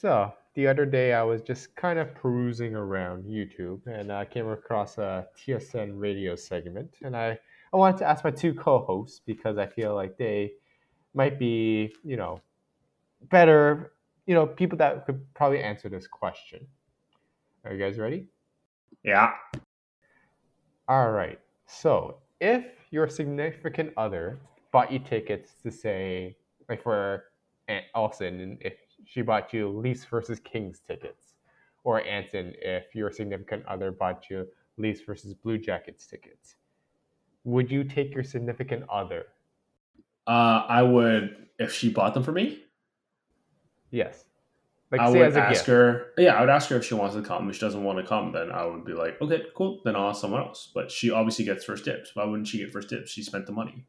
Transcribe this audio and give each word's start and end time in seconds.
So 0.00 0.32
the 0.54 0.68
other 0.68 0.86
day, 0.86 1.12
I 1.12 1.24
was 1.24 1.42
just 1.42 1.74
kind 1.74 1.98
of 1.98 2.14
perusing 2.14 2.76
around 2.76 3.24
YouTube, 3.24 3.84
and 3.88 4.12
I 4.12 4.24
came 4.26 4.46
across 4.48 4.96
a 4.96 5.26
TSN 5.36 5.98
radio 5.98 6.36
segment, 6.36 6.94
and 7.02 7.16
I 7.16 7.36
I 7.72 7.76
wanted 7.76 7.98
to 7.98 8.08
ask 8.08 8.22
my 8.22 8.30
two 8.30 8.54
co-hosts 8.54 9.20
because 9.26 9.58
I 9.58 9.66
feel 9.66 9.96
like 9.96 10.16
they 10.16 10.52
might 11.14 11.36
be, 11.36 11.92
you 12.04 12.16
know, 12.16 12.40
better, 13.22 13.90
you 14.26 14.34
know, 14.34 14.46
people 14.46 14.78
that 14.78 15.04
could 15.04 15.20
probably 15.34 15.60
answer 15.60 15.88
this 15.88 16.06
question. 16.06 16.64
Are 17.64 17.72
you 17.74 17.84
guys 17.84 17.98
ready? 17.98 18.28
Yeah. 19.02 19.32
All 20.86 21.10
right. 21.10 21.40
So, 21.66 22.18
if 22.40 22.64
your 22.92 23.08
significant 23.08 23.94
other 23.96 24.38
bought 24.70 24.92
you 24.92 25.00
tickets 25.00 25.54
to 25.64 25.72
say, 25.72 26.36
like 26.68 26.84
for 26.84 27.24
eh, 27.66 27.72
Aunt 27.72 27.84
Elson, 27.96 28.58
if 28.60 28.74
she 29.04 29.22
bought 29.22 29.52
you 29.52 29.68
Leafs 29.68 30.04
versus 30.04 30.40
Kings 30.40 30.80
tickets, 30.86 31.34
or 31.84 32.04
Anson, 32.04 32.54
if 32.60 32.94
your 32.94 33.10
significant 33.10 33.64
other 33.66 33.90
bought 33.90 34.24
you 34.30 34.46
Leafs 34.76 35.00
versus 35.00 35.34
Blue 35.34 35.58
Jackets 35.58 36.06
tickets, 36.06 36.56
would 37.44 37.70
you 37.70 37.84
take 37.84 38.14
your 38.14 38.24
significant 38.24 38.84
other? 38.90 39.26
Uh, 40.26 40.64
I 40.68 40.82
would 40.82 41.48
if 41.58 41.72
she 41.72 41.90
bought 41.90 42.14
them 42.14 42.22
for 42.22 42.32
me. 42.32 42.62
Yes. 43.90 44.24
Like 44.90 45.00
I 45.02 45.10
would 45.10 45.36
ask 45.36 45.60
gift. 45.60 45.66
her. 45.66 46.06
Yeah, 46.16 46.34
I 46.34 46.40
would 46.40 46.48
ask 46.48 46.70
her 46.70 46.76
if 46.76 46.84
she 46.84 46.94
wants 46.94 47.14
to 47.14 47.22
come. 47.22 47.48
If 47.50 47.56
she 47.56 47.60
doesn't 47.60 47.84
want 47.84 47.98
to 47.98 48.04
come, 48.04 48.32
then 48.32 48.50
I 48.50 48.64
would 48.64 48.84
be 48.84 48.94
like, 48.94 49.20
okay, 49.20 49.42
cool. 49.54 49.80
Then 49.84 49.96
I'll 49.96 50.10
ask 50.10 50.20
someone 50.20 50.40
else. 50.40 50.70
But 50.74 50.90
she 50.90 51.10
obviously 51.10 51.44
gets 51.44 51.64
first 51.64 51.84
dibs. 51.84 52.10
Why 52.14 52.24
wouldn't 52.24 52.48
she 52.48 52.58
get 52.58 52.72
first 52.72 52.88
dibs? 52.88 53.10
She 53.10 53.22
spent 53.22 53.46
the 53.46 53.52
money. 53.52 53.84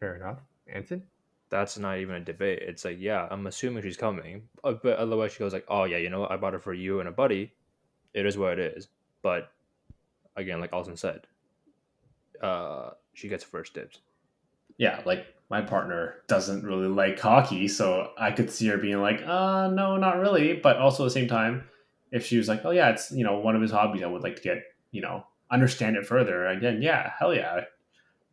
Fair 0.00 0.16
enough. 0.16 0.38
Anson? 0.66 1.04
That's 1.52 1.76
not 1.76 1.98
even 1.98 2.14
a 2.14 2.20
debate. 2.20 2.60
It's 2.62 2.82
like, 2.82 2.96
yeah, 2.98 3.28
I'm 3.30 3.46
assuming 3.46 3.82
she's 3.82 3.98
coming. 3.98 4.48
Uh, 4.64 4.72
but 4.82 4.96
otherwise, 4.96 5.32
she 5.32 5.40
goes 5.40 5.52
like, 5.52 5.66
oh 5.68 5.84
yeah, 5.84 5.98
you 5.98 6.08
know, 6.08 6.20
what? 6.20 6.32
I 6.32 6.38
bought 6.38 6.54
it 6.54 6.62
for 6.62 6.72
you 6.72 7.00
and 7.00 7.08
a 7.10 7.12
buddy. 7.12 7.52
It 8.14 8.24
is 8.24 8.38
what 8.38 8.58
it 8.58 8.74
is. 8.74 8.88
But 9.20 9.52
again, 10.34 10.60
like 10.60 10.72
Austin 10.72 10.96
said, 10.96 11.26
uh, 12.42 12.92
she 13.12 13.28
gets 13.28 13.44
first 13.44 13.74
dibs. 13.74 13.98
Yeah, 14.78 15.02
like 15.04 15.26
my 15.50 15.60
partner 15.60 16.22
doesn't 16.26 16.64
really 16.64 16.88
like 16.88 17.20
hockey, 17.20 17.68
so 17.68 18.12
I 18.16 18.32
could 18.32 18.50
see 18.50 18.68
her 18.68 18.78
being 18.78 19.02
like, 19.02 19.20
uh, 19.20 19.68
no, 19.68 19.98
not 19.98 20.20
really. 20.20 20.54
But 20.54 20.78
also 20.78 21.04
at 21.04 21.08
the 21.08 21.10
same 21.10 21.28
time, 21.28 21.64
if 22.10 22.24
she 22.24 22.38
was 22.38 22.48
like, 22.48 22.64
oh 22.64 22.70
yeah, 22.70 22.88
it's 22.88 23.12
you 23.12 23.24
know 23.24 23.40
one 23.40 23.56
of 23.56 23.60
his 23.60 23.72
hobbies, 23.72 24.02
I 24.02 24.06
would 24.06 24.22
like 24.22 24.36
to 24.36 24.42
get 24.42 24.62
you 24.90 25.02
know 25.02 25.26
understand 25.50 25.96
it 25.96 26.06
further. 26.06 26.46
Again, 26.46 26.80
yeah, 26.80 27.12
hell 27.18 27.34
yeah. 27.34 27.64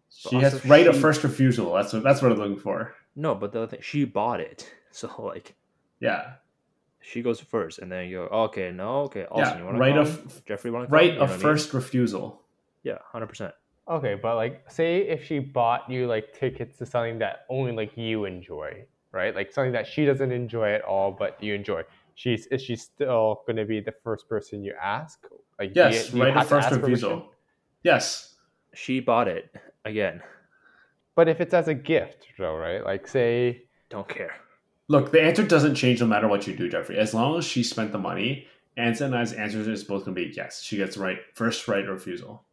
She 0.09 0.38
has 0.38 0.66
right 0.66 0.83
she, 0.83 0.88
of 0.88 0.97
first 0.97 1.22
refusal. 1.25 1.73
That's 1.73 1.91
what 1.91 2.01
that's 2.03 2.22
what 2.22 2.31
I'm 2.31 2.38
looking 2.38 2.57
for. 2.57 2.95
No, 3.20 3.36
but 3.36 3.52
the 3.52 3.67
thing, 3.67 3.81
she 3.81 4.06
bought 4.06 4.39
it, 4.39 4.72
so 4.92 5.12
like, 5.20 5.56
yeah, 6.00 6.36
she 7.02 7.22
goes 7.22 7.39
first, 7.39 7.80
and 7.80 7.92
then 7.92 8.08
you 8.08 8.17
go, 8.17 8.30
oh, 8.31 8.44
okay, 8.44 8.72
no, 8.72 9.02
okay, 9.02 9.25
Austin, 9.25 9.39
yeah, 9.39 9.58
you 9.59 9.66
want 9.66 9.78
right 9.78 9.94
come? 9.94 10.02
of 10.02 10.45
Jeffrey 10.45 10.72
want 10.72 10.88
to 10.88 10.94
right 10.94 11.17
of 11.17 11.30
first 11.42 11.70
I 11.70 11.73
mean? 11.73 11.84
refusal. 11.84 12.42
Yeah, 12.84 12.97
hundred 13.12 13.28
percent. 13.28 13.53
Okay, 13.90 14.16
but 14.16 14.36
like, 14.36 14.72
say 14.72 15.00
if 15.00 15.25
she 15.25 15.40
bought 15.40 15.90
you 15.90 16.08
like 16.08 16.34
tickets 16.34 16.78
to 16.78 16.86
something 16.86 17.20
that 17.20 17.45
only 17.50 17.73
like 17.73 17.97
you 17.97 18.23
enjoy, 18.23 18.86
right? 19.12 19.36
Like 19.36 19.52
something 19.52 19.73
that 19.73 19.86
she 19.86 20.06
doesn't 20.06 20.31
enjoy 20.31 20.73
at 20.73 20.81
all, 20.84 21.12
but 21.12 21.44
you 21.44 21.53
enjoy. 21.53 21.81
She's 22.16 22.45
is 22.47 22.62
she 22.62 22.78
still 22.78 23.42
going 23.45 23.58
to 23.58 23.66
be 23.66 23.81
the 23.81 23.94
first 24.03 24.30
person 24.30 24.64
you 24.64 24.73
ask? 24.81 25.25
Like, 25.58 25.72
yes, 25.75 25.92
do 25.92 25.97
you, 25.97 26.12
do 26.12 26.17
you 26.17 26.23
right. 26.23 26.44
The 26.44 26.50
first 26.50 26.72
refusal. 26.72 27.31
Yes, 27.84 28.36
she 28.73 29.02
bought 29.02 29.28
it 29.28 29.53
again. 29.84 30.22
But 31.20 31.28
if 31.28 31.42
it's 31.42 31.53
as 31.53 31.67
a 31.67 31.73
gift, 31.73 32.28
though, 32.38 32.56
right? 32.56 32.81
Like, 32.81 33.06
say, 33.06 33.64
don't 33.89 34.08
care. 34.08 34.36
Look, 34.88 35.12
the 35.12 35.22
answer 35.22 35.44
doesn't 35.44 35.75
change 35.75 36.00
no 36.00 36.08
matter 36.08 36.30
what 36.30 36.48
you 36.48 36.56
do, 36.56 36.70
Jeffrey. 36.70 36.98
As 36.98 37.14
long 37.14 37.38
as 37.38 37.44
she 37.44 37.62
spent 37.62 37.92
the 37.92 37.98
money, 37.98 38.48
Anson 38.78 39.08
and 39.08 39.17
I's 39.17 39.34
answers 39.34 39.67
is 39.67 39.84
both 39.84 40.06
going 40.06 40.16
to 40.16 40.25
be 40.25 40.34
yes. 40.34 40.64
She 40.64 40.78
gets 40.78 40.95
right 40.95 41.17
first 41.34 41.67
right 41.67 41.86
refusal. 41.86 42.45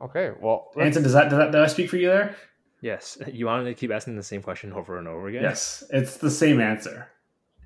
Okay, 0.00 0.30
well, 0.40 0.70
Anson, 0.80 1.02
does 1.02 1.12
that, 1.12 1.28
does 1.28 1.38
that 1.40 1.50
did 1.50 1.60
I 1.60 1.66
speak 1.66 1.90
for 1.90 1.96
you 1.96 2.06
there? 2.06 2.36
Yes. 2.82 3.18
You 3.32 3.46
want 3.46 3.66
to 3.66 3.74
keep 3.74 3.90
asking 3.90 4.14
the 4.14 4.22
same 4.22 4.44
question 4.44 4.72
over 4.72 4.96
and 4.96 5.08
over 5.08 5.26
again? 5.26 5.42
Yes, 5.42 5.82
it's 5.90 6.16
the 6.16 6.30
same 6.30 6.60
answer. 6.60 7.08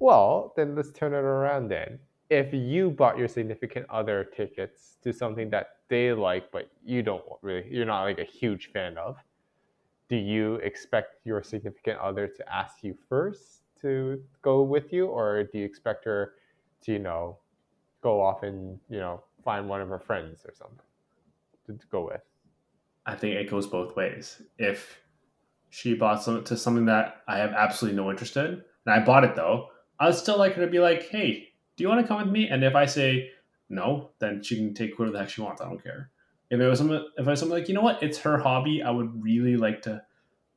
Well, 0.00 0.54
then 0.56 0.74
let's 0.74 0.92
turn 0.92 1.12
it 1.12 1.16
around 1.16 1.68
then. 1.68 1.98
If 2.30 2.54
you 2.54 2.90
bought 2.90 3.18
your 3.18 3.28
significant 3.28 3.84
other 3.90 4.24
tickets 4.34 4.96
to 5.02 5.12
something 5.12 5.50
that 5.50 5.72
they 5.90 6.14
like, 6.14 6.50
but 6.50 6.70
you 6.82 7.02
don't 7.02 7.22
really, 7.42 7.66
you're 7.70 7.84
not 7.84 8.04
like 8.04 8.18
a 8.18 8.24
huge 8.24 8.70
fan 8.72 8.96
of, 8.96 9.18
do 10.08 10.16
you 10.16 10.54
expect 10.56 11.16
your 11.24 11.42
significant 11.42 11.98
other 11.98 12.26
to 12.26 12.54
ask 12.54 12.82
you 12.82 12.96
first 13.08 13.62
to 13.82 14.22
go 14.42 14.62
with 14.62 14.92
you, 14.92 15.06
or 15.06 15.44
do 15.44 15.58
you 15.58 15.64
expect 15.64 16.04
her 16.04 16.34
to, 16.82 16.92
you 16.92 16.98
know, 16.98 17.38
go 18.02 18.20
off 18.20 18.42
and, 18.42 18.78
you 18.88 18.98
know, 18.98 19.22
find 19.44 19.68
one 19.68 19.80
of 19.80 19.88
her 19.88 19.98
friends 19.98 20.44
or 20.44 20.52
something? 20.54 20.78
to 21.76 21.86
go 21.88 22.06
with? 22.06 22.22
I 23.06 23.14
think 23.14 23.34
it 23.34 23.50
goes 23.50 23.66
both 23.66 23.96
ways. 23.96 24.40
If 24.58 24.98
she 25.70 25.94
bought 25.94 26.22
some 26.22 26.44
to 26.44 26.56
something 26.56 26.86
that 26.86 27.22
I 27.28 27.38
have 27.38 27.52
absolutely 27.52 27.96
no 27.96 28.10
interest 28.10 28.36
in, 28.36 28.44
and 28.44 28.62
I 28.86 29.00
bought 29.00 29.24
it 29.24 29.34
though, 29.34 29.68
I'd 30.00 30.14
still 30.14 30.38
like 30.38 30.54
her 30.54 30.64
to 30.64 30.70
be 30.70 30.78
like, 30.78 31.08
"Hey, 31.08 31.48
do 31.76 31.84
you 31.84 31.88
want 31.88 32.00
to 32.00 32.08
come 32.08 32.22
with 32.22 32.32
me?" 32.32 32.48
And 32.48 32.64
if 32.64 32.74
I 32.74 32.86
say 32.86 33.30
no, 33.68 34.10
then 34.18 34.42
she 34.42 34.56
can 34.56 34.74
take 34.74 34.98
whatever 34.98 35.12
the 35.12 35.20
heck 35.20 35.30
she 35.30 35.42
wants. 35.42 35.60
I 35.60 35.66
don't 35.66 35.82
care. 35.82 36.10
If 36.50 36.60
it 36.60 36.66
was 36.66 36.78
something, 36.78 37.06
if 37.16 37.26
I 37.26 37.30
was 37.30 37.40
something 37.40 37.58
like, 37.58 37.68
you 37.68 37.74
know 37.74 37.82
what, 37.82 38.02
it's 38.02 38.18
her 38.18 38.38
hobby. 38.38 38.82
I 38.82 38.90
would 38.90 39.22
really 39.22 39.56
like 39.56 39.82
to 39.82 40.02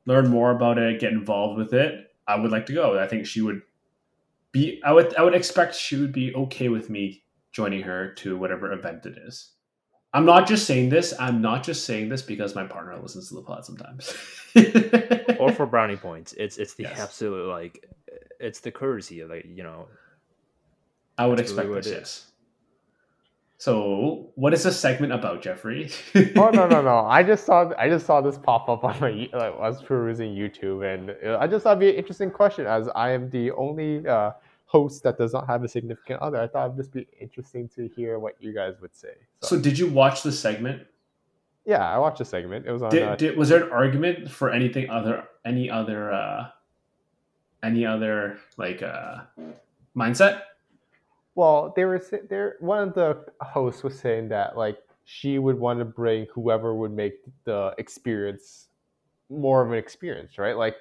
learn 0.06 0.30
more 0.30 0.52
about 0.52 0.78
it, 0.78 1.00
get 1.00 1.12
involved 1.12 1.58
with 1.58 1.74
it. 1.74 2.08
I 2.28 2.36
would 2.36 2.52
like 2.52 2.66
to 2.68 2.74
go. 2.74 2.98
I 3.00 3.08
think 3.08 3.26
she 3.26 3.42
would 3.42 3.62
be. 4.52 4.82
I 4.86 4.94
would. 4.94 5.16
I 5.16 5.24
would 5.24 5.36
expect 5.36 5.76
she 5.76 5.98
would 5.98 6.14
be 6.14 6.34
okay 6.34 6.70
with 6.70 6.90
me 6.90 7.24
joining 7.52 7.82
her 7.84 8.14
to 8.14 8.38
whatever 8.38 8.72
event 8.72 9.06
it 9.06 9.18
is. 9.18 9.52
I'm 10.14 10.26
not 10.26 10.48
just 10.48 10.66
saying 10.66 10.90
this. 10.90 11.14
I'm 11.20 11.42
not 11.42 11.64
just 11.64 11.86
saying 11.86 12.10
this 12.10 12.22
because 12.22 12.54
my 12.54 12.66
partner 12.66 12.98
listens 12.98 13.30
to 13.30 13.36
the 13.36 13.42
pod 13.42 13.66
sometimes. 13.66 14.14
or 15.40 15.52
for 15.54 15.66
brownie 15.66 15.96
points. 15.96 16.34
It's 16.38 16.58
it's 16.58 16.74
the 16.74 16.84
yes. 16.84 17.00
absolute 17.00 17.48
like 17.48 17.90
it's 18.40 18.60
the 18.60 18.72
courtesy 18.72 19.22
of 19.22 19.30
like 19.30 19.46
you 19.46 19.64
know. 19.64 19.88
I 21.18 21.28
would 21.28 21.40
expect 21.40 21.68
really 21.68 21.82
this. 21.82 21.92
Yes. 21.92 22.31
So, 23.62 24.32
what 24.34 24.56
is 24.56 24.64
this 24.64 24.80
segment 24.80 25.14
about, 25.14 25.44
Jeffrey? 25.44 25.92
oh 26.16 26.50
no 26.50 26.68
no 26.68 26.82
no! 26.82 27.06
I 27.08 27.22
just 27.22 27.46
saw 27.46 27.72
I 27.78 27.90
just 27.90 28.08
saw 28.08 28.20
this 28.20 28.40
pop 28.40 28.68
up 28.68 28.84
on 28.84 29.00
my 29.00 29.12
like, 29.12 29.34
I 29.34 29.50
was 29.52 29.84
perusing 29.84 30.34
YouTube, 30.34 30.84
and 30.84 31.12
I 31.38 31.46
just 31.46 31.64
thought 31.64 31.74
it'd 31.78 31.80
be 31.80 31.90
an 31.92 31.96
interesting 31.96 32.32
question 32.32 32.66
as 32.66 32.90
I 32.96 33.12
am 33.12 33.30
the 33.30 33.52
only 33.52 34.08
uh, 34.08 34.32
host 34.66 35.04
that 35.04 35.20
does 35.20 35.32
not 35.34 35.46
have 35.46 35.64
a 35.64 35.68
significant 35.68 36.22
other. 36.22 36.42
I 36.42 36.48
thought 36.48 36.72
it'd 36.72 36.78
just 36.78 36.92
be 36.92 37.06
interesting 37.20 37.70
to 37.76 37.88
hear 37.88 38.18
what 38.18 38.34
you 38.40 38.52
guys 38.52 38.82
would 38.82 38.96
say. 38.96 39.14
So, 39.42 39.58
so 39.58 39.62
did 39.62 39.78
you 39.78 39.88
watch 39.88 40.24
the 40.24 40.32
segment? 40.32 40.88
Yeah, 41.64 41.88
I 41.88 42.00
watched 42.00 42.18
the 42.18 42.26
segment. 42.26 42.66
It 42.66 42.72
was 42.72 42.82
on. 42.82 42.90
Did, 42.90 43.04
uh, 43.04 43.16
did, 43.16 43.38
was 43.38 43.50
there 43.50 43.64
an 43.64 43.72
argument 43.72 44.32
for 44.32 44.50
anything 44.50 44.90
other, 44.90 45.26
any 45.46 45.70
other, 45.70 46.12
uh, 46.12 46.48
any 47.62 47.86
other 47.86 48.40
like 48.58 48.82
uh, 48.82 49.18
mindset? 49.96 50.42
Well, 51.36 51.74
they 51.76 51.86
were 51.86 52.02
there. 52.30 52.58
One 52.60 52.90
of 52.90 52.94
the 52.94 53.26
hosts 53.42 53.84
was 53.84 53.98
saying 53.98 54.30
that 54.30 54.58
like 54.58 54.78
she 55.06 55.40
would 55.40 55.58
want 55.60 55.80
to 55.80 55.86
bring 55.86 56.28
whoever 56.34 56.76
would 56.76 56.92
make 56.92 57.14
the 57.46 57.74
experience 57.78 58.68
more 59.30 59.64
of 59.66 59.72
an 59.72 59.78
experience, 59.78 60.38
right? 60.38 60.58
Like 60.58 60.76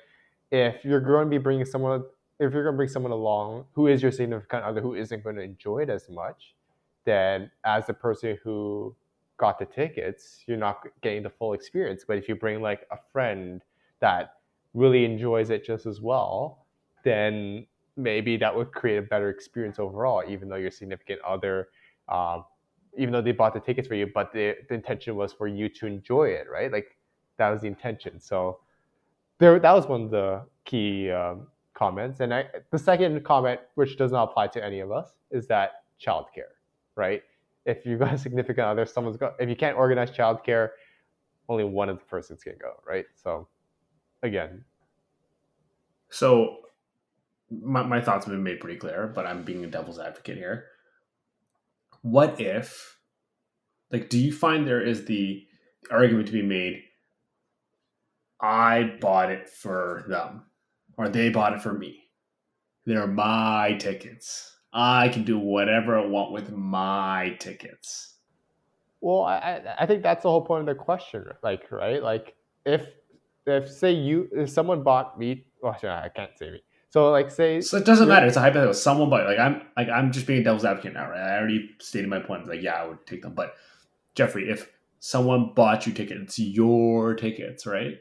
if 0.51 0.85
you're 0.85 1.01
going 1.01 1.27
to 1.27 1.31
be 1.31 1.39
bringing 1.39 1.65
someone 1.65 2.05
if 2.41 2.53
you're 2.55 2.65
going 2.65 2.75
to 2.75 2.77
bring 2.77 2.89
someone 2.89 3.13
along 3.13 3.67
who 3.75 3.87
is 3.87 4.03
your 4.03 4.11
significant 4.11 4.65
other 4.65 4.81
who 4.81 4.95
isn't 4.95 5.23
going 5.23 5.37
to 5.37 5.43
enjoy 5.43 5.81
it 5.81 5.91
as 5.91 6.09
much, 6.09 6.55
then 7.05 7.51
as 7.65 7.87
the 7.87 7.95
person 7.95 8.39
who 8.43 8.95
got 9.37 9.59
the 9.59 9.67
tickets, 9.67 10.43
you're 10.47 10.57
not 10.57 10.83
getting 11.03 11.23
the 11.23 11.31
full 11.31 11.53
experience. 11.53 12.05
But 12.07 12.19
if 12.19 12.29
you 12.29 12.35
bring 12.35 12.61
like 12.63 12.87
a 12.91 12.97
friend 13.13 13.63
that 14.01 14.35
really 14.75 15.05
enjoys 15.05 15.51
it 15.51 15.65
just 15.65 15.87
as 15.87 16.01
well, 16.01 16.67
then 17.05 17.67
maybe 17.97 18.37
that 18.37 18.55
would 18.55 18.73
create 18.73 18.99
a 18.99 19.03
better 19.03 19.29
experience 19.29 19.79
overall, 19.79 20.23
even 20.29 20.49
though 20.49 20.57
your 20.57 20.71
significant 20.71 21.21
other, 21.23 21.69
um, 22.09 22.45
even 22.97 23.13
though 23.13 23.23
they 23.23 23.33
bought 23.33 23.55
the 23.55 23.61
tickets 23.61 23.87
for 23.89 23.95
you, 23.95 24.09
but 24.13 24.33
the, 24.33 24.57
the 24.69 24.75
intention 24.75 25.17
was 25.17 25.33
for 25.33 25.47
you 25.47 25.69
to 25.69 25.87
enjoy 25.87 26.25
it, 26.25 26.47
right? 26.51 26.73
Like 26.73 26.97
that 27.37 27.51
was 27.51 27.61
the 27.63 27.67
intention. 27.67 28.21
So 28.21 28.61
there, 29.39 29.59
that 29.59 29.73
was 29.73 29.87
one 29.87 30.03
of 30.03 30.11
the 30.11 30.43
key 30.65 31.11
um, 31.11 31.47
comments. 31.75 32.21
And 32.21 32.35
I, 32.35 32.47
the 32.71 32.79
second 32.79 33.25
comment, 33.25 33.61
which 33.75 33.97
does 33.97 34.13
not 34.13 34.31
apply 34.31 34.49
to 34.49 34.65
any 34.65 34.81
of 34.81 34.93
us, 34.93 35.11
is 35.31 35.47
that 35.49 35.85
childcare, 36.05 36.55
right? 36.97 37.23
If 37.67 37.87
you've 37.87 38.01
got 38.01 38.15
a 38.15 38.19
significant 38.19 38.67
other, 38.67 38.87
someone's 38.87 39.17
got, 39.17 39.35
if 39.39 39.49
you 39.49 39.57
can't 39.57 39.77
organize 39.77 40.11
childcare, 40.11 40.71
only 41.49 41.65
one 41.65 41.89
of 41.89 41.99
the 41.99 42.05
persons 42.05 42.43
can 42.43 42.55
go, 42.61 42.75
right? 42.87 43.07
So, 43.15 43.49
again. 44.23 44.65
So, 46.11 46.59
my, 47.51 47.83
my 47.83 48.01
thoughts 48.01 48.27
have 48.27 48.33
been 48.33 48.43
made 48.43 48.61
pretty 48.61 48.79
clear, 48.79 49.11
but 49.15 49.27
I'm 49.27 49.45
being 49.45 49.65
a 49.65 49.69
devil's 49.69 49.99
advocate 49.99 50.37
here. 50.37 50.67
What 52.03 52.41
if, 52.41 52.99
like, 53.91 54.09
do 54.09 54.19
you 54.19 54.33
find 54.33 54.67
there 54.67 54.81
is 54.81 55.05
the 55.05 55.47
argument 55.91 56.27
to 56.29 56.33
be 56.33 56.43
made? 56.43 56.83
I 58.41 58.97
bought 59.01 59.31
it 59.31 59.49
for 59.49 60.05
them 60.09 60.45
or 60.97 61.09
they 61.09 61.29
bought 61.29 61.53
it 61.53 61.63
for 61.63 61.73
me. 61.73 62.09
They're 62.87 63.07
my 63.07 63.77
tickets. 63.79 64.57
I 64.73 65.09
can 65.09 65.25
do 65.25 65.39
whatever 65.39 65.99
I 65.99 66.07
want 66.07 66.33
with 66.33 66.53
my 66.53 67.37
tickets. 67.41 68.17
Well, 69.01 69.23
I, 69.25 69.63
I 69.79 69.87
think 69.87 70.03
that's 70.03 70.23
the 70.23 70.31
whole 70.31 70.45
point 70.45 70.61
of 70.61 70.67
the 70.67 70.83
question, 70.83 71.25
like, 71.43 71.71
right? 71.73 72.03
Like, 72.03 72.35
if 72.67 72.87
if 73.47 73.71
say 73.71 73.93
you 73.93 74.29
if 74.33 74.51
someone 74.51 74.83
bought 74.83 75.19
me, 75.19 75.47
well, 75.63 75.77
I 75.83 76.09
can't 76.15 76.37
say 76.39 76.51
me. 76.51 76.63
So 76.91 77.11
like, 77.11 77.31
say 77.31 77.61
so 77.61 77.77
it 77.77 77.85
doesn't 77.85 78.09
matter. 78.09 78.27
It's 78.27 78.37
a 78.37 78.41
hypothetical. 78.41 78.75
Someone 78.75 79.11
bought 79.11 79.25
like 79.25 79.39
I'm 79.39 79.63
like 79.77 79.89
I'm 79.89 80.13
just 80.13 80.27
being 80.27 80.41
a 80.41 80.45
devil's 80.45 80.65
advocate 80.65 80.95
now, 80.95 81.09
right? 81.09 81.21
I 81.21 81.39
already 81.39 81.71
stated 81.79 82.09
my 82.09 82.19
point. 82.19 82.49
Like, 82.49 82.63
yeah, 82.63 82.75
I 82.75 82.87
would 82.87 83.07
take 83.07 83.23
them, 83.23 83.35
but 83.35 83.55
Jeffrey, 84.15 84.51
if 84.51 84.69
someone 84.99 85.53
bought 85.55 85.87
you 85.87 85.93
tickets, 85.93 86.21
it's 86.21 86.39
your 86.39 87.15
tickets, 87.15 87.65
right? 87.65 87.99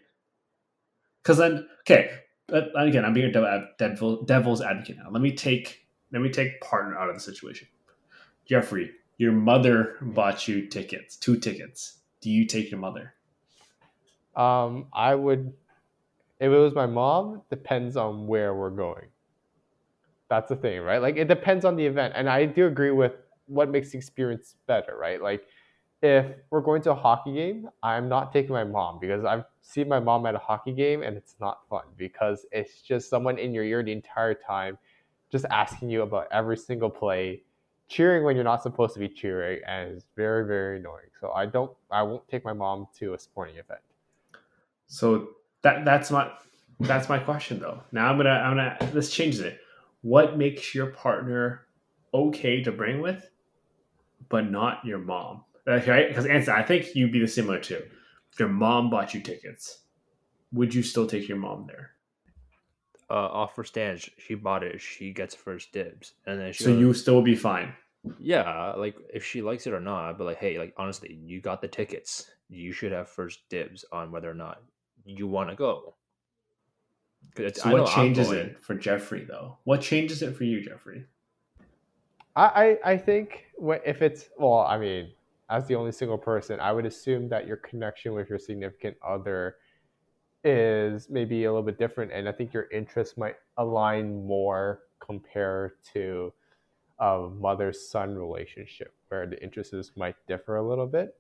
Because 1.21 1.37
then, 1.37 1.67
okay, 1.81 2.11
again, 2.49 3.05
I'm 3.05 3.13
being 3.13 3.33
a 3.33 3.67
devil, 3.77 4.23
devil's 4.23 4.61
advocate 4.61 4.97
now. 4.97 5.09
Let 5.11 5.21
me 5.21 5.33
take 5.33 5.85
let 6.11 6.21
me 6.21 6.29
take 6.29 6.59
partner 6.61 6.97
out 6.97 7.09
of 7.09 7.15
the 7.15 7.21
situation. 7.21 7.67
Jeffrey, 8.45 8.91
your 9.17 9.31
mother 9.31 9.97
bought 10.01 10.47
you 10.47 10.67
tickets, 10.67 11.15
two 11.15 11.37
tickets. 11.37 11.99
Do 12.21 12.29
you 12.29 12.45
take 12.45 12.71
your 12.71 12.79
mother? 12.79 13.13
Um, 14.35 14.87
I 14.93 15.15
would. 15.15 15.53
If 16.39 16.51
it 16.51 16.57
was 16.57 16.73
my 16.73 16.85
mom, 16.85 17.41
depends 17.49 17.97
on 17.97 18.27
where 18.27 18.53
we're 18.53 18.69
going. 18.69 19.07
That's 20.29 20.49
the 20.49 20.55
thing, 20.55 20.81
right? 20.81 21.01
Like 21.01 21.17
it 21.17 21.27
depends 21.27 21.65
on 21.65 21.75
the 21.75 21.85
event, 21.85 22.13
and 22.15 22.29
I 22.29 22.45
do 22.45 22.67
agree 22.67 22.91
with 22.91 23.13
what 23.47 23.69
makes 23.69 23.91
the 23.91 23.97
experience 23.97 24.55
better, 24.67 24.95
right? 24.97 25.21
Like 25.21 25.43
if 26.01 26.25
we're 26.49 26.61
going 26.61 26.81
to 26.83 26.91
a 26.91 26.95
hockey 26.95 27.33
game, 27.33 27.69
I'm 27.83 28.07
not 28.07 28.31
taking 28.31 28.53
my 28.53 28.63
mom 28.63 28.99
because 28.99 29.25
I've 29.25 29.43
seen 29.61 29.89
my 29.89 29.99
mom 29.99 30.25
at 30.25 30.35
a 30.35 30.39
hockey 30.39 30.71
game 30.71 31.03
and 31.03 31.17
it's 31.17 31.35
not 31.41 31.67
fun 31.69 31.83
because 31.97 32.45
it's 32.51 32.81
just 32.81 33.09
someone 33.09 33.37
in 33.37 33.53
your 33.53 33.63
ear 33.63 33.83
the 33.83 33.91
entire 33.91 34.33
time, 34.33 34.77
just 35.29 35.45
asking 35.51 35.89
you 35.89 36.03
about 36.03 36.27
every 36.31 36.55
single 36.55 36.89
play, 36.89 37.43
cheering 37.89 38.23
when 38.23 38.35
you're 38.35 38.45
not 38.45 38.63
supposed 38.63 38.93
to 38.93 38.99
be 38.99 39.09
cheering, 39.09 39.61
and 39.67 39.91
it's 39.91 40.05
very, 40.15 40.45
very 40.47 40.79
annoying. 40.79 41.09
So 41.19 41.31
I 41.31 41.47
don't, 41.47 41.71
I 41.91 42.01
won't 42.03 42.25
take 42.29 42.45
my 42.45 42.53
mom 42.53 42.87
to 42.99 43.13
a 43.13 43.19
sporting 43.19 43.55
event. 43.55 43.81
So 44.87 45.29
that 45.61 45.85
that's 45.85 46.11
my 46.11 46.31
that's 46.79 47.09
my 47.09 47.19
question 47.19 47.59
though. 47.59 47.81
Now 47.91 48.09
I'm 48.09 48.17
gonna 48.17 48.29
I'm 48.29 48.55
gonna 48.55 48.77
let's 48.93 49.09
change 49.09 49.39
it. 49.39 49.59
What 50.01 50.37
makes 50.37 50.73
your 50.73 50.87
partner 50.87 51.65
okay 52.13 52.63
to 52.63 52.71
bring 52.71 53.01
with, 53.01 53.29
but 54.29 54.49
not 54.49 54.85
your 54.85 54.99
mom? 54.99 55.43
Okay, 55.67 56.05
because 56.07 56.25
Anson, 56.25 56.53
I 56.53 56.63
think 56.63 56.95
you'd 56.95 57.11
be 57.11 57.19
the 57.19 57.27
similar 57.27 57.59
too. 57.59 57.83
If 58.31 58.39
your 58.39 58.49
mom 58.49 58.89
bought 58.89 59.13
you 59.13 59.19
tickets, 59.19 59.79
would 60.53 60.73
you 60.73 60.83
still 60.83 61.05
take 61.05 61.27
your 61.27 61.37
mom 61.37 61.67
there? 61.67 61.91
Uh, 63.09 63.13
off 63.13 63.57
stands, 63.65 64.09
she 64.17 64.35
bought 64.35 64.63
it. 64.63 64.79
She 64.79 65.11
gets 65.11 65.35
first 65.35 65.73
dibs, 65.73 66.13
and 66.25 66.39
then 66.39 66.53
she 66.53 66.63
so 66.63 66.71
goes, 66.71 66.79
you 66.79 66.93
still 66.93 67.21
be 67.21 67.35
fine. 67.35 67.73
Yeah, 68.19 68.73
like 68.77 68.95
if 69.13 69.25
she 69.25 69.41
likes 69.41 69.67
it 69.67 69.73
or 69.73 69.79
not, 69.79 70.17
but 70.17 70.25
like, 70.25 70.37
hey, 70.37 70.57
like 70.57 70.73
honestly, 70.77 71.13
you 71.13 71.41
got 71.41 71.61
the 71.61 71.67
tickets. 71.67 72.29
You 72.49 72.71
should 72.71 72.91
have 72.91 73.09
first 73.09 73.41
dibs 73.49 73.83
on 73.91 74.11
whether 74.11 74.29
or 74.29 74.35
not 74.35 74.61
you 75.17 75.27
want 75.27 75.49
to 75.49 75.55
go. 75.55 75.95
So 77.53 77.71
what 77.71 77.89
changes 77.93 78.31
it 78.31 78.61
for 78.61 78.75
Jeffrey 78.75 79.25
though? 79.25 79.57
What 79.63 79.81
changes 79.81 80.21
it 80.21 80.35
for 80.35 80.43
you, 80.43 80.61
Jeffrey? 80.61 81.05
I 82.35 82.77
I, 82.83 82.91
I 82.91 82.97
think 82.97 83.45
if 83.85 84.01
it's 84.01 84.29
well, 84.37 84.59
I 84.59 84.77
mean, 84.77 85.11
as 85.49 85.67
the 85.67 85.75
only 85.75 85.91
single 85.91 86.17
person, 86.17 86.59
I 86.59 86.71
would 86.71 86.85
assume 86.85 87.29
that 87.29 87.47
your 87.47 87.57
connection 87.57 88.13
with 88.13 88.29
your 88.29 88.39
significant 88.39 88.97
other 89.05 89.55
is 90.43 91.09
maybe 91.09 91.43
a 91.45 91.51
little 91.51 91.65
bit 91.65 91.77
different, 91.77 92.11
and 92.11 92.27
I 92.27 92.31
think 92.31 92.53
your 92.53 92.67
interests 92.71 93.17
might 93.17 93.35
align 93.57 94.25
more 94.25 94.81
compared 94.99 95.71
to 95.93 96.33
a 96.99 97.29
mother-son 97.29 98.15
relationship, 98.15 98.93
where 99.07 99.25
the 99.25 99.41
interests 99.41 99.91
might 99.95 100.15
differ 100.27 100.57
a 100.57 100.67
little 100.67 100.87
bit. 100.87 101.15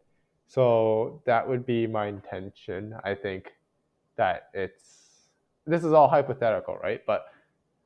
So 0.47 1.21
that 1.25 1.47
would 1.47 1.65
be 1.65 1.87
my 1.87 2.07
intention. 2.07 2.95
I 3.03 3.13
think 3.15 3.51
that 4.19 4.49
it's 4.53 5.29
this 5.65 5.83
is 5.83 5.93
all 5.93 6.07
hypothetical, 6.07 6.77
right? 6.77 7.01
But 7.07 7.25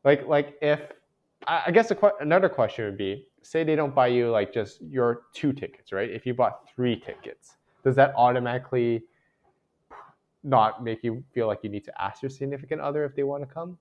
like 0.03 0.27
like 0.27 0.57
if 0.62 0.81
I 1.47 1.71
guess 1.71 1.91
another 2.19 2.50
question 2.50 2.85
would 2.85 2.97
be 2.97 3.27
say 3.41 3.63
they 3.63 3.75
don't 3.75 3.94
buy 3.94 4.07
you 4.07 4.31
like 4.31 4.53
just 4.53 4.81
your 4.81 5.24
two 5.33 5.53
tickets, 5.53 5.91
right? 5.91 6.09
If 6.09 6.25
you 6.25 6.33
bought 6.33 6.68
three 6.75 7.00
tickets, 7.00 7.56
does 7.83 7.95
that 7.95 8.13
automatically 8.18 9.03
not 10.44 10.83
make 10.83 11.03
you 11.03 11.24
feel 11.33 11.47
like 11.47 11.59
you 11.63 11.69
need 11.69 11.85
to 11.85 12.01
ask 12.01 12.21
your 12.21 12.30
significant 12.30 12.81
other 12.81 13.06
if 13.06 13.15
they 13.15 13.24
want 13.24 13.47
to 13.47 13.53
come? 13.53 13.77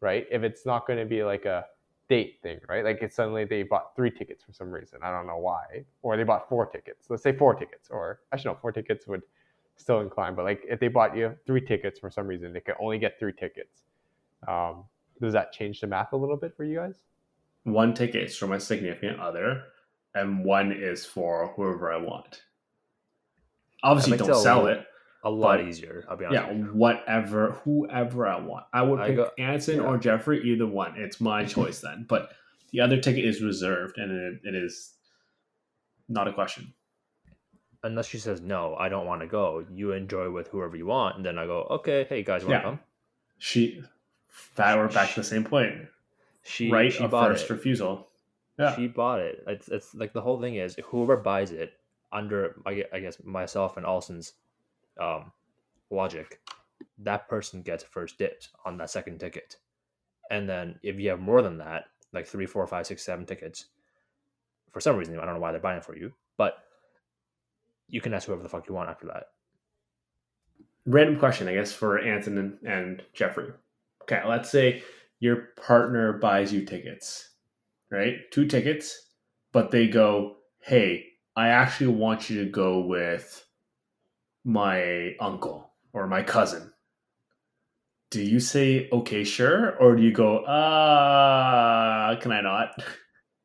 Right? 0.00 0.26
If 0.30 0.42
it's 0.42 0.64
not 0.66 0.86
going 0.86 0.98
to 0.98 1.04
be 1.04 1.22
like 1.24 1.44
a 1.44 1.64
date 2.08 2.38
thing, 2.42 2.58
right? 2.68 2.84
Like 2.84 2.98
it's 3.02 3.14
suddenly 3.14 3.44
they 3.44 3.62
bought 3.62 3.94
three 3.94 4.10
tickets 4.10 4.42
for 4.44 4.52
some 4.52 4.70
reason. 4.70 4.98
I 5.02 5.10
don't 5.10 5.26
know 5.26 5.38
why. 5.38 5.84
Or 6.02 6.16
they 6.16 6.24
bought 6.24 6.48
four 6.48 6.66
tickets. 6.66 7.06
Let's 7.08 7.22
say 7.22 7.32
four 7.32 7.54
tickets. 7.54 7.88
Or 7.90 8.20
actually 8.32 8.52
no, 8.52 8.58
four 8.60 8.72
tickets 8.72 9.06
would 9.06 9.22
still 9.80 10.00
inclined. 10.00 10.36
But 10.36 10.44
like 10.44 10.62
if 10.68 10.80
they 10.80 10.88
bought 10.88 11.16
you 11.16 11.36
three 11.46 11.60
tickets 11.60 11.98
for 11.98 12.10
some 12.10 12.26
reason, 12.26 12.52
they 12.52 12.60
could 12.60 12.76
only 12.80 12.98
get 12.98 13.18
three 13.18 13.32
tickets. 13.32 13.84
Um, 14.46 14.84
does 15.20 15.32
that 15.32 15.52
change 15.52 15.80
the 15.80 15.86
math 15.86 16.12
a 16.12 16.16
little 16.16 16.36
bit 16.36 16.56
for 16.56 16.64
you 16.64 16.76
guys? 16.76 17.02
one 17.64 17.94
ticket 17.94 18.24
is 18.24 18.36
for 18.36 18.46
my 18.46 18.58
significant 18.58 19.20
other, 19.20 19.64
and 20.14 20.44
one 20.44 20.72
is 20.72 21.04
for 21.04 21.52
whoever 21.56 21.92
I 21.92 21.98
want. 21.98 22.42
Obviously, 23.82 24.16
don't 24.16 24.34
sell 24.34 24.66
it. 24.66 24.86
A 25.22 25.30
lot 25.30 25.60
easier. 25.60 26.06
I'll 26.08 26.16
be 26.16 26.24
honest. 26.24 26.42
Yeah, 26.42 26.54
whatever, 26.72 27.60
whoever 27.64 28.26
I 28.26 28.40
want. 28.40 28.64
I 28.72 28.82
would 28.82 29.00
pick 29.00 29.12
I 29.12 29.14
go, 29.14 29.30
Anson 29.38 29.76
yeah. 29.76 29.82
or 29.82 29.98
Jeffrey, 29.98 30.42
either 30.42 30.66
one. 30.66 30.94
It's 30.96 31.20
my 31.20 31.44
choice 31.56 31.80
then. 31.80 32.06
But 32.08 32.30
the 32.72 32.80
other 32.80 32.98
ticket 32.98 33.24
is 33.26 33.42
reserved, 33.42 33.98
and 33.98 34.10
it, 34.10 34.40
it 34.44 34.54
is 34.54 34.94
not 36.08 36.26
a 36.26 36.32
question. 36.32 36.72
Unless 37.82 38.08
she 38.08 38.18
says 38.18 38.40
no, 38.40 38.76
I 38.78 38.88
don't 38.88 39.06
want 39.06 39.22
to 39.22 39.26
go. 39.26 39.64
You 39.72 39.92
enjoy 39.92 40.30
with 40.30 40.48
whoever 40.48 40.76
you 40.76 40.86
want, 40.86 41.16
and 41.16 41.24
then 41.24 41.38
I 41.38 41.46
go, 41.46 41.66
okay, 41.70 42.06
hey 42.08 42.22
guys, 42.22 42.44
want 42.44 42.50
to 42.50 42.56
yeah. 42.56 42.62
come? 42.62 42.80
She, 43.38 43.82
that 44.56 44.76
we're 44.76 44.88
back 44.88 45.14
to 45.14 45.20
the 45.20 45.24
same 45.24 45.44
point. 45.44 45.86
She 46.42 46.70
right 46.70 46.92
she 46.92 47.06
bought 47.06 47.28
first 47.28 47.44
it. 47.46 47.50
refusal. 47.50 48.08
Yeah. 48.58 48.76
She 48.76 48.88
bought 48.88 49.20
it. 49.20 49.42
It's 49.46 49.68
it's 49.68 49.94
like 49.94 50.12
the 50.12 50.20
whole 50.20 50.40
thing 50.40 50.56
is 50.56 50.76
whoever 50.84 51.16
buys 51.16 51.50
it 51.50 51.72
under 52.12 52.56
I 52.66 53.00
guess 53.00 53.22
myself 53.24 53.76
and 53.76 53.86
Alston's 53.86 54.34
um, 55.00 55.32
logic, 55.90 56.40
that 56.98 57.28
person 57.28 57.62
gets 57.62 57.84
first 57.84 58.18
dibs 58.18 58.50
on 58.64 58.76
that 58.78 58.90
second 58.90 59.18
ticket. 59.18 59.56
And 60.30 60.48
then 60.48 60.78
if 60.82 60.98
you 60.98 61.10
have 61.10 61.20
more 61.20 61.42
than 61.42 61.58
that, 61.58 61.86
like 62.12 62.26
three, 62.26 62.46
four, 62.46 62.66
five, 62.66 62.86
six, 62.86 63.04
seven 63.04 63.26
tickets, 63.26 63.66
for 64.72 64.80
some 64.80 64.96
reason 64.96 65.18
I 65.18 65.24
don't 65.24 65.34
know 65.34 65.40
why 65.40 65.52
they're 65.52 65.60
buying 65.60 65.78
it 65.78 65.84
for 65.84 65.96
you, 65.96 66.12
but 66.36 66.58
you 67.90 68.00
can 68.00 68.14
ask 68.14 68.26
whoever 68.26 68.42
the 68.42 68.48
fuck 68.48 68.68
you 68.68 68.74
want 68.74 68.88
after 68.88 69.06
that. 69.08 69.24
Random 70.86 71.18
question, 71.18 71.48
I 71.48 71.54
guess, 71.54 71.72
for 71.72 71.98
Anton 71.98 72.58
and, 72.66 73.02
Jeffrey. 73.12 73.52
Okay, 74.02 74.22
let's 74.26 74.50
say 74.50 74.82
your 75.18 75.48
partner 75.64 76.14
buys 76.14 76.52
you 76.52 76.64
tickets, 76.64 77.30
right? 77.90 78.18
Two 78.30 78.46
tickets, 78.46 79.08
but 79.52 79.70
they 79.70 79.88
go, 79.88 80.36
hey, 80.60 81.06
I 81.36 81.48
actually 81.48 81.88
want 81.88 82.30
you 82.30 82.44
to 82.44 82.50
go 82.50 82.80
with 82.80 83.44
my 84.44 85.14
uncle 85.20 85.70
or 85.92 86.06
my 86.06 86.22
cousin. 86.22 86.72
Do 88.10 88.22
you 88.22 88.40
say, 88.40 88.88
okay, 88.90 89.22
sure? 89.22 89.76
Or 89.76 89.94
do 89.94 90.02
you 90.02 90.12
go, 90.12 90.38
uh, 90.38 92.18
can 92.20 92.32
I 92.32 92.40
not? 92.40 92.70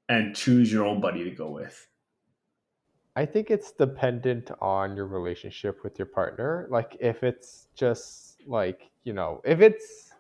And 0.07 0.35
choose 0.35 0.71
your 0.71 0.85
own 0.85 1.01
buddy 1.01 1.23
to 1.23 1.31
go 1.31 1.49
with? 1.49 1.87
I 3.15 3.25
think 3.25 3.49
it's 3.49 3.71
dependent 3.71 4.51
on 4.61 4.95
your 4.95 5.07
relationship 5.07 5.83
with 5.83 5.97
your 5.97 6.05
partner. 6.05 6.67
Like, 6.69 6.97
if 6.99 7.23
it's 7.23 7.67
just 7.75 8.41
like, 8.45 8.89
you 9.03 9.13
know, 9.13 9.41
if 9.45 9.61
it's 9.61 10.11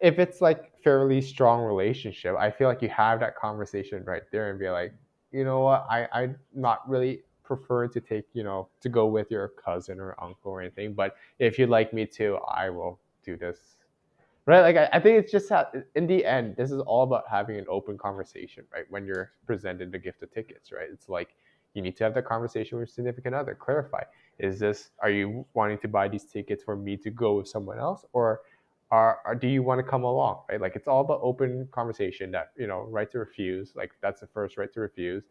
if 0.00 0.18
it's 0.18 0.40
like 0.40 0.72
fairly 0.82 1.20
strong 1.22 1.62
relationship, 1.62 2.36
I 2.36 2.50
feel 2.50 2.68
like 2.68 2.82
you 2.82 2.88
have 2.90 3.20
that 3.20 3.36
conversation 3.36 4.04
right 4.04 4.24
there 4.30 4.50
and 4.50 4.58
be 4.58 4.68
like, 4.68 4.92
you 5.32 5.44
know 5.44 5.60
what, 5.60 5.86
I 5.90 6.06
I'm 6.12 6.36
not 6.54 6.88
really 6.88 7.22
prefer 7.44 7.88
to 7.88 8.00
take 8.00 8.24
you 8.34 8.42
know 8.42 8.68
to 8.80 8.88
go 8.88 9.06
with 9.06 9.30
your 9.30 9.48
cousin 9.48 10.00
or 10.00 10.14
uncle 10.22 10.52
or 10.52 10.60
anything, 10.60 10.94
but 10.94 11.16
if 11.38 11.58
you'd 11.58 11.70
like 11.70 11.92
me 11.94 12.06
to, 12.06 12.38
I 12.48 12.68
will 12.70 12.98
do 13.24 13.36
this. 13.36 13.76
Right, 14.46 14.60
like 14.60 14.76
I, 14.76 14.90
I 14.92 15.00
think 15.00 15.18
it's 15.18 15.32
just 15.32 15.48
how, 15.48 15.66
in 15.94 16.06
the 16.06 16.24
end, 16.24 16.56
this 16.56 16.70
is 16.70 16.80
all 16.82 17.02
about 17.04 17.24
having 17.30 17.56
an 17.56 17.64
open 17.68 17.96
conversation, 17.96 18.64
right? 18.74 18.84
When 18.90 19.06
you're 19.06 19.32
presented 19.46 19.90
the 19.90 19.98
gift 19.98 20.22
of 20.22 20.30
tickets, 20.34 20.70
right? 20.70 20.88
It's 20.92 21.08
like 21.08 21.34
you 21.74 21.82
need 21.82 21.96
to 21.96 22.04
have 22.04 22.14
the 22.14 22.22
conversation 22.22 22.78
with 22.78 22.90
significant 22.90 23.34
other. 23.34 23.54
Clarify: 23.54 24.02
Is 24.38 24.58
this 24.58 24.90
are 25.00 25.10
you 25.10 25.44
wanting 25.54 25.78
to 25.78 25.88
buy 25.88 26.08
these 26.08 26.24
tickets 26.24 26.62
for 26.62 26.76
me 26.76 26.96
to 26.98 27.10
go 27.10 27.36
with 27.36 27.48
someone 27.48 27.78
else, 27.78 28.04
or 28.12 28.40
are, 28.90 29.18
are, 29.24 29.34
do 29.34 29.48
you 29.48 29.62
want 29.62 29.78
to 29.78 29.82
come 29.82 30.04
along 30.04 30.42
right? 30.48 30.60
Like 30.60 30.76
it's 30.76 30.86
all 30.86 31.00
about 31.00 31.20
open 31.22 31.68
conversation 31.72 32.30
that 32.32 32.52
you 32.56 32.66
know 32.66 32.86
right 32.88 33.10
to 33.12 33.18
refuse 33.18 33.72
like 33.74 33.92
that's 34.00 34.20
the 34.20 34.28
first 34.28 34.56
right 34.56 34.72
to 34.72 34.80
refuse. 34.80 35.24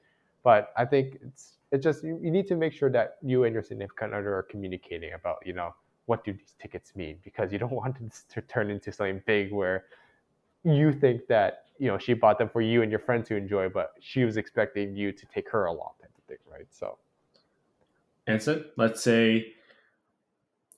But 0.43 0.73
i 0.75 0.83
think 0.83 1.19
it's 1.25 1.53
it's 1.71 1.83
just 1.83 2.03
you, 2.03 2.19
you 2.21 2.29
need 2.29 2.47
to 2.47 2.55
make 2.55 2.73
sure 2.73 2.89
that 2.91 3.17
you 3.21 3.45
and 3.45 3.53
your 3.53 3.63
significant 3.63 4.13
other 4.13 4.35
are 4.35 4.43
communicating 4.43 5.13
about 5.13 5.37
you 5.45 5.53
know 5.53 5.73
what 6.05 6.23
do 6.25 6.33
these 6.33 6.55
tickets 6.61 6.95
mean? 6.95 7.17
Because 7.23 7.51
you 7.51 7.59
don't 7.59 7.71
want 7.83 7.97
it 8.01 8.13
to 8.33 8.41
turn 8.41 8.69
into 8.69 8.91
something 8.91 9.21
big 9.25 9.51
where 9.51 9.85
you 10.63 10.93
think 10.93 11.27
that 11.27 11.65
you 11.79 11.87
know 11.87 11.97
she 11.97 12.13
bought 12.13 12.37
them 12.37 12.49
for 12.49 12.61
you 12.61 12.81
and 12.81 12.91
your 12.91 12.99
friends 12.99 13.27
to 13.29 13.35
enjoy, 13.35 13.69
but 13.69 13.93
she 13.99 14.23
was 14.23 14.37
expecting 14.37 14.95
you 14.95 15.11
to 15.11 15.25
take 15.33 15.49
her 15.49 15.65
along, 15.65 15.93
type 16.27 16.39
thing, 16.39 16.51
right? 16.51 16.67
So, 16.71 16.97
Anson, 18.27 18.65
let's 18.77 19.03
say 19.03 19.53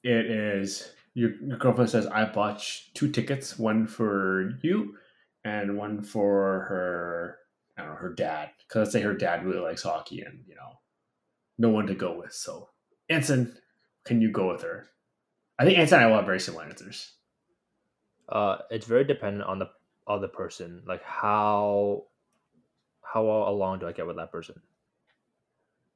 it 0.04 0.26
is 0.26 0.92
your, 1.14 1.32
your 1.44 1.58
girlfriend 1.58 1.90
says, 1.90 2.08
"I 2.08 2.26
bought 2.26 2.64
two 2.94 3.12
tickets, 3.12 3.58
one 3.58 3.88
for 3.88 4.58
you, 4.62 4.96
and 5.44 5.78
one 5.78 6.02
for 6.02 6.66
her." 6.70 7.38
I 7.78 7.82
don't 7.82 7.92
know 7.92 7.98
her 7.98 8.14
dad, 8.14 8.52
because 8.60 8.80
let's 8.80 8.92
say 8.94 9.02
her 9.02 9.14
dad 9.14 9.46
really 9.46 9.60
likes 9.60 9.84
hockey, 9.84 10.22
and 10.22 10.44
you 10.48 10.56
know, 10.56 10.80
no 11.58 11.70
one 11.70 11.88
to 11.88 11.96
go 11.96 12.18
with. 12.18 12.34
So, 12.34 12.70
Anson, 13.10 13.58
can 14.06 14.22
you 14.22 14.32
go 14.32 14.52
with 14.52 14.62
her? 14.64 14.88
I 15.60 15.66
think 15.66 15.78
Anson 15.78 15.98
and 16.00 16.06
I 16.06 16.08
will 16.08 16.18
have 16.18 16.26
very 16.26 16.40
similar 16.40 16.66
answers. 16.66 17.14
Uh, 18.28 18.58
it's 18.72 18.88
very 18.88 19.04
dependent 19.04 19.44
on 19.44 19.60
the 19.60 19.70
other 20.08 20.28
person. 20.28 20.84
Like 20.86 21.04
how 21.04 22.06
how 23.02 23.24
along 23.24 23.80
do 23.80 23.88
I 23.88 23.92
get 23.92 24.08
with 24.08 24.18
that 24.18 24.32
person? 24.32 24.56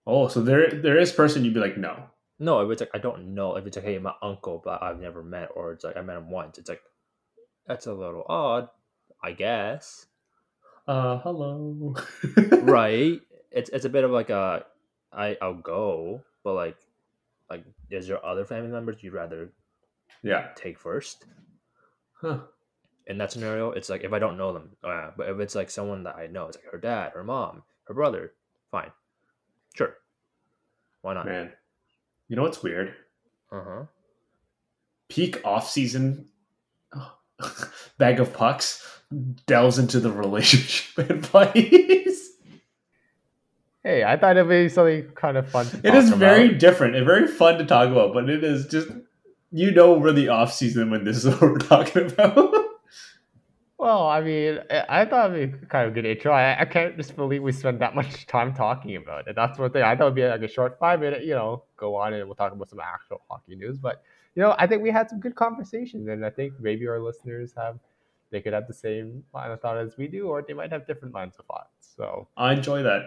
Oh, 0.05 0.27
so 0.27 0.41
there 0.41 0.69
there 0.71 0.97
is 0.97 1.11
person 1.11 1.45
you'd 1.45 1.53
be 1.53 1.59
like, 1.59 1.77
no. 1.77 2.05
No, 2.39 2.61
if 2.61 2.71
it's 2.71 2.81
like 2.81 2.91
I 2.93 2.99
don't 2.99 3.33
know. 3.33 3.55
If 3.55 3.65
it's 3.67 3.75
like, 3.75 3.85
hey, 3.85 3.97
my 3.97 4.13
uncle, 4.21 4.61
but 4.63 4.81
I've 4.81 4.99
never 4.99 5.23
met, 5.23 5.49
or 5.55 5.73
it's 5.73 5.83
like 5.83 5.97
I 5.97 6.01
met 6.01 6.17
him 6.17 6.31
once. 6.31 6.57
It's 6.57 6.69
like 6.69 6.81
that's 7.67 7.85
a 7.85 7.93
little 7.93 8.23
odd, 8.27 8.69
I 9.21 9.33
guess. 9.33 10.07
Uh, 10.87 11.19
hello. 11.19 11.95
right. 12.61 13.21
It's 13.51 13.69
it's 13.69 13.85
a 13.85 13.89
bit 13.89 14.03
of 14.03 14.11
like 14.11 14.29
a 14.29 14.65
I 15.11 15.37
I'll 15.41 15.53
go, 15.53 16.23
but 16.43 16.53
like 16.53 16.77
like 17.49 17.63
is 17.89 18.07
there 18.07 18.25
other 18.25 18.45
family 18.45 18.71
members 18.71 18.97
you'd 19.01 19.13
rather 19.13 19.51
yeah 20.23 20.49
take 20.55 20.79
first? 20.79 21.25
Huh. 22.13 22.39
In 23.05 23.17
that 23.17 23.31
scenario, 23.31 23.71
it's 23.71 23.89
like 23.89 24.03
if 24.03 24.13
I 24.13 24.19
don't 24.19 24.37
know 24.37 24.53
them, 24.53 24.69
yeah. 24.83 25.11
But 25.15 25.29
if 25.29 25.39
it's 25.39 25.55
like 25.55 25.69
someone 25.69 26.03
that 26.03 26.15
I 26.15 26.27
know, 26.27 26.47
it's 26.47 26.57
like 26.57 26.71
her 26.71 26.77
dad, 26.77 27.11
her 27.13 27.23
mom, 27.23 27.63
her 27.85 27.93
brother, 27.93 28.33
fine, 28.71 28.91
sure, 29.75 29.95
why 31.01 31.13
not? 31.13 31.25
Man, 31.25 31.51
you 32.27 32.35
know 32.35 32.43
what's 32.43 32.61
weird? 32.63 32.93
Uh 33.51 33.61
huh. 33.63 33.83
Peak 35.09 35.41
off 35.43 35.69
season 35.69 36.29
bag 37.97 38.19
of 38.19 38.33
pucks 38.33 38.85
delves 39.47 39.79
into 39.79 39.99
the 39.99 40.11
relationship 40.11 41.09
advice. 41.09 42.29
Hey, 43.83 44.03
I 44.03 44.17
thought 44.17 44.37
it'd 44.37 44.49
be 44.49 44.69
something 44.69 45.09
kind 45.15 45.37
of 45.37 45.49
fun. 45.49 45.65
it 45.83 45.95
is 45.95 46.09
very 46.11 46.53
different 46.53 46.95
and 46.95 47.05
very 47.05 47.27
fun 47.27 47.57
to 47.57 47.65
talk 47.65 47.89
about, 47.89 48.13
but 48.13 48.29
it 48.29 48.43
is 48.43 48.67
just 48.67 48.89
you 49.51 49.71
know 49.71 49.93
we're 49.93 50.11
the 50.11 50.29
off 50.29 50.53
season 50.53 50.91
when 50.91 51.05
this 51.05 51.17
is 51.17 51.27
what 51.27 51.41
we're 51.41 51.57
talking 51.57 52.11
about. 52.11 52.53
well, 53.79 54.07
I 54.07 54.19
mean, 54.19 54.59
I 54.89 55.05
thought 55.05 55.33
it'd 55.33 55.61
be 55.61 55.67
kind 55.67 55.87
of 55.87 55.93
a 55.93 55.95
good 55.95 56.05
intro. 56.05 56.33
I, 56.33 56.59
I 56.59 56.65
can't 56.65 56.97
just 56.97 57.15
believe 57.15 57.41
we 57.41 57.53
spent 57.53 57.79
that 57.79 57.95
much 57.95 58.27
time 58.27 58.53
talking 58.53 58.97
about 58.97 59.29
it. 59.29 59.37
That's 59.37 59.57
one 59.57 59.71
thing 59.71 59.83
I 59.83 59.95
thought 59.95 60.07
it'd 60.07 60.15
be 60.15 60.27
like 60.27 60.41
a 60.41 60.49
short 60.49 60.77
five 60.77 60.99
minute, 60.99 61.23
you 61.23 61.33
know, 61.33 61.63
go 61.77 61.95
on 61.95 62.13
and 62.13 62.25
we'll 62.25 62.35
talk 62.35 62.51
about 62.51 62.69
some 62.69 62.81
actual 62.81 63.21
hockey 63.29 63.55
news. 63.55 63.77
But 63.77 64.03
you 64.35 64.43
know, 64.43 64.53
I 64.59 64.67
think 64.67 64.83
we 64.83 64.91
had 64.91 65.09
some 65.09 65.21
good 65.21 65.35
conversations, 65.35 66.09
and 66.09 66.25
I 66.25 66.29
think 66.29 66.53
maybe 66.59 66.87
our 66.87 66.99
listeners 66.99 67.53
have 67.55 67.79
they 68.31 68.41
could 68.41 68.53
have 68.53 68.67
the 68.67 68.73
same 68.73 69.23
line 69.33 69.49
of 69.49 69.61
thought 69.61 69.77
as 69.77 69.97
we 69.97 70.07
do, 70.07 70.27
or 70.27 70.43
they 70.45 70.53
might 70.53 70.71
have 70.71 70.85
different 70.85 71.13
lines 71.13 71.35
of 71.39 71.45
thought. 71.45 71.69
So 71.79 72.27
I 72.35 72.53
enjoy 72.53 72.83
that. 72.83 73.03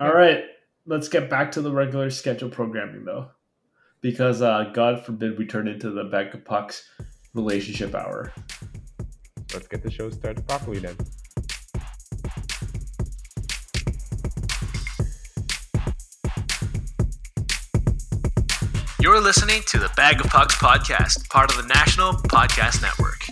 All 0.00 0.08
yeah. 0.08 0.14
right, 0.14 0.44
let's 0.86 1.08
get 1.08 1.28
back 1.28 1.50
to 1.52 1.60
the 1.60 1.72
regular 1.72 2.10
schedule 2.10 2.48
programming 2.48 3.04
though 3.04 3.30
because 4.00 4.42
uh, 4.42 4.70
God 4.72 5.04
forbid 5.04 5.36
we 5.38 5.44
turn 5.44 5.66
into 5.66 5.90
the 5.90 6.04
Bag 6.04 6.34
of 6.34 6.44
Pucks 6.44 6.88
relationship 7.34 7.94
hour. 7.94 8.32
Let's 9.54 9.66
get 9.66 9.82
the 9.82 9.90
show 9.90 10.10
started 10.10 10.46
properly 10.46 10.78
then. 10.78 10.96
You're 19.00 19.20
listening 19.20 19.62
to 19.68 19.78
the 19.78 19.90
Bag 19.96 20.20
of 20.20 20.26
Pucks 20.26 20.54
podcast, 20.56 21.28
part 21.30 21.50
of 21.50 21.56
the 21.56 21.66
National 21.66 22.12
Podcast 22.12 22.82
Network. 22.82 23.24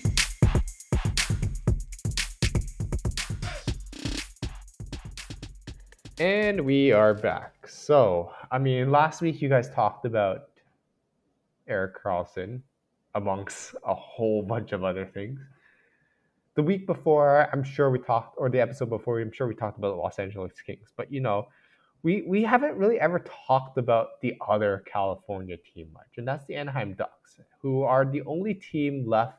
And 6.18 6.62
we 6.62 6.92
are 6.92 7.12
back. 7.12 7.68
So, 7.68 8.32
I 8.50 8.58
mean, 8.58 8.90
last 8.90 9.20
week 9.20 9.42
you 9.42 9.50
guys 9.50 9.68
talked 9.68 10.06
about 10.06 10.48
Erik 11.68 12.02
Karlsson, 12.02 12.62
amongst 13.14 13.74
a 13.84 13.94
whole 13.94 14.42
bunch 14.42 14.72
of 14.72 14.82
other 14.82 15.04
things. 15.04 15.40
The 16.56 16.62
week 16.62 16.86
before, 16.86 17.48
I'm 17.52 17.62
sure 17.62 17.90
we 17.90 17.98
talked, 17.98 18.36
or 18.38 18.48
the 18.48 18.60
episode 18.60 18.88
before, 18.88 19.20
I'm 19.20 19.30
sure 19.30 19.46
we 19.46 19.54
talked 19.54 19.78
about 19.78 19.90
the 19.90 20.00
Los 20.00 20.18
Angeles 20.18 20.52
Kings. 20.66 20.92
But 20.96 21.12
you 21.12 21.20
know, 21.20 21.48
we 22.02 22.24
we 22.26 22.42
haven't 22.42 22.76
really 22.76 22.98
ever 22.98 23.22
talked 23.46 23.78
about 23.78 24.20
the 24.22 24.34
other 24.48 24.82
California 24.90 25.56
team 25.58 25.88
much, 25.92 26.16
and 26.16 26.26
that's 26.26 26.44
the 26.46 26.54
Anaheim 26.54 26.94
Ducks, 26.94 27.36
who 27.60 27.82
are 27.82 28.04
the 28.04 28.22
only 28.22 28.54
team 28.54 29.06
left 29.06 29.38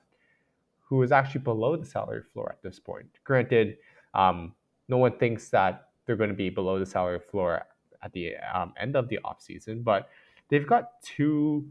who 0.80 1.02
is 1.04 1.12
actually 1.12 1.42
below 1.42 1.76
the 1.76 1.86
salary 1.86 2.22
floor 2.32 2.50
at 2.52 2.62
this 2.64 2.80
point. 2.80 3.08
Granted, 3.26 3.78
um, 4.14 4.54
no 4.88 4.98
one 4.98 5.18
thinks 5.18 5.50
that 5.50 5.90
they're 6.06 6.16
going 6.16 6.30
to 6.30 6.36
be 6.36 6.50
below 6.50 6.80
the 6.80 6.86
salary 6.86 7.20
floor 7.20 7.66
at 8.04 8.14
the 8.14 8.36
um, 8.54 8.74
end 8.80 8.96
of 8.96 9.10
the 9.10 9.20
offseason, 9.26 9.84
but 9.84 10.08
they've 10.50 10.68
got 10.68 11.02
two 11.02 11.68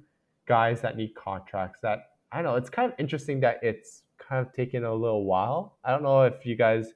guys 0.46 0.80
that 0.82 0.96
need 0.96 1.14
contracts 1.14 1.80
that 1.80 2.10
I 2.32 2.42
know, 2.42 2.56
it's 2.56 2.68
kind 2.68 2.92
of 2.92 2.98
interesting 2.98 3.40
that 3.40 3.60
it's 3.62 4.02
kind 4.18 4.46
of 4.46 4.52
taken 4.52 4.84
a 4.84 4.94
little 4.94 5.24
while. 5.24 5.78
I 5.84 5.90
don't 5.90 6.02
know 6.02 6.22
if 6.22 6.44
you 6.44 6.56
guys 6.56 6.92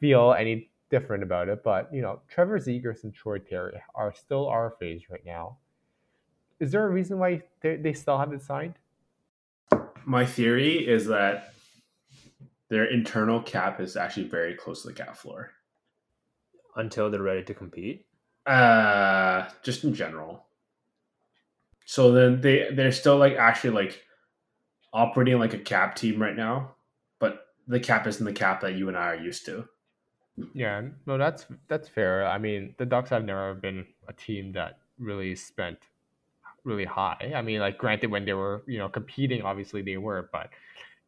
feel 0.00 0.34
any 0.38 0.70
different 0.90 1.22
about 1.22 1.48
it, 1.48 1.62
but 1.64 1.88
you 1.92 2.02
know, 2.02 2.20
Trevor 2.28 2.58
Zegras 2.58 3.04
and 3.04 3.14
Troy 3.14 3.38
Terry 3.38 3.80
are 3.94 4.12
still 4.14 4.46
RFAs 4.46 5.10
right 5.10 5.24
now. 5.24 5.58
Is 6.60 6.70
there 6.70 6.86
a 6.86 6.90
reason 6.90 7.18
why 7.18 7.42
they 7.62 7.92
still 7.92 8.18
haven't 8.18 8.42
signed? 8.42 8.74
My 10.04 10.26
theory 10.26 10.86
is 10.86 11.06
that 11.06 11.54
their 12.68 12.84
internal 12.84 13.40
cap 13.40 13.80
is 13.80 13.96
actually 13.96 14.28
very 14.28 14.54
close 14.54 14.82
to 14.82 14.88
the 14.88 14.94
cap 14.94 15.16
floor. 15.16 15.50
Until 16.76 17.10
they're 17.10 17.22
ready 17.22 17.42
to 17.44 17.54
compete? 17.54 18.06
Uh 18.46 19.48
just 19.62 19.84
in 19.84 19.94
general. 19.94 20.46
So 21.84 22.12
then 22.12 22.40
they 22.40 22.70
they're 22.72 22.92
still 22.92 23.18
like 23.18 23.34
actually 23.34 23.70
like 23.70 24.02
operating 24.92 25.38
like 25.38 25.54
a 25.54 25.58
cap 25.58 25.96
team 25.96 26.20
right 26.20 26.36
now, 26.36 26.74
but 27.18 27.46
the 27.66 27.80
cap 27.80 28.06
isn't 28.06 28.24
the 28.24 28.32
cap 28.32 28.60
that 28.60 28.74
you 28.74 28.88
and 28.88 28.96
I 28.96 29.08
are 29.08 29.16
used 29.16 29.46
to. 29.46 29.68
Yeah, 30.54 30.82
no, 31.06 31.18
that's 31.18 31.46
that's 31.68 31.88
fair. 31.88 32.26
I 32.26 32.38
mean, 32.38 32.74
the 32.78 32.86
Ducks 32.86 33.10
have 33.10 33.24
never 33.24 33.54
been 33.54 33.86
a 34.08 34.12
team 34.12 34.52
that 34.52 34.78
really 34.98 35.34
spent 35.36 35.78
really 36.64 36.84
high. 36.84 37.32
I 37.34 37.42
mean, 37.42 37.60
like 37.60 37.78
granted, 37.78 38.10
when 38.10 38.24
they 38.24 38.32
were 38.32 38.62
you 38.66 38.78
know 38.78 38.88
competing, 38.88 39.42
obviously 39.42 39.82
they 39.82 39.98
were, 39.98 40.30
but 40.32 40.50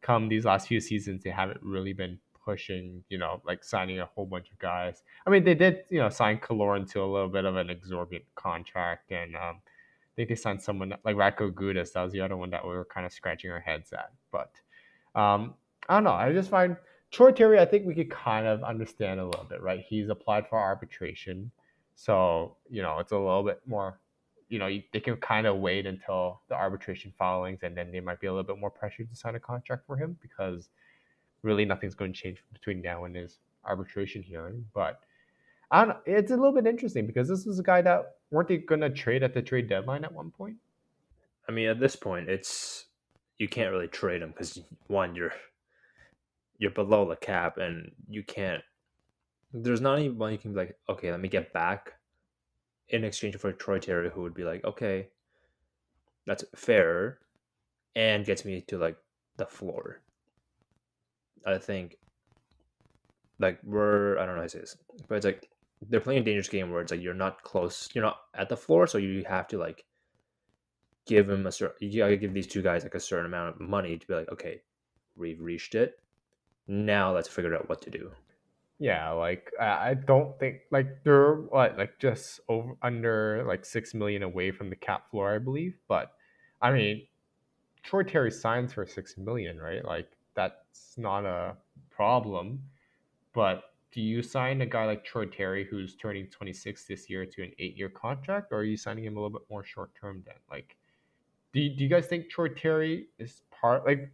come 0.01 0.29
these 0.29 0.45
last 0.45 0.67
few 0.67 0.79
seasons, 0.79 1.23
they 1.23 1.31
haven't 1.31 1.59
really 1.63 1.93
been 1.93 2.19
pushing. 2.43 3.03
You 3.09 3.17
know, 3.17 3.41
like 3.45 3.63
signing 3.63 3.99
a 3.99 4.05
whole 4.05 4.25
bunch 4.25 4.51
of 4.51 4.59
guys. 4.59 5.01
I 5.25 5.31
mean, 5.31 5.43
they 5.43 5.55
did 5.55 5.83
you 5.89 5.99
know 5.99 6.09
sign 6.09 6.37
Killorn 6.37 6.89
to 6.91 7.01
a 7.01 7.05
little 7.11 7.29
bit 7.29 7.45
of 7.45 7.55
an 7.55 7.69
exorbitant 7.69 8.25
contract, 8.35 9.11
and 9.11 9.35
um, 9.35 9.61
think 10.15 10.29
they 10.29 10.35
signed 10.35 10.61
someone 10.61 10.93
like 11.03 11.15
Radko 11.15 11.51
Gudas. 11.51 11.93
That 11.93 12.03
was 12.03 12.13
the 12.13 12.21
other 12.21 12.37
one 12.37 12.49
that 12.51 12.63
we 12.63 12.71
were 12.71 12.85
kind 12.85 13.05
of 13.05 13.11
scratching 13.13 13.51
our 13.51 13.59
heads 13.59 13.91
at. 13.93 14.11
But 14.31 14.51
um, 15.19 15.55
I 15.89 15.95
don't 15.95 16.03
know. 16.03 16.11
I 16.11 16.31
just 16.33 16.49
find 16.49 16.77
Troy 17.11 17.31
Terry, 17.31 17.59
I 17.59 17.65
think 17.65 17.85
we 17.85 17.95
could 17.95 18.11
kind 18.11 18.45
of 18.45 18.63
understand 18.63 19.19
a 19.19 19.25
little 19.25 19.45
bit, 19.45 19.61
right? 19.61 19.83
He's 19.87 20.09
applied 20.09 20.47
for 20.49 20.59
arbitration. 20.59 21.51
So, 21.95 22.57
you 22.69 22.81
know, 22.81 22.99
it's 22.99 23.11
a 23.13 23.17
little 23.17 23.43
bit 23.43 23.61
more, 23.65 23.99
you 24.49 24.59
know, 24.59 24.69
they 24.91 24.99
can 24.99 25.15
kind 25.17 25.47
of 25.47 25.57
wait 25.57 25.85
until 25.85 26.41
the 26.49 26.55
arbitration 26.55 27.13
filings 27.17 27.59
and 27.63 27.75
then 27.75 27.91
they 27.91 28.01
might 28.01 28.19
be 28.19 28.27
a 28.27 28.31
little 28.31 28.43
bit 28.43 28.59
more 28.59 28.69
pressured 28.69 29.09
to 29.09 29.15
sign 29.15 29.35
a 29.35 29.39
contract 29.39 29.83
for 29.87 29.95
him 29.95 30.17
because 30.21 30.69
really 31.41 31.63
nothing's 31.63 31.95
going 31.95 32.11
to 32.11 32.19
change 32.19 32.43
between 32.51 32.81
now 32.81 33.05
and 33.05 33.15
his 33.15 33.39
arbitration 33.63 34.21
hearing. 34.21 34.65
But 34.73 34.99
I 35.71 35.85
don't 35.85 35.97
it's 36.05 36.31
a 36.31 36.35
little 36.35 36.53
bit 36.53 36.67
interesting 36.67 37.07
because 37.07 37.27
this 37.27 37.45
is 37.45 37.59
a 37.59 37.63
guy 37.63 37.81
that 37.81 38.15
weren't 38.31 38.47
they 38.47 38.57
going 38.57 38.81
to 38.81 38.89
trade 38.89 39.23
at 39.23 39.33
the 39.33 39.41
trade 39.41 39.67
deadline 39.67 40.03
at 40.03 40.13
one 40.13 40.31
point? 40.31 40.57
I 41.47 41.51
mean, 41.51 41.67
at 41.67 41.79
this 41.79 41.95
point, 41.95 42.29
it's 42.29 42.85
you 43.37 43.47
can't 43.47 43.71
really 43.71 43.87
trade 43.87 44.21
him 44.21 44.29
because 44.29 44.59
one, 44.87 45.15
you're 45.15 45.33
you're 46.57 46.71
below 46.71 47.07
the 47.07 47.15
cap, 47.15 47.57
and 47.57 47.91
you 48.09 48.23
can't. 48.23 48.63
There's 49.53 49.81
not 49.81 49.99
even 49.99 50.17
one 50.17 50.31
you 50.31 50.37
can 50.37 50.53
be 50.53 50.59
like, 50.59 50.77
okay, 50.89 51.11
let 51.11 51.19
me 51.19 51.29
get 51.29 51.53
back 51.53 51.93
in 52.89 53.03
exchange 53.03 53.35
for 53.37 53.51
Troy 53.51 53.79
Terry, 53.79 54.09
who 54.09 54.21
would 54.21 54.33
be 54.33 54.43
like, 54.43 54.63
okay, 54.65 55.07
that's 56.25 56.43
fair, 56.55 57.19
and 57.95 58.25
gets 58.25 58.45
me 58.45 58.61
to 58.61 58.77
like 58.77 58.97
the 59.37 59.45
floor. 59.45 60.01
I 61.45 61.57
think, 61.57 61.97
like 63.39 63.59
we're 63.63 64.17
I 64.17 64.25
don't 64.25 64.35
know 64.35 64.41
how 64.41 64.47
to 64.47 64.49
say 64.49 64.59
this, 64.59 64.77
but 65.07 65.15
it's 65.15 65.25
like 65.25 65.49
they're 65.89 65.99
playing 65.99 66.21
a 66.21 66.23
dangerous 66.23 66.49
game 66.49 66.71
where 66.71 66.81
it's 66.81 66.91
like 66.91 67.01
you're 67.01 67.13
not 67.13 67.43
close, 67.43 67.89
you're 67.93 68.03
not 68.03 68.17
at 68.33 68.49
the 68.49 68.57
floor, 68.57 68.87
so 68.87 68.97
you 68.97 69.23
have 69.27 69.47
to 69.49 69.57
like 69.57 69.85
give 71.05 71.27
them 71.27 71.45
a 71.47 71.51
certain. 71.51 71.75
You 71.79 71.99
gotta 71.99 72.17
give 72.17 72.33
these 72.33 72.47
two 72.47 72.61
guys 72.61 72.83
like 72.83 72.95
a 72.95 72.99
certain 72.99 73.25
amount 73.25 73.55
of 73.55 73.61
money 73.61 73.97
to 73.97 74.07
be 74.07 74.13
like, 74.13 74.31
okay, 74.31 74.61
we've 75.15 75.39
reached 75.41 75.75
it. 75.75 75.99
Now 76.67 77.13
let's 77.13 77.27
figure 77.27 77.55
out 77.55 77.69
what 77.69 77.81
to 77.83 77.89
do. 77.89 78.11
Yeah, 78.77 79.11
like 79.11 79.51
I 79.59 79.93
don't 79.93 80.37
think 80.37 80.61
like 80.71 81.03
they're 81.03 81.35
what 81.35 81.77
like 81.77 81.97
just 81.99 82.41
over 82.49 82.75
under 82.81 83.45
like 83.47 83.63
six 83.63 83.93
million 83.93 84.23
away 84.23 84.51
from 84.51 84.69
the 84.69 84.75
cap 84.75 85.09
floor, 85.09 85.33
I 85.33 85.39
believe. 85.39 85.77
But 85.87 86.11
I 86.61 86.71
mean, 86.71 87.07
Troy 87.83 88.03
Terry 88.03 88.31
signs 88.31 88.73
for 88.73 88.85
six 88.85 89.17
million, 89.17 89.59
right? 89.59 89.85
Like 89.85 90.09
that's 90.33 90.95
not 90.97 91.25
a 91.25 91.55
problem. 91.89 92.63
But 93.33 93.63
do 93.95 94.01
you 94.01 94.21
sign 94.21 94.59
a 94.59 94.65
guy 94.65 94.85
like 94.85 95.05
Troy 95.05 95.25
Terry 95.25 95.63
who's 95.63 95.95
turning 95.95 96.27
twenty 96.27 96.51
six 96.51 96.83
this 96.83 97.09
year 97.09 97.25
to 97.25 97.43
an 97.43 97.53
eight 97.59 97.77
year 97.77 97.87
contract, 97.87 98.51
or 98.51 98.57
are 98.57 98.63
you 98.65 98.75
signing 98.75 99.05
him 99.05 99.15
a 99.15 99.21
little 99.21 99.39
bit 99.39 99.47
more 99.49 99.63
short 99.63 99.91
term 99.99 100.21
then? 100.25 100.35
Like, 100.51 100.75
do 101.53 101.61
you, 101.61 101.73
do 101.73 101.81
you 101.81 101.89
guys 101.89 102.05
think 102.05 102.29
Troy 102.29 102.49
Terry 102.49 103.07
is 103.17 103.43
part 103.49 103.85
like 103.85 104.11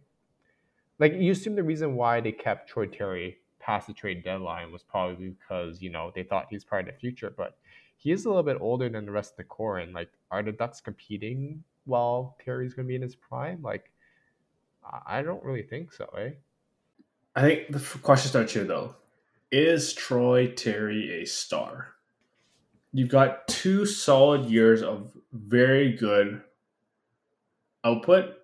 like 1.00 1.14
you 1.14 1.32
assume 1.32 1.56
the 1.56 1.64
reason 1.64 1.96
why 1.96 2.20
they 2.20 2.30
kept 2.30 2.70
Troy 2.70 2.86
Terry 2.86 3.38
past 3.58 3.88
the 3.88 3.92
trade 3.92 4.22
deadline 4.22 4.70
was 4.70 4.84
probably 4.84 5.30
because 5.30 5.82
you 5.82 5.90
know 5.90 6.12
they 6.14 6.22
thought 6.22 6.46
he's 6.48 6.64
part 6.64 6.86
of 6.86 6.94
the 6.94 7.00
future, 7.00 7.34
but 7.36 7.58
he 7.96 8.12
is 8.12 8.24
a 8.24 8.28
little 8.28 8.44
bit 8.44 8.58
older 8.60 8.88
than 8.88 9.04
the 9.04 9.10
rest 9.10 9.32
of 9.32 9.36
the 9.38 9.44
core. 9.44 9.78
And 9.78 9.92
like, 9.92 10.10
are 10.30 10.44
the 10.44 10.52
Ducks 10.52 10.80
competing 10.80 11.64
while 11.86 12.36
Terry's 12.44 12.72
going 12.72 12.86
to 12.86 12.88
be 12.88 12.94
in 12.94 13.02
his 13.02 13.16
prime? 13.16 13.60
Like, 13.62 13.90
I 15.06 15.22
don't 15.22 15.42
really 15.44 15.62
think 15.62 15.92
so, 15.92 16.04
eh? 16.16 16.30
I 17.34 17.42
think 17.42 17.72
the 17.72 17.78
f- 17.78 18.00
question 18.00 18.28
starts 18.28 18.52
here 18.52 18.64
though. 18.64 18.94
Is 19.52 19.92
Troy 19.92 20.46
Terry 20.46 21.22
a 21.22 21.26
star? 21.26 21.88
You've 22.90 23.10
got 23.10 23.46
two 23.48 23.84
solid 23.84 24.46
years 24.46 24.82
of 24.82 25.14
very 25.30 25.92
good 25.92 26.40
output, 27.84 28.34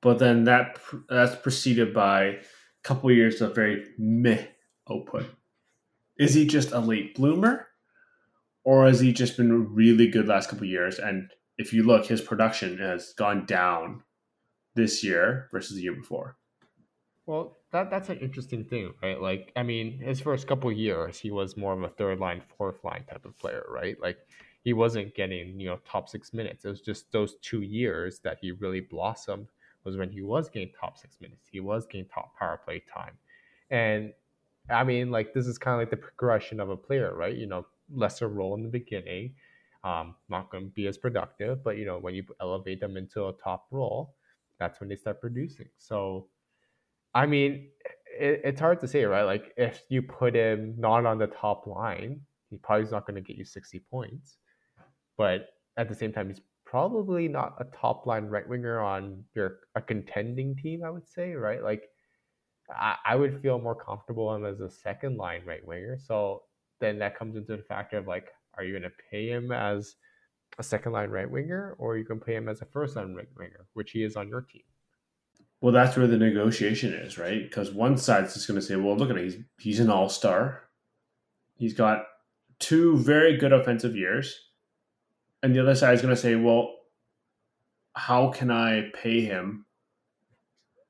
but 0.00 0.18
then 0.18 0.44
that 0.44 0.78
that's 1.10 1.36
preceded 1.36 1.92
by 1.92 2.22
a 2.22 2.38
couple 2.82 3.10
years 3.10 3.42
of 3.42 3.54
very 3.54 3.84
meh 3.98 4.46
output. 4.90 5.26
Is 6.18 6.32
he 6.32 6.46
just 6.46 6.72
a 6.72 6.80
late 6.80 7.14
bloomer, 7.14 7.68
or 8.64 8.86
has 8.86 9.00
he 9.00 9.12
just 9.12 9.36
been 9.36 9.74
really 9.74 10.08
good 10.08 10.26
last 10.26 10.48
couple 10.48 10.66
years? 10.66 10.98
And 10.98 11.30
if 11.58 11.74
you 11.74 11.82
look, 11.82 12.06
his 12.06 12.22
production 12.22 12.78
has 12.78 13.12
gone 13.12 13.44
down 13.44 14.04
this 14.74 15.04
year 15.04 15.50
versus 15.52 15.76
the 15.76 15.82
year 15.82 15.94
before. 15.94 16.38
Well, 17.26 17.58
that 17.72 17.90
that's 17.90 18.08
an 18.08 18.18
interesting 18.18 18.64
thing, 18.64 18.92
right? 19.02 19.20
Like, 19.20 19.52
I 19.56 19.62
mean, 19.62 19.98
his 20.00 20.20
first 20.20 20.46
couple 20.46 20.72
years, 20.72 21.18
he 21.18 21.30
was 21.30 21.56
more 21.56 21.72
of 21.72 21.82
a 21.82 21.88
third 21.88 22.18
line, 22.18 22.42
fourth 22.58 22.82
line 22.84 23.04
type 23.08 23.24
of 23.24 23.38
player, 23.38 23.64
right? 23.68 23.96
Like, 24.00 24.18
he 24.62 24.72
wasn't 24.74 25.14
getting 25.14 25.58
you 25.58 25.68
know 25.68 25.78
top 25.86 26.08
six 26.08 26.34
minutes. 26.34 26.64
It 26.64 26.68
was 26.68 26.80
just 26.80 27.10
those 27.12 27.36
two 27.42 27.62
years 27.62 28.20
that 28.20 28.38
he 28.40 28.52
really 28.52 28.80
blossomed 28.80 29.48
was 29.84 29.96
when 29.96 30.10
he 30.10 30.20
was 30.22 30.50
getting 30.50 30.70
top 30.78 30.98
six 30.98 31.18
minutes. 31.20 31.48
He 31.50 31.60
was 31.60 31.86
getting 31.86 32.06
top 32.06 32.36
power 32.38 32.60
play 32.62 32.82
time, 32.92 33.16
and 33.70 34.12
I 34.70 34.84
mean, 34.84 35.10
like 35.10 35.32
this 35.34 35.46
is 35.46 35.58
kind 35.58 35.74
of 35.74 35.80
like 35.80 35.90
the 35.90 35.96
progression 35.96 36.60
of 36.60 36.70
a 36.70 36.76
player, 36.76 37.14
right? 37.14 37.34
You 37.34 37.46
know, 37.46 37.66
lesser 37.92 38.28
role 38.28 38.54
in 38.54 38.62
the 38.62 38.68
beginning, 38.68 39.34
um, 39.84 40.14
not 40.28 40.50
going 40.50 40.64
to 40.64 40.70
be 40.70 40.86
as 40.86 40.98
productive, 40.98 41.64
but 41.64 41.76
you 41.78 41.86
know, 41.86 41.98
when 41.98 42.14
you 42.14 42.24
elevate 42.40 42.80
them 42.80 42.96
into 42.96 43.26
a 43.26 43.32
top 43.32 43.66
role, 43.70 44.14
that's 44.58 44.80
when 44.80 44.88
they 44.88 44.96
start 44.96 45.20
producing. 45.20 45.68
So 45.78 46.26
I 47.14 47.26
mean, 47.26 47.68
it, 48.18 48.42
it's 48.44 48.60
hard 48.60 48.80
to 48.80 48.88
say, 48.88 49.04
right? 49.04 49.22
Like 49.22 49.52
if 49.56 49.82
you 49.88 50.02
put 50.02 50.34
him 50.34 50.74
not 50.78 51.06
on 51.06 51.18
the 51.18 51.26
top 51.26 51.66
line, 51.66 52.20
he 52.50 52.56
probably 52.56 52.84
is 52.84 52.92
not 52.92 53.06
going 53.06 53.16
to 53.16 53.20
get 53.20 53.36
you 53.36 53.44
60 53.44 53.80
points. 53.90 54.36
But 55.16 55.48
at 55.76 55.88
the 55.88 55.94
same 55.94 56.12
time, 56.12 56.28
he's 56.28 56.40
probably 56.64 57.28
not 57.28 57.56
a 57.58 57.64
top 57.76 58.06
line 58.06 58.26
right 58.26 58.48
winger 58.48 58.80
on 58.80 59.24
your 59.34 59.58
a 59.74 59.80
contending 59.80 60.56
team, 60.56 60.84
I 60.84 60.90
would 60.90 61.08
say, 61.08 61.32
right? 61.32 61.62
Like 61.62 61.82
I, 62.70 62.96
I 63.04 63.16
would 63.16 63.40
feel 63.42 63.58
more 63.58 63.74
comfortable 63.74 64.34
him 64.34 64.46
as 64.46 64.60
a 64.60 64.70
second 64.70 65.16
line 65.16 65.42
right 65.46 65.66
winger. 65.66 65.98
So 65.98 66.42
then 66.80 66.98
that 67.00 67.18
comes 67.18 67.36
into 67.36 67.56
the 67.56 67.62
factor 67.62 67.98
of 67.98 68.06
like, 68.06 68.28
are 68.56 68.64
you 68.64 68.72
going 68.72 68.82
to 68.82 68.96
pay 69.10 69.28
him 69.28 69.52
as 69.52 69.96
a 70.58 70.62
second 70.62 70.92
line 70.92 71.10
right 71.10 71.30
winger 71.30 71.76
or 71.78 71.96
you 71.96 72.04
can 72.04 72.20
pay 72.20 72.34
him 72.34 72.48
as 72.48 72.62
a 72.62 72.66
first 72.66 72.96
line 72.96 73.14
right 73.14 73.28
winger, 73.36 73.66
which 73.74 73.90
he 73.92 74.02
is 74.02 74.16
on 74.16 74.28
your 74.28 74.42
team? 74.42 74.62
Well, 75.60 75.72
that's 75.72 75.96
where 75.96 76.06
the 76.06 76.16
negotiation 76.16 76.94
is, 76.94 77.18
right? 77.18 77.42
Because 77.42 77.70
one 77.70 77.98
side's 77.98 78.34
just 78.34 78.48
going 78.48 78.58
to 78.58 78.66
say, 78.66 78.76
"Well, 78.76 78.96
look 78.96 79.10
at 79.10 79.16
him; 79.16 79.24
he's 79.24 79.36
he's 79.58 79.80
an 79.80 79.90
all 79.90 80.08
star. 80.08 80.62
He's 81.56 81.74
got 81.74 82.04
two 82.58 82.96
very 82.96 83.36
good 83.36 83.52
offensive 83.52 83.94
years," 83.94 84.38
and 85.42 85.54
the 85.54 85.60
other 85.60 85.74
side 85.74 85.94
is 85.94 86.02
going 86.02 86.14
to 86.14 86.20
say, 86.20 86.34
"Well, 86.34 86.74
how 87.94 88.30
can 88.30 88.50
I 88.50 88.90
pay 88.94 89.20
him 89.20 89.66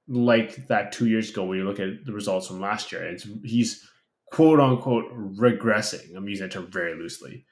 like 0.07 0.69
that 0.69 0.93
two 0.93 1.07
years 1.07 1.31
ago 1.31 1.45
when 1.45 1.59
you 1.59 1.65
look 1.65 1.81
at 1.81 2.05
the 2.05 2.13
results 2.13 2.47
from 2.47 2.61
last 2.61 2.93
year? 2.93 3.05
It's 3.05 3.27
he's 3.43 3.89
quote 4.31 4.61
unquote 4.61 5.13
regressing. 5.37 6.15
I'm 6.17 6.29
using 6.29 6.47
that 6.47 6.53
term 6.53 6.71
very 6.71 6.95
loosely. 6.95 7.45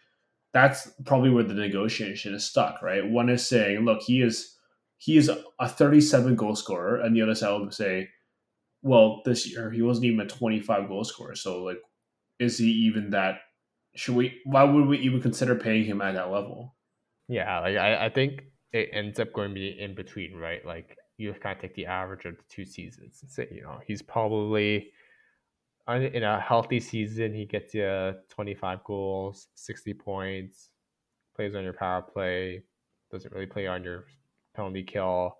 That's 0.52 0.90
probably 1.04 1.30
where 1.30 1.44
the 1.44 1.54
negotiation 1.54 2.32
is 2.34 2.44
stuck, 2.44 2.80
right? 2.80 3.04
One 3.04 3.28
is 3.28 3.44
saying, 3.44 3.84
"Look, 3.84 4.02
he 4.02 4.22
is." 4.22 4.54
He 4.98 5.16
is 5.16 5.30
a 5.60 5.68
37 5.68 6.34
goal 6.34 6.56
scorer, 6.56 7.00
and 7.00 7.14
the 7.14 7.22
other 7.22 7.34
side 7.34 7.52
will 7.52 7.70
say, 7.70 8.08
well, 8.82 9.22
this 9.24 9.50
year 9.50 9.70
he 9.70 9.82
wasn't 9.82 10.06
even 10.06 10.20
a 10.20 10.26
25 10.26 10.88
goal 10.88 11.04
scorer. 11.04 11.34
So, 11.34 11.62
like, 11.62 11.80
is 12.38 12.58
he 12.58 12.66
even 12.66 13.10
that? 13.10 13.40
Should 13.94 14.16
we? 14.16 14.40
Why 14.44 14.64
would 14.64 14.86
we 14.86 14.98
even 14.98 15.22
consider 15.22 15.54
paying 15.54 15.84
him 15.84 16.00
at 16.00 16.14
that 16.14 16.30
level? 16.30 16.74
Yeah, 17.28 17.60
like 17.60 17.76
I, 17.76 18.06
I 18.06 18.08
think 18.10 18.42
it 18.72 18.90
ends 18.92 19.18
up 19.18 19.32
going 19.32 19.50
to 19.50 19.54
be 19.54 19.78
in 19.78 19.94
between, 19.94 20.36
right? 20.36 20.64
Like 20.64 20.96
you 21.16 21.32
kind 21.34 21.56
of 21.56 21.62
take 21.62 21.74
the 21.74 21.86
average 21.86 22.24
of 22.24 22.36
the 22.36 22.44
two 22.48 22.64
seasons 22.64 23.20
and 23.22 23.30
say, 23.30 23.48
you 23.50 23.62
know, 23.62 23.80
he's 23.86 24.02
probably 24.02 24.92
in 25.88 26.22
a 26.22 26.40
healthy 26.40 26.80
season, 26.80 27.32
he 27.32 27.46
gets 27.46 27.74
you 27.74 28.14
25 28.28 28.84
goals, 28.84 29.48
60 29.54 29.94
points, 29.94 30.70
plays 31.34 31.54
on 31.54 31.64
your 31.64 31.72
power 31.72 32.02
play, 32.02 32.62
doesn't 33.10 33.32
really 33.32 33.46
play 33.46 33.66
on 33.66 33.82
your 33.82 34.04
penalty 34.58 34.82
kill. 34.82 35.38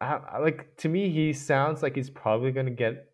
I, 0.00 0.38
like 0.38 0.76
to 0.78 0.88
me, 0.88 1.10
he 1.10 1.32
sounds 1.34 1.82
like 1.82 1.94
he's 1.94 2.08
probably 2.08 2.52
going 2.52 2.66
to 2.66 2.72
get 2.72 3.10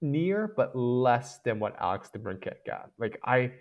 near, 0.00 0.52
but 0.56 0.74
less 0.74 1.38
than 1.44 1.60
what 1.60 1.76
Alex 1.78 2.10
DeBrincat 2.16 2.64
got. 2.66 2.90
Like 2.98 3.20
I, 3.24 3.52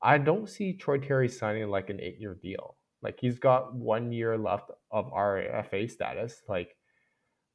I 0.00 0.18
don't 0.18 0.48
see 0.48 0.74
Troy 0.74 0.98
Terry 0.98 1.28
signing 1.28 1.68
like 1.68 1.90
an 1.90 2.00
eight-year 2.00 2.38
deal. 2.40 2.76
Like 3.02 3.18
he's 3.20 3.38
got 3.38 3.74
one 3.74 4.12
year 4.12 4.38
left 4.38 4.70
of 4.90 5.10
RFA 5.12 5.90
status. 5.90 6.42
Like, 6.48 6.76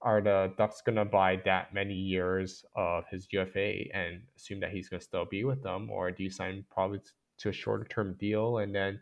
are 0.04 0.20
the 0.20 0.52
Ducks 0.58 0.82
gonna 0.84 1.06
buy 1.06 1.40
that 1.46 1.74
many 1.74 1.94
years 1.94 2.66
of 2.76 3.04
his 3.12 3.28
UFA 3.32 3.84
and 3.94 4.22
assume 4.36 4.60
that 4.60 4.72
he's 4.72 4.90
gonna 4.90 5.02
still 5.02 5.26
be 5.26 5.44
with 5.44 5.62
them, 5.62 5.90
or 5.92 6.12
do 6.12 6.24
you 6.24 6.30
sign 6.30 6.66
probably 6.72 7.00
to 7.38 7.50
a 7.50 7.54
shorter 7.54 7.86
term 7.86 8.16
deal 8.20 8.58
and 8.58 8.74
then 8.74 9.00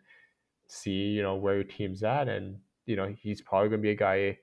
see, 0.76 0.90
you 0.90 1.22
know, 1.22 1.36
where 1.36 1.56
your 1.56 1.64
team's 1.64 2.02
at. 2.02 2.28
And, 2.28 2.58
you 2.86 2.96
know, 2.96 3.14
he's 3.20 3.40
probably 3.40 3.68
going 3.68 3.80
to 3.80 3.82
be 3.82 3.90
a 3.90 3.96
guy. 3.96 4.38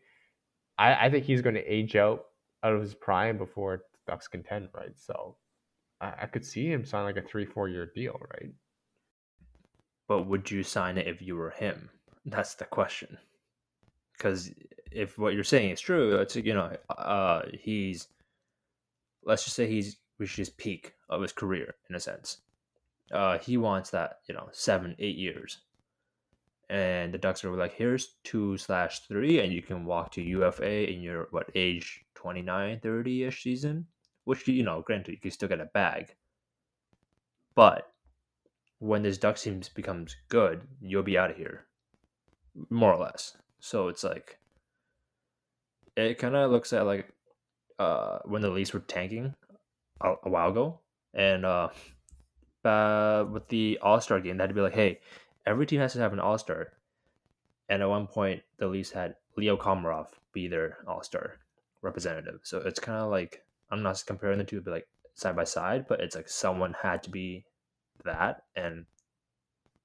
I, 0.77 1.05
I 1.05 1.09
think 1.09 1.25
he's 1.25 1.41
going 1.41 1.55
to 1.55 1.73
age 1.73 1.95
out 1.95 2.25
out 2.63 2.73
of 2.73 2.81
his 2.81 2.95
prime 2.95 3.37
before 3.37 3.83
Ducks 4.07 4.27
contend, 4.27 4.69
right? 4.73 4.93
So 4.95 5.35
I, 6.01 6.13
I 6.21 6.25
could 6.25 6.45
see 6.45 6.71
him 6.71 6.85
sign 6.85 7.03
like 7.03 7.17
a 7.17 7.21
three, 7.21 7.45
four 7.45 7.69
year 7.69 7.91
deal, 7.93 8.19
right? 8.33 8.51
But 10.07 10.27
would 10.27 10.49
you 10.49 10.63
sign 10.63 10.97
it 10.97 11.07
if 11.07 11.21
you 11.21 11.35
were 11.35 11.51
him? 11.51 11.89
That's 12.25 12.55
the 12.55 12.65
question. 12.65 13.17
Because 14.13 14.51
if 14.91 15.17
what 15.17 15.33
you're 15.33 15.43
saying 15.43 15.71
is 15.71 15.81
true, 15.81 16.15
it's 16.15 16.35
you 16.35 16.53
know, 16.53 16.75
uh, 16.89 17.43
he's 17.53 18.07
let's 19.23 19.43
just 19.43 19.55
say 19.55 19.67
he's 19.67 19.97
reached 20.17 20.37
his 20.37 20.49
peak 20.49 20.93
of 21.09 21.21
his 21.21 21.33
career 21.33 21.75
in 21.89 21.95
a 21.95 21.99
sense. 21.99 22.37
Uh, 23.11 23.37
he 23.37 23.57
wants 23.57 23.91
that 23.91 24.19
you 24.27 24.33
know 24.33 24.49
seven, 24.51 24.95
eight 24.99 25.17
years 25.17 25.59
and 26.69 27.13
the 27.13 27.17
Ducks 27.17 27.45
are 27.45 27.55
like, 27.55 27.73
here's 27.73 28.15
two 28.23 28.57
slash 28.57 28.99
three, 29.07 29.39
and 29.39 29.53
you 29.53 29.61
can 29.61 29.85
walk 29.85 30.11
to 30.11 30.21
UFA 30.21 30.91
in 30.91 31.01
your 31.01 31.27
what 31.31 31.49
age 31.55 32.05
29, 32.15 32.79
30 32.81 33.23
ish 33.23 33.43
season, 33.43 33.85
which 34.25 34.47
you 34.47 34.63
know, 34.63 34.81
granted, 34.81 35.13
you 35.13 35.17
can 35.17 35.31
still 35.31 35.49
get 35.49 35.61
a 35.61 35.65
bag, 35.65 36.13
but 37.55 37.91
when 38.79 39.01
this 39.01 39.17
Ducks 39.17 39.43
team 39.43 39.61
becomes 39.73 40.15
good, 40.29 40.61
you'll 40.81 41.03
be 41.03 41.17
out 41.17 41.31
of 41.31 41.37
here, 41.37 41.65
more 42.69 42.93
or 42.93 42.99
less. 42.99 43.37
So 43.59 43.87
it's 43.87 44.03
like, 44.03 44.37
it 45.95 46.19
kind 46.19 46.35
of 46.35 46.51
looks 46.51 46.73
at 46.73 46.85
like 46.85 47.11
uh, 47.79 48.19
when 48.25 48.41
the 48.41 48.49
Leafs 48.49 48.73
were 48.73 48.81
tanking 48.81 49.33
a, 50.01 50.13
a 50.23 50.29
while 50.29 50.49
ago, 50.49 50.79
and 51.13 51.45
uh, 51.45 51.69
uh, 52.65 53.25
with 53.31 53.47
the 53.47 53.79
All 53.81 54.01
Star 54.01 54.19
game, 54.19 54.37
that'd 54.37 54.53
be 54.53 54.61
like, 54.61 54.75
hey 54.75 54.99
every 55.47 55.65
team 55.65 55.81
has 55.81 55.93
to 55.93 55.99
have 55.99 56.13
an 56.13 56.19
all 56.21 56.37
star. 56.37 56.73
And 57.69 57.81
at 57.81 57.89
one 57.89 58.07
point, 58.07 58.43
the 58.59 58.67
Leafs 58.67 58.91
had 58.91 59.15
Leo 59.37 59.57
Komarov 59.57 60.09
be 60.33 60.47
their 60.47 60.79
all 60.87 61.03
star 61.03 61.39
representative. 61.81 62.41
So 62.43 62.59
it's 62.59 62.79
kind 62.79 62.99
of 62.99 63.11
like 63.11 63.43
I'm 63.71 63.83
not 63.83 64.03
comparing 64.07 64.39
the 64.39 64.45
two, 64.45 64.61
but 64.61 64.71
like 64.73 64.87
side 65.15 65.35
by 65.35 65.45
side, 65.45 65.87
but 65.89 66.01
it's 66.01 66.15
like 66.15 66.29
someone 66.29 66.75
had 66.81 67.03
to 67.03 67.11
be 67.11 67.45
that, 68.05 68.43
and 68.55 68.85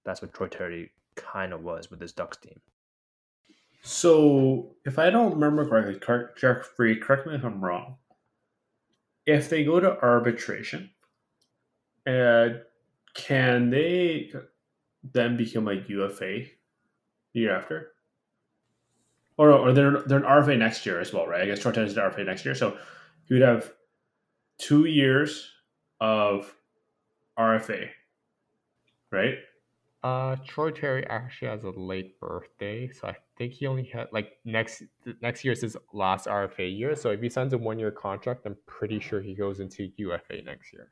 that's 0.04 0.22
what 0.22 0.34
Troy 0.34 0.48
Terry 0.48 0.92
kind 1.16 1.52
of 1.52 1.62
was 1.62 1.90
with 1.90 2.00
this 2.00 2.12
Ducks 2.12 2.38
team. 2.38 2.60
So, 3.82 4.76
if 4.84 4.98
I 4.98 5.10
don't 5.10 5.32
remember 5.34 5.68
correctly, 5.68 5.98
correct, 5.98 6.38
Jeffrey, 6.38 6.96
correct 6.96 7.26
me 7.26 7.34
if 7.34 7.44
I'm 7.44 7.64
wrong. 7.64 7.98
if 9.26 9.48
they 9.48 9.64
go 9.64 9.80
to 9.80 10.00
arbitration, 10.02 10.90
uh, 12.06 12.48
can 13.14 13.70
they 13.70 14.32
then 15.12 15.36
become 15.36 15.68
a 15.68 15.74
UFA 15.74 16.44
the 17.32 17.40
year 17.40 17.54
after? 17.54 17.92
Or, 19.38 19.50
or 19.50 19.72
they're 19.72 20.02
they're 20.02 20.18
an 20.18 20.24
RFA 20.24 20.58
next 20.58 20.84
year 20.84 21.00
as 21.00 21.12
well, 21.12 21.26
right? 21.26 21.42
I 21.42 21.46
guess 21.46 21.60
Troy 21.60 21.72
is 21.72 21.96
an 21.96 22.02
RFA 22.02 22.26
next 22.26 22.44
year, 22.44 22.54
so 22.54 22.76
you 23.26 23.36
would 23.36 23.42
have 23.42 23.72
two 24.58 24.84
years 24.84 25.50
of 26.00 26.54
RFA, 27.38 27.88
right? 29.10 29.38
Uh, 30.04 30.34
Troy 30.46 30.70
Terry 30.70 31.06
actually 31.06 31.48
has 31.48 31.62
a 31.62 31.70
late 31.70 32.18
birthday, 32.18 32.90
so 32.90 33.08
I 33.08 33.16
think 33.38 33.52
he 33.52 33.66
only 33.66 33.84
had 33.84 34.08
like 34.12 34.32
next 34.44 34.82
next 35.20 35.44
year 35.44 35.52
is 35.52 35.62
his 35.62 35.76
last 35.92 36.26
RFA 36.26 36.76
year. 36.76 36.96
So 36.96 37.10
if 37.10 37.20
he 37.20 37.28
signs 37.28 37.52
a 37.52 37.58
one 37.58 37.78
year 37.78 37.92
contract, 37.92 38.44
I'm 38.44 38.56
pretty 38.66 38.98
sure 38.98 39.20
he 39.20 39.34
goes 39.34 39.60
into 39.60 39.90
UFA 39.96 40.42
next 40.44 40.72
year. 40.72 40.90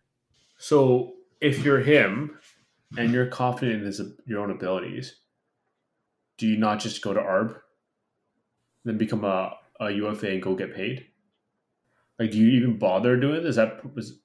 So 0.59 1.15
if 1.41 1.65
you're 1.65 1.81
him 1.81 2.39
and 2.97 3.13
you're 3.13 3.27
confident 3.27 3.81
in 3.81 3.87
his, 3.87 4.01
your 4.27 4.41
own 4.41 4.51
abilities, 4.51 5.17
do 6.39 6.47
you 6.47 6.57
not 6.57 6.81
just 6.81 7.03
go 7.03 7.13
to 7.13 7.21
ARB, 7.21 7.57
then 8.85 8.99
become 8.99 9.25
a, 9.25 9.53
a 9.79 9.91
UFA 9.91 10.31
and 10.31 10.43
go 10.43 10.55
get 10.55 10.75
paid? 10.75 11.07
Like, 12.19 12.33
do 12.33 12.39
you 12.39 12.51
even 12.51 12.79
bother 12.79 13.17
doing 13.17 13.43
this? 13.43 13.51
Is 13.51 13.57
that 13.57 13.95
was 13.95 14.19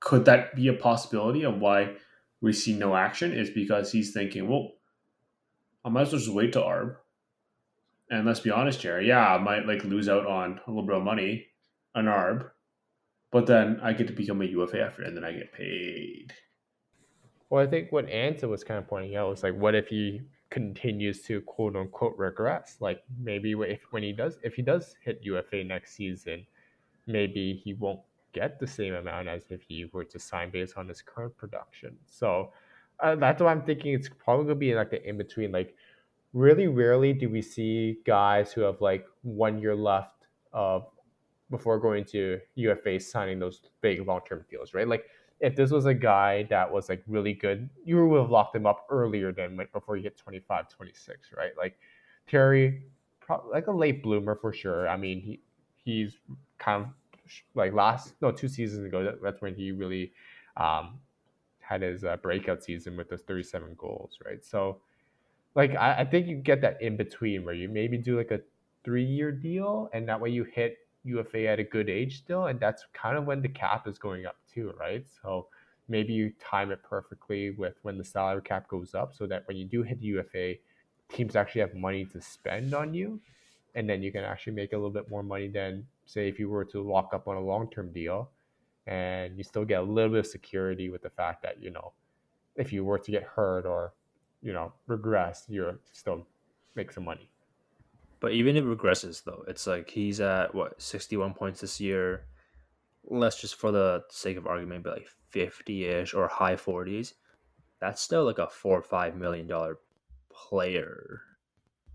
could 0.00 0.24
that 0.24 0.54
be 0.56 0.68
a 0.68 0.72
possibility 0.72 1.44
of 1.44 1.58
why 1.58 1.94
we 2.40 2.52
see 2.52 2.74
no 2.74 2.96
action? 2.96 3.32
Is 3.32 3.50
because 3.50 3.92
he's 3.92 4.12
thinking, 4.12 4.48
well, 4.48 4.72
I 5.84 5.88
might 5.88 6.02
as 6.02 6.12
well 6.12 6.20
just 6.20 6.32
wait 6.32 6.52
to 6.54 6.60
ARB. 6.60 6.96
And 8.10 8.26
let's 8.26 8.40
be 8.40 8.50
honest, 8.50 8.80
Jerry. 8.80 9.08
Yeah, 9.08 9.26
I 9.26 9.38
might 9.38 9.66
like 9.66 9.84
lose 9.84 10.08
out 10.08 10.26
on 10.26 10.60
a 10.66 10.70
little 10.70 10.86
bit 10.86 10.96
of 10.96 11.02
money 11.02 11.46
on 11.94 12.06
ARB, 12.06 12.50
but 13.30 13.46
then 13.46 13.80
I 13.82 13.92
get 13.92 14.08
to 14.08 14.12
become 14.12 14.42
a 14.42 14.46
UFA 14.46 14.82
after, 14.82 15.02
and 15.02 15.16
then 15.16 15.24
I 15.24 15.32
get 15.32 15.52
paid. 15.52 16.34
Well, 17.52 17.62
I 17.62 17.66
think 17.66 17.92
what 17.92 18.06
Anta 18.06 18.48
was 18.48 18.64
kind 18.64 18.78
of 18.78 18.88
pointing 18.88 19.14
out 19.14 19.28
was 19.28 19.42
like, 19.42 19.54
what 19.54 19.74
if 19.74 19.88
he 19.88 20.22
continues 20.48 21.20
to 21.24 21.42
quote 21.42 21.76
unquote 21.76 22.16
regress? 22.16 22.78
Like 22.80 23.02
maybe 23.20 23.52
if 23.52 23.80
when 23.90 24.02
he 24.02 24.14
does, 24.14 24.38
if 24.42 24.54
he 24.54 24.62
does 24.62 24.94
hit 25.04 25.20
UFA 25.20 25.62
next 25.62 25.94
season, 25.94 26.46
maybe 27.06 27.60
he 27.62 27.74
won't 27.74 28.00
get 28.32 28.58
the 28.58 28.66
same 28.66 28.94
amount 28.94 29.28
as 29.28 29.42
if 29.50 29.60
he 29.68 29.84
were 29.92 30.02
to 30.02 30.18
sign 30.18 30.50
based 30.50 30.78
on 30.78 30.88
his 30.88 31.02
current 31.02 31.36
production. 31.36 31.94
So 32.06 32.54
uh, 33.00 33.16
that's 33.16 33.42
why 33.42 33.50
I'm 33.50 33.66
thinking 33.66 33.92
it's 33.92 34.08
probably 34.08 34.46
gonna 34.46 34.54
be 34.54 34.74
like 34.74 34.88
the 34.88 35.06
in 35.06 35.18
between. 35.18 35.52
Like, 35.52 35.76
really 36.32 36.68
rarely 36.68 37.12
do 37.12 37.28
we 37.28 37.42
see 37.42 37.98
guys 38.06 38.50
who 38.50 38.62
have 38.62 38.80
like 38.80 39.04
one 39.20 39.58
year 39.58 39.76
left 39.76 40.26
of 40.54 40.86
before 41.50 41.78
going 41.78 42.06
to 42.06 42.40
UFA 42.54 42.98
signing 42.98 43.38
those 43.38 43.60
big 43.82 44.06
long 44.06 44.22
term 44.26 44.42
deals, 44.48 44.72
right? 44.72 44.88
Like 44.88 45.04
if 45.42 45.56
this 45.56 45.72
was 45.72 45.86
a 45.86 45.94
guy 45.94 46.44
that 46.44 46.72
was 46.72 46.88
like 46.88 47.02
really 47.08 47.34
good, 47.34 47.68
you 47.84 48.06
would 48.06 48.20
have 48.20 48.30
locked 48.30 48.54
him 48.54 48.64
up 48.64 48.86
earlier 48.88 49.32
than 49.32 49.58
before 49.72 49.96
he 49.96 50.02
hit 50.04 50.16
25, 50.16 50.68
26, 50.68 51.30
right? 51.36 51.50
Like 51.58 51.78
Terry, 52.28 52.84
like 53.50 53.66
a 53.66 53.72
late 53.72 54.04
bloomer 54.04 54.36
for 54.36 54.52
sure. 54.52 54.88
I 54.88 54.96
mean, 54.96 55.20
he 55.20 55.40
he's 55.84 56.16
kind 56.58 56.84
of 56.84 56.90
like 57.56 57.72
last 57.72 58.14
no 58.22 58.30
two 58.30 58.48
seasons 58.48 58.86
ago. 58.86 59.16
that's 59.20 59.42
when 59.42 59.56
he 59.56 59.72
really 59.72 60.12
um, 60.56 61.00
had 61.58 61.82
his 61.82 62.04
uh, 62.04 62.16
breakout 62.18 62.62
season 62.62 62.96
with 62.96 63.10
those 63.10 63.22
37 63.22 63.74
goals, 63.76 64.18
right? 64.24 64.44
So, 64.44 64.78
like 65.56 65.74
I, 65.74 66.00
I 66.00 66.04
think 66.04 66.28
you 66.28 66.36
get 66.36 66.60
that 66.60 66.80
in 66.80 66.96
between 66.96 67.44
where 67.44 67.54
you 67.54 67.68
maybe 67.68 67.98
do 67.98 68.16
like 68.16 68.30
a 68.30 68.40
three 68.84 69.04
year 69.04 69.32
deal, 69.32 69.90
and 69.92 70.08
that 70.08 70.20
way 70.20 70.30
you 70.30 70.44
hit 70.44 70.78
UFA 71.04 71.46
at 71.46 71.58
a 71.58 71.64
good 71.64 71.88
age 71.88 72.18
still, 72.18 72.46
and 72.46 72.60
that's 72.60 72.86
kind 72.92 73.16
of 73.16 73.24
when 73.24 73.42
the 73.42 73.48
cap 73.48 73.88
is 73.88 73.98
going 73.98 74.26
up 74.26 74.36
too, 74.52 74.72
right? 74.78 75.04
So 75.22 75.48
maybe 75.88 76.12
you 76.12 76.32
time 76.40 76.70
it 76.70 76.82
perfectly 76.82 77.50
with 77.50 77.74
when 77.82 77.98
the 77.98 78.04
salary 78.04 78.42
cap 78.42 78.68
goes 78.68 78.94
up, 78.94 79.14
so 79.14 79.26
that 79.26 79.46
when 79.48 79.56
you 79.56 79.64
do 79.64 79.82
hit 79.82 80.00
the 80.00 80.06
UFA, 80.06 80.54
teams 81.12 81.36
actually 81.36 81.62
have 81.62 81.74
money 81.74 82.04
to 82.06 82.20
spend 82.20 82.74
on 82.74 82.94
you, 82.94 83.20
and 83.74 83.88
then 83.88 84.02
you 84.02 84.12
can 84.12 84.24
actually 84.24 84.54
make 84.54 84.72
a 84.72 84.76
little 84.76 84.90
bit 84.90 85.10
more 85.10 85.22
money 85.22 85.48
than 85.48 85.86
say 86.06 86.28
if 86.28 86.38
you 86.38 86.48
were 86.48 86.64
to 86.64 86.82
lock 86.82 87.10
up 87.12 87.28
on 87.28 87.36
a 87.36 87.40
long 87.40 87.68
term 87.70 87.92
deal, 87.92 88.30
and 88.86 89.36
you 89.36 89.44
still 89.44 89.64
get 89.64 89.80
a 89.80 89.84
little 89.84 90.10
bit 90.10 90.20
of 90.20 90.26
security 90.26 90.88
with 90.90 91.02
the 91.02 91.10
fact 91.10 91.42
that 91.42 91.60
you 91.60 91.70
know 91.70 91.92
if 92.56 92.72
you 92.72 92.84
were 92.84 92.98
to 92.98 93.10
get 93.10 93.22
hurt 93.22 93.66
or 93.66 93.92
you 94.42 94.52
know 94.52 94.72
regress, 94.86 95.44
you're 95.48 95.78
still 95.90 96.26
make 96.76 96.92
some 96.92 97.04
money. 97.04 97.31
But 98.22 98.32
even 98.34 98.56
if 98.56 98.62
it 98.62 98.68
regresses, 98.68 99.24
though, 99.24 99.44
it's 99.48 99.66
like 99.66 99.90
he's 99.90 100.20
at 100.20 100.54
what 100.54 100.80
sixty-one 100.80 101.34
points 101.34 101.60
this 101.60 101.80
year. 101.80 102.26
Let's 103.04 103.40
just, 103.40 103.56
for 103.56 103.72
the 103.72 104.04
sake 104.10 104.36
of 104.36 104.46
argument, 104.46 104.84
be 104.84 104.90
like 104.90 105.08
fifty-ish 105.30 106.14
or 106.14 106.28
high 106.28 106.54
forties. 106.54 107.14
That's 107.80 108.00
still 108.00 108.24
like 108.24 108.38
a 108.38 108.46
four 108.46 108.78
or 108.78 108.82
five 108.82 109.16
million 109.16 109.48
dollar 109.48 109.80
player 110.30 111.20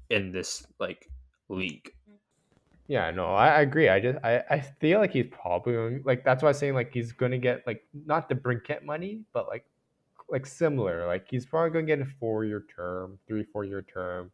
in 0.09 0.33
this 0.33 0.67
like 0.81 1.09
league. 1.47 1.93
Yeah, 2.89 3.09
no, 3.11 3.27
I, 3.27 3.47
I 3.47 3.61
agree. 3.61 3.87
I 3.87 4.01
just 4.01 4.19
I, 4.21 4.43
I 4.49 4.59
feel 4.59 4.99
like 4.99 5.13
he's 5.13 5.27
probably 5.31 6.01
like 6.03 6.25
that's 6.25 6.43
why 6.43 6.49
I'm 6.49 6.55
saying 6.55 6.73
like 6.73 6.93
he's 6.93 7.13
gonna 7.13 7.37
get 7.37 7.65
like 7.65 7.83
not 7.93 8.29
DeBrincat 8.29 8.83
money, 8.83 9.21
but 9.31 9.47
like 9.47 9.63
like 10.29 10.45
similar. 10.45 11.07
Like 11.07 11.25
he's 11.29 11.45
probably 11.45 11.69
gonna 11.69 11.85
get 11.85 12.01
a 12.01 12.05
four 12.19 12.43
year 12.43 12.65
term, 12.75 13.17
three, 13.29 13.45
four 13.45 13.63
year 13.63 13.81
term. 13.81 14.29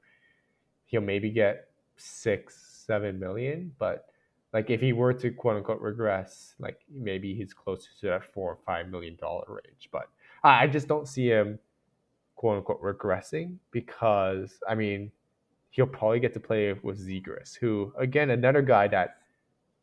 He'll 0.86 1.01
maybe 1.01 1.29
get 1.29 1.67
six, 1.97 2.84
seven 2.86 3.19
million. 3.19 3.71
But 3.79 4.06
like 4.53 4.69
if 4.69 4.82
he 4.82 4.93
were 4.93 5.13
to 5.13 5.32
quote 5.32 5.58
unquote 5.58 5.82
regress, 5.82 6.56
like 6.60 6.79
maybe 6.91 7.34
he's 7.34 7.53
closer 7.53 7.89
to 8.01 8.08
that 8.08 8.34
four 8.34 8.51
or 8.51 8.58
five 8.65 8.89
million 8.89 9.15
dollar 9.19 9.45
range. 9.47 9.89
But 9.91 10.10
I 10.43 10.67
just 10.67 10.88
don't 10.88 11.08
see 11.08 11.27
him 11.27 11.60
quote 12.36 12.58
unquote 12.58 12.82
regressing 12.82 13.58
because 13.71 14.60
I 14.67 14.75
mean 14.75 15.12
he'll 15.71 15.88
probably 15.88 16.19
get 16.19 16.34
to 16.34 16.39
play 16.39 16.73
with 16.84 17.06
Zegras, 17.06 17.58
who 17.58 17.93
again 17.97 18.29
another 18.29 18.62
guy 18.62 18.88
that 18.89 19.17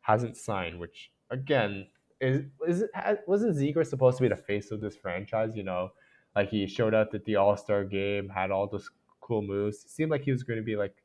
hasn't 0.01 0.37
signed, 0.37 0.79
which 0.79 1.11
again 1.29 1.87
is 2.21 2.43
is 2.67 2.85
wasn't 3.27 3.55
Zegras 3.57 3.87
supposed 3.87 4.17
to 4.17 4.23
be 4.23 4.29
the 4.29 4.35
face 4.35 4.71
of 4.71 4.79
this 4.79 4.95
franchise? 4.95 5.55
You 5.55 5.63
know, 5.63 5.91
like 6.35 6.49
he 6.49 6.65
showed 6.67 6.93
up 6.93 7.13
at 7.13 7.25
the 7.25 7.35
All 7.35 7.57
Star 7.57 7.83
game, 7.83 8.29
had 8.29 8.51
all 8.51 8.67
those 8.67 8.89
cool 9.19 9.41
moves. 9.41 9.83
It 9.83 9.89
seemed 9.89 10.11
like 10.11 10.23
he 10.23 10.31
was 10.31 10.43
going 10.43 10.59
to 10.59 10.63
be 10.63 10.75
like 10.75 10.95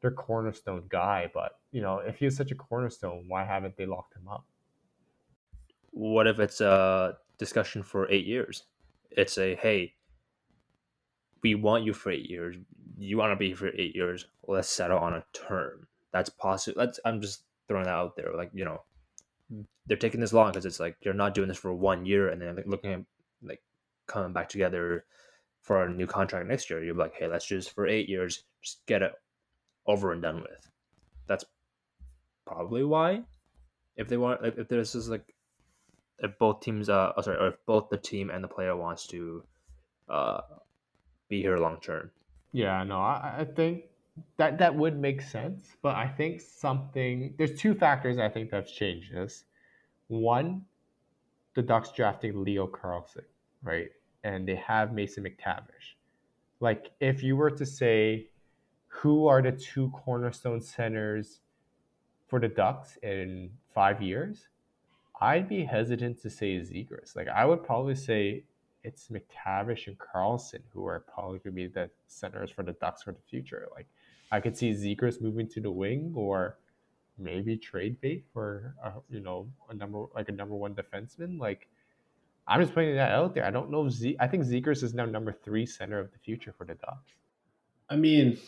their 0.00 0.10
cornerstone 0.10 0.84
guy. 0.88 1.30
But 1.32 1.52
you 1.72 1.82
know, 1.82 1.98
if 1.98 2.16
he's 2.16 2.36
such 2.36 2.50
a 2.50 2.54
cornerstone, 2.54 3.24
why 3.28 3.44
haven't 3.44 3.76
they 3.76 3.86
locked 3.86 4.16
him 4.16 4.28
up? 4.28 4.44
What 5.90 6.26
if 6.26 6.38
it's 6.38 6.60
a 6.60 7.16
discussion 7.38 7.82
for 7.82 8.10
eight 8.10 8.26
years? 8.26 8.64
It's 9.10 9.38
a 9.38 9.54
hey, 9.56 9.94
we 11.42 11.54
want 11.54 11.84
you 11.84 11.92
for 11.92 12.10
eight 12.10 12.28
years. 12.28 12.56
You 12.98 13.16
want 13.16 13.32
to 13.32 13.36
be 13.36 13.54
for 13.54 13.68
eight 13.68 13.94
years. 13.94 14.26
Let's 14.46 14.68
settle 14.68 14.98
on 14.98 15.14
a 15.14 15.24
term. 15.32 15.86
That's 16.12 16.30
possible. 16.30 16.80
Let's. 16.80 17.00
I'm 17.04 17.20
just 17.20 17.42
throwing 17.68 17.84
that 17.84 17.92
out 17.92 18.16
there. 18.16 18.32
Like 18.36 18.50
you 18.54 18.64
know, 18.64 18.82
hmm. 19.52 19.62
they're 19.86 19.96
taking 19.96 20.20
this 20.20 20.32
long 20.32 20.50
because 20.50 20.66
it's 20.66 20.80
like 20.80 20.96
you're 21.02 21.14
not 21.14 21.34
doing 21.34 21.48
this 21.48 21.58
for 21.58 21.72
one 21.72 22.06
year 22.06 22.28
and 22.28 22.40
then 22.40 22.56
like 22.56 22.66
looking 22.66 22.92
at 22.92 23.00
like 23.42 23.62
coming 24.06 24.32
back 24.32 24.48
together 24.48 25.04
for 25.62 25.84
a 25.84 25.90
new 25.90 26.06
contract 26.06 26.46
next 26.46 26.70
year. 26.70 26.82
You're 26.82 26.94
like, 26.94 27.14
hey, 27.14 27.26
let's 27.26 27.46
just 27.46 27.74
for 27.74 27.86
eight 27.86 28.08
years, 28.08 28.44
just 28.62 28.84
get 28.86 29.02
it 29.02 29.12
over 29.88 30.12
and 30.12 30.22
done 30.22 30.36
with. 30.36 30.70
That's 31.26 31.44
probably 32.46 32.84
why. 32.84 33.22
If 33.96 34.06
they 34.06 34.16
want, 34.16 34.40
if, 34.44 34.68
this 34.68 34.94
is 34.94 35.08
like, 35.08 35.34
if 36.20 36.38
both 36.38 36.60
teams, 36.60 36.88
uh, 36.88 37.12
oh, 37.16 37.22
sorry, 37.22 37.38
or 37.38 37.48
if 37.48 37.56
both 37.66 37.88
the 37.90 37.96
team 37.96 38.30
and 38.30 38.44
the 38.44 38.48
player 38.48 38.76
wants 38.76 39.08
to, 39.08 39.42
uh, 40.08 40.40
be 41.28 41.42
here 41.42 41.56
long 41.58 41.78
term. 41.80 42.10
Yeah, 42.52 42.82
no, 42.84 42.98
I, 42.98 43.38
I 43.40 43.44
think 43.44 43.84
that 44.36 44.58
that 44.58 44.74
would 44.74 44.98
make 44.98 45.20
sense, 45.20 45.76
but 45.82 45.94
I 45.96 46.08
think 46.08 46.40
something 46.40 47.34
there's 47.38 47.58
two 47.58 47.74
factors 47.74 48.18
I 48.18 48.28
think 48.28 48.50
that's 48.50 48.72
changed 48.72 49.14
this. 49.14 49.44
One, 50.08 50.62
the 51.54 51.62
Ducks 51.62 51.90
drafting 51.92 52.42
Leo 52.42 52.66
Carlsson, 52.66 53.24
right? 53.62 53.88
And 54.24 54.48
they 54.48 54.56
have 54.56 54.92
Mason 54.92 55.24
McTavish. 55.24 55.96
Like 56.60 56.90
if 57.00 57.22
you 57.22 57.36
were 57.36 57.50
to 57.50 57.66
say 57.66 58.28
who 59.00 59.28
are 59.28 59.40
the 59.40 59.52
two 59.52 59.90
cornerstone 59.90 60.60
centers 60.60 61.40
for 62.26 62.40
the 62.40 62.48
Ducks 62.48 62.98
in 63.02 63.50
five 63.72 64.02
years, 64.02 64.48
I'd 65.20 65.48
be 65.48 65.64
hesitant 65.64 66.20
to 66.22 66.30
say 66.30 66.56
Zegras. 66.56 67.14
Like 67.14 67.28
I 67.28 67.44
would 67.44 67.62
probably 67.64 67.94
say 67.94 68.44
it's 68.82 69.08
McTavish 69.08 69.86
and 69.86 69.96
Carlsson 69.98 70.62
who 70.72 70.86
are 70.86 71.00
probably 71.00 71.38
going 71.38 71.52
to 71.54 71.62
be 71.62 71.66
the 71.68 71.90
centers 72.06 72.50
for 72.50 72.62
the 72.62 72.72
Ducks 72.72 73.02
for 73.02 73.12
the 73.12 73.20
future. 73.28 73.68
Like 73.74 73.86
I 74.32 74.40
could 74.40 74.56
see 74.56 74.72
Zegras 74.72 75.20
moving 75.20 75.48
to 75.50 75.60
the 75.60 75.70
wing 75.70 76.12
or 76.16 76.58
maybe 77.18 77.56
trade 77.56 78.00
bait 78.00 78.24
for 78.32 78.74
a, 78.82 78.92
you 79.10 79.20
know 79.20 79.48
a 79.70 79.74
number 79.74 80.04
like 80.14 80.28
a 80.28 80.32
number 80.32 80.54
one 80.54 80.74
defenseman. 80.74 81.38
Like 81.38 81.68
I'm 82.48 82.60
just 82.60 82.74
putting 82.74 82.96
that 82.96 83.12
out 83.12 83.34
there. 83.34 83.44
I 83.44 83.50
don't 83.50 83.70
know 83.70 83.86
if 83.86 83.92
Z. 83.92 84.16
I 84.18 84.26
think 84.26 84.44
Zegras 84.44 84.82
is 84.82 84.92
now 84.92 85.04
number 85.04 85.32
three 85.32 85.66
center 85.66 86.00
of 86.00 86.10
the 86.12 86.18
future 86.18 86.52
for 86.56 86.64
the 86.64 86.74
Ducks. 86.74 87.12
I 87.90 87.96
mean, 87.96 88.38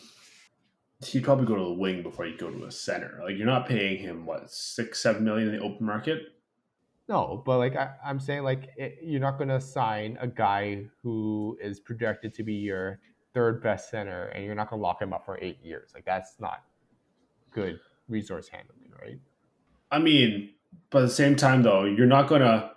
he'd 1.05 1.23
probably 1.23 1.45
go 1.45 1.55
to 1.55 1.63
the 1.63 1.73
wing 1.73 2.03
before 2.03 2.25
he'd 2.25 2.37
go 2.37 2.49
to 2.49 2.65
a 2.65 2.71
center. 2.71 3.19
Like 3.23 3.37
you're 3.37 3.47
not 3.47 3.67
paying 3.67 3.97
him 3.97 4.25
what 4.25 4.51
six, 4.51 5.01
seven 5.01 5.23
million 5.23 5.49
in 5.49 5.55
the 5.55 5.63
open 5.63 5.85
market. 5.85 6.21
No, 7.07 7.41
but 7.45 7.57
like 7.57 7.75
I, 7.75 7.91
I'm 8.05 8.19
saying, 8.19 8.43
like 8.43 8.69
it, 8.77 8.99
you're 9.03 9.19
not 9.19 9.37
going 9.37 9.49
to 9.49 9.59
sign 9.59 10.17
a 10.21 10.27
guy 10.27 10.85
who 11.03 11.57
is 11.61 11.79
projected 11.79 12.33
to 12.35 12.43
be 12.43 12.53
your 12.53 12.99
third 13.33 13.61
best 13.61 13.89
center, 13.89 14.25
and 14.27 14.45
you're 14.45 14.55
not 14.55 14.69
going 14.69 14.79
to 14.79 14.83
lock 14.83 15.01
him 15.01 15.11
up 15.11 15.25
for 15.25 15.37
eight 15.41 15.59
years. 15.63 15.91
Like 15.93 16.05
that's 16.05 16.35
not 16.39 16.63
good 17.51 17.79
resource 18.07 18.47
handling, 18.47 18.91
right? 19.01 19.19
I 19.91 19.99
mean, 19.99 20.51
but 20.89 20.99
at 20.99 21.09
the 21.09 21.13
same 21.13 21.35
time, 21.35 21.63
though, 21.63 21.83
you're 21.83 22.05
not 22.05 22.29
gonna 22.29 22.71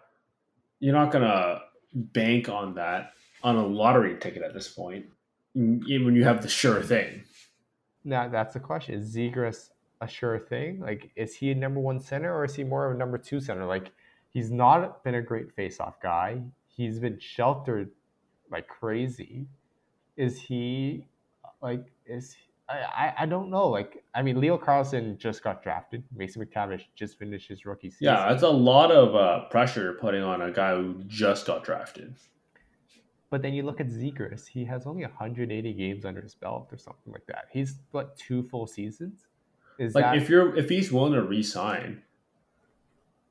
you're 0.80 0.94
not 0.94 1.12
gonna 1.12 1.60
bank 1.92 2.48
on 2.48 2.74
that 2.74 3.12
on 3.42 3.56
a 3.56 3.66
lottery 3.66 4.16
ticket 4.18 4.42
at 4.42 4.54
this 4.54 4.68
point. 4.68 5.06
When 5.54 6.16
you 6.16 6.24
have 6.24 6.42
the 6.42 6.48
sure 6.48 6.82
thing, 6.82 7.22
Now 8.04 8.28
that's 8.28 8.54
the 8.54 8.60
question: 8.60 8.94
Is 8.94 9.14
Zegras 9.14 9.70
a 10.00 10.08
sure 10.08 10.38
thing? 10.38 10.80
Like, 10.80 11.10
is 11.16 11.34
he 11.34 11.50
a 11.50 11.54
number 11.54 11.80
one 11.80 12.00
center, 12.00 12.34
or 12.34 12.44
is 12.44 12.54
he 12.54 12.64
more 12.64 12.86
of 12.86 12.94
a 12.94 12.98
number 12.98 13.18
two 13.18 13.40
center? 13.40 13.64
Like, 13.64 13.90
he's 14.30 14.50
not 14.50 15.02
been 15.04 15.14
a 15.14 15.22
great 15.22 15.52
face-off 15.52 16.00
guy. 16.00 16.42
He's 16.66 16.98
been 16.98 17.18
sheltered 17.18 17.90
like 18.50 18.68
crazy. 18.68 19.46
Is 20.16 20.40
he 20.40 21.06
like? 21.62 21.86
Is 22.06 22.36
I, 22.68 22.74
I, 22.74 23.14
I 23.20 23.26
don't 23.26 23.50
know. 23.50 23.68
Like, 23.68 24.02
I 24.14 24.22
mean, 24.22 24.40
Leo 24.40 24.56
Carlsson 24.56 25.18
just 25.18 25.42
got 25.42 25.62
drafted. 25.62 26.02
Mason 26.14 26.44
McTavish 26.44 26.82
just 26.94 27.18
finished 27.18 27.48
his 27.48 27.66
rookie 27.66 27.90
season. 27.90 28.06
yeah, 28.06 28.28
that's 28.28 28.42
a 28.42 28.48
lot 28.48 28.90
of 28.90 29.14
uh, 29.14 29.48
pressure 29.50 29.94
putting 30.00 30.22
on 30.22 30.40
a 30.42 30.50
guy 30.50 30.74
who 30.74 31.02
just 31.06 31.46
got 31.46 31.62
drafted. 31.64 32.16
But 33.34 33.42
then 33.42 33.52
you 33.52 33.64
look 33.64 33.80
at 33.80 33.88
Zegras, 33.88 34.46
he 34.46 34.64
has 34.66 34.86
only 34.86 35.02
180 35.02 35.72
games 35.72 36.04
under 36.04 36.20
his 36.20 36.36
belt 36.36 36.68
or 36.70 36.78
something 36.78 37.12
like 37.12 37.26
that. 37.26 37.46
He's 37.50 37.80
what 37.90 38.16
two 38.16 38.44
full 38.44 38.68
seasons? 38.68 39.26
Is 39.76 39.92
Like 39.92 40.04
that 40.04 40.16
if 40.18 40.28
you're 40.28 40.56
if 40.56 40.68
he's 40.68 40.92
willing 40.92 41.14
to 41.14 41.22
re-sign, 41.24 42.02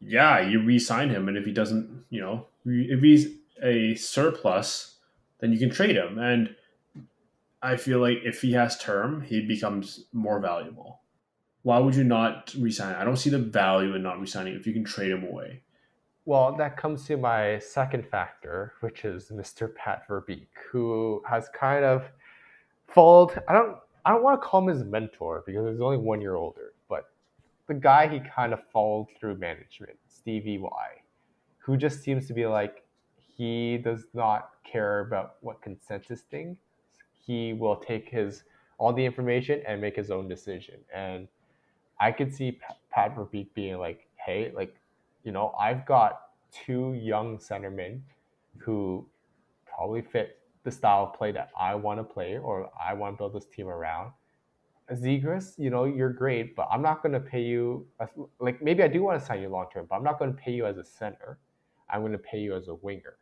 yeah, 0.01 0.41
you 0.41 0.61
re-sign 0.61 1.09
him, 1.09 1.29
and 1.29 1.37
if 1.37 1.45
he 1.45 1.53
doesn't, 1.53 2.03
you 2.09 2.19
know, 2.19 2.47
if 2.65 2.99
he's 2.99 3.29
a 3.63 3.95
surplus, 3.95 4.97
then 5.39 5.53
you 5.53 5.57
can 5.57 5.69
trade 5.69 5.95
him. 5.95 6.19
And 6.19 6.53
I 7.61 7.77
feel 7.77 7.99
like 7.99 8.17
if 8.25 8.41
he 8.41 8.51
has 8.51 8.77
term, 8.77 9.21
he 9.21 9.39
becomes 9.39 10.03
more 10.11 10.41
valuable. 10.41 10.99
Why 11.61 11.79
would 11.79 11.95
you 11.95 12.03
not 12.03 12.53
resign? 12.59 12.95
I 12.95 13.05
don't 13.05 13.15
see 13.15 13.29
the 13.29 13.39
value 13.39 13.95
in 13.95 14.03
not 14.03 14.19
resigning 14.19 14.55
if 14.55 14.67
you 14.67 14.73
can 14.73 14.83
trade 14.83 15.11
him 15.11 15.23
away. 15.23 15.61
Well, 16.25 16.55
that 16.55 16.77
comes 16.77 17.05
to 17.07 17.17
my 17.17 17.59
second 17.59 18.07
factor, 18.07 18.73
which 18.79 19.03
is 19.03 19.29
Mr. 19.29 19.73
Pat 19.73 20.07
Verbeek, 20.07 20.47
who 20.71 21.21
has 21.29 21.49
kind 21.49 21.83
of 21.83 22.05
followed. 22.87 23.41
I 23.47 23.53
don't 23.53 23.77
I 24.05 24.11
don't 24.11 24.23
want 24.23 24.41
to 24.41 24.47
call 24.47 24.61
him 24.61 24.67
his 24.67 24.83
mentor 24.83 25.43
because 25.45 25.69
he's 25.69 25.81
only 25.81 25.97
one 25.97 26.21
year 26.21 26.35
older, 26.35 26.73
but 26.89 27.05
the 27.67 27.73
guy 27.73 28.07
he 28.07 28.19
kind 28.19 28.53
of 28.53 28.59
followed 28.71 29.07
through 29.19 29.37
management, 29.37 29.97
Stevie 30.07 30.57
Y, 30.57 30.89
who 31.57 31.77
just 31.77 32.01
seems 32.01 32.27
to 32.27 32.33
be 32.33 32.45
like 32.45 32.83
he 33.17 33.77
does 33.77 34.05
not 34.13 34.51
care 34.63 35.01
about 35.01 35.35
what 35.41 35.61
consensus 35.61 36.21
thing. 36.21 36.57
He 37.25 37.53
will 37.53 37.75
take 37.77 38.09
his 38.09 38.43
all 38.77 38.93
the 38.93 39.05
information 39.05 39.61
and 39.67 39.81
make 39.81 39.95
his 39.95 40.11
own 40.11 40.27
decision. 40.27 40.75
And 40.93 41.27
I 41.99 42.11
could 42.11 42.33
see 42.33 42.53
Pa- 42.53 42.75
Pat 42.91 43.15
Verbeek 43.15 43.53
being 43.53 43.77
like, 43.77 44.07
"Hey, 44.15 44.51
like, 44.55 44.75
you 45.23 45.31
know, 45.31 45.53
I've 45.59 45.85
got 45.85 46.21
two 46.51 46.93
young 46.93 47.37
centermen 47.37 48.01
who 48.57 49.07
probably 49.65 50.01
fit 50.01 50.39
the 50.63 50.71
style 50.71 51.05
of 51.05 51.13
play 51.13 51.31
that 51.31 51.49
I 51.59 51.75
want 51.75 51.99
to 51.99 52.03
play 52.03 52.37
or 52.37 52.69
I 52.79 52.93
want 52.93 53.15
to 53.15 53.17
build 53.17 53.33
this 53.33 53.45
team 53.45 53.67
around. 53.67 54.11
Zegras, 54.91 55.57
you 55.57 55.69
know, 55.69 55.85
you're 55.85 56.11
great, 56.11 56.55
but 56.55 56.67
I'm 56.69 56.81
not 56.81 57.01
going 57.01 57.13
to 57.13 57.19
pay 57.19 57.41
you. 57.41 57.87
As, 57.99 58.09
like, 58.39 58.61
maybe 58.61 58.83
I 58.83 58.87
do 58.87 59.01
want 59.01 59.19
to 59.19 59.25
sign 59.25 59.41
you 59.41 59.49
long 59.49 59.65
term, 59.73 59.87
but 59.89 59.95
I'm 59.95 60.03
not 60.03 60.19
going 60.19 60.31
to 60.31 60.37
pay 60.37 60.51
you 60.51 60.65
as 60.65 60.77
a 60.77 60.83
center. 60.83 61.39
I'm 61.89 62.01
going 62.01 62.11
to 62.11 62.17
pay 62.17 62.39
you 62.39 62.55
as 62.55 62.67
a 62.67 62.75
winger. 62.75 63.17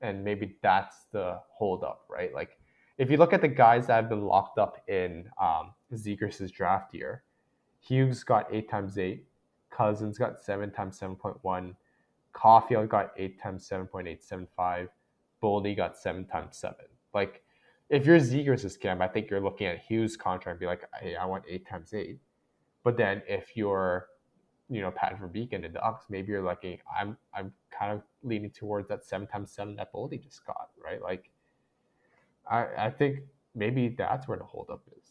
And 0.00 0.22
maybe 0.22 0.56
that's 0.62 1.06
the 1.12 1.40
holdup, 1.50 2.04
right? 2.08 2.32
Like, 2.34 2.58
if 2.98 3.10
you 3.10 3.16
look 3.16 3.32
at 3.32 3.40
the 3.40 3.48
guys 3.48 3.86
that 3.86 3.94
have 3.94 4.08
been 4.08 4.24
locked 4.24 4.58
up 4.58 4.82
in 4.88 5.28
um, 5.40 5.72
Zegras' 5.94 6.52
draft 6.52 6.94
year, 6.94 7.22
Hughes 7.80 8.22
got 8.22 8.46
eight 8.52 8.70
times 8.70 8.98
eight, 8.98 9.24
Cozens 9.76 10.18
got 10.18 10.40
seven 10.40 10.70
times 10.70 10.98
seven 10.98 11.16
point 11.16 11.36
one, 11.42 11.74
Caufield 12.34 12.88
got 12.88 13.12
eight 13.16 13.40
times 13.40 13.66
seven 13.66 13.86
point 13.86 14.06
eight 14.08 14.22
seven 14.22 14.46
five, 14.56 14.88
Boldy 15.42 15.76
got 15.76 15.96
seven 15.96 16.24
times 16.24 16.56
seven. 16.56 16.86
Like, 17.14 17.42
if 17.90 18.06
you're 18.06 18.18
Zegras' 18.18 18.78
camp, 18.80 19.00
I 19.00 19.08
think 19.08 19.28
you're 19.28 19.40
looking 19.40 19.66
at 19.66 19.78
Hughes' 19.78 20.16
contract 20.16 20.54
and 20.54 20.60
be 20.60 20.66
like, 20.66 20.82
hey, 21.00 21.16
I 21.16 21.26
want 21.26 21.44
eight 21.48 21.66
times 21.66 21.92
eight. 21.92 22.20
But 22.84 22.96
then 22.96 23.22
if 23.28 23.56
you're, 23.56 24.06
you 24.70 24.80
know, 24.80 24.90
Pat 24.90 25.20
Verbeek 25.20 25.52
and 25.52 25.64
the 25.64 25.68
Ducks, 25.68 26.06
maybe 26.08 26.32
you're 26.32 26.44
looking, 26.44 26.78
I'm 26.98 27.16
I'm 27.34 27.52
kind 27.70 27.92
of 27.92 28.02
leaning 28.22 28.50
towards 28.50 28.88
that 28.88 29.04
seven 29.04 29.26
times 29.26 29.52
seven 29.52 29.76
that 29.76 29.92
Boldy 29.92 30.22
just 30.22 30.46
got, 30.46 30.70
right? 30.82 31.02
Like, 31.02 31.30
I 32.50 32.66
I 32.86 32.90
think 32.90 33.20
maybe 33.54 33.88
that's 33.88 34.26
where 34.26 34.38
the 34.38 34.44
holdup 34.44 34.82
is. 34.96 35.01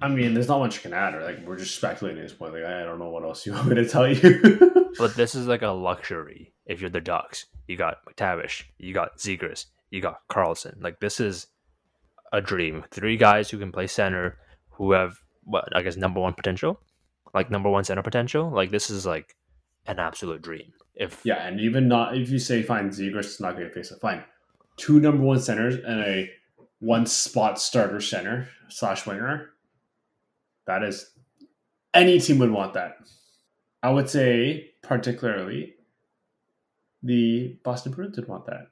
I 0.00 0.08
mean, 0.08 0.34
there's 0.34 0.48
not 0.48 0.60
much 0.60 0.76
you 0.76 0.82
can 0.82 0.92
add, 0.92 1.14
or 1.14 1.22
like 1.22 1.46
we're 1.46 1.58
just 1.58 1.74
speculating 1.74 2.20
at 2.20 2.28
this 2.28 2.36
point. 2.36 2.52
Like 2.52 2.64
I 2.64 2.84
don't 2.84 2.98
know 2.98 3.10
what 3.10 3.24
else 3.24 3.46
you 3.46 3.52
want 3.54 3.68
me 3.68 3.76
to 3.76 3.88
tell 3.88 4.10
you. 4.10 4.74
But 4.98 5.14
this 5.14 5.36
is 5.36 5.46
like 5.46 5.62
a 5.62 5.68
luxury 5.68 6.54
if 6.66 6.80
you're 6.80 6.90
the 6.90 7.00
Ducks. 7.00 7.46
You 7.68 7.76
got 7.76 7.98
McTavish, 8.04 8.64
you 8.78 8.92
got 8.92 9.18
Zegras, 9.18 9.66
you 9.90 10.00
got 10.00 10.26
Carlsson. 10.28 10.82
Like 10.82 10.98
this 10.98 11.20
is 11.20 11.46
a 12.32 12.40
dream. 12.40 12.84
Three 12.90 13.16
guys 13.16 13.48
who 13.48 13.58
can 13.58 13.70
play 13.70 13.86
center, 13.86 14.38
who 14.70 14.92
have 14.92 15.14
what 15.44 15.68
I 15.76 15.82
guess 15.82 15.96
number 15.96 16.20
one 16.20 16.34
potential, 16.34 16.80
like 17.32 17.50
number 17.50 17.70
one 17.70 17.84
center 17.84 18.02
potential. 18.02 18.50
Like 18.50 18.70
this 18.70 18.90
is 18.90 19.06
like 19.06 19.36
an 19.86 19.98
absolute 19.98 20.42
dream. 20.42 20.72
If 20.94 21.20
yeah, 21.24 21.46
and 21.46 21.60
even 21.60 21.86
not 21.86 22.16
if 22.16 22.30
you 22.30 22.38
say 22.38 22.62
fine, 22.62 22.90
Zegras 22.90 23.26
is 23.26 23.40
not 23.40 23.56
going 23.56 23.68
to 23.68 23.72
face 23.72 23.92
it. 23.92 24.00
Fine, 24.00 24.24
two 24.76 25.00
number 25.00 25.22
one 25.22 25.40
centers 25.40 25.76
and 25.76 26.00
a 26.00 26.30
one 26.80 27.06
spot 27.06 27.60
starter 27.60 28.00
center 28.00 28.48
slash 28.68 29.06
winger. 29.06 29.50
That 30.68 30.84
is 30.84 31.12
any 31.94 32.20
team 32.20 32.38
would 32.40 32.50
want 32.50 32.74
that. 32.74 32.98
I 33.82 33.90
would 33.90 34.08
say 34.08 34.72
particularly 34.82 35.76
the 37.02 37.56
Boston 37.64 37.92
Bruins 37.92 38.16
would 38.18 38.28
want 38.28 38.44
that. 38.46 38.66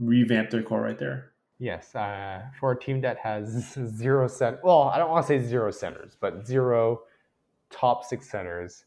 Revamp 0.00 0.50
their 0.50 0.64
core 0.64 0.82
right 0.82 0.98
there. 0.98 1.30
Yes, 1.60 1.94
uh, 1.94 2.42
for 2.58 2.72
a 2.72 2.78
team 2.78 3.00
that 3.02 3.18
has 3.18 3.78
zero 3.96 4.26
cent. 4.26 4.58
Well, 4.64 4.82
I 4.82 4.98
don't 4.98 5.10
want 5.10 5.24
to 5.24 5.28
say 5.28 5.46
zero 5.46 5.70
centers, 5.70 6.16
but 6.20 6.44
zero 6.44 7.02
top 7.70 8.04
six 8.04 8.28
centers. 8.28 8.84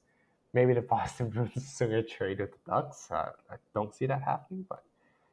Maybe 0.54 0.74
the 0.74 0.82
Boston 0.96 1.30
Bruins 1.30 1.82
are 1.82 2.04
trade 2.04 2.42
with 2.42 2.52
the 2.52 2.60
Ducks. 2.70 3.08
Uh, 3.10 3.32
I 3.50 3.56
don't 3.74 3.96
see 3.96 4.08
that 4.08 4.22
happening, 4.22 4.66
but 4.68 4.84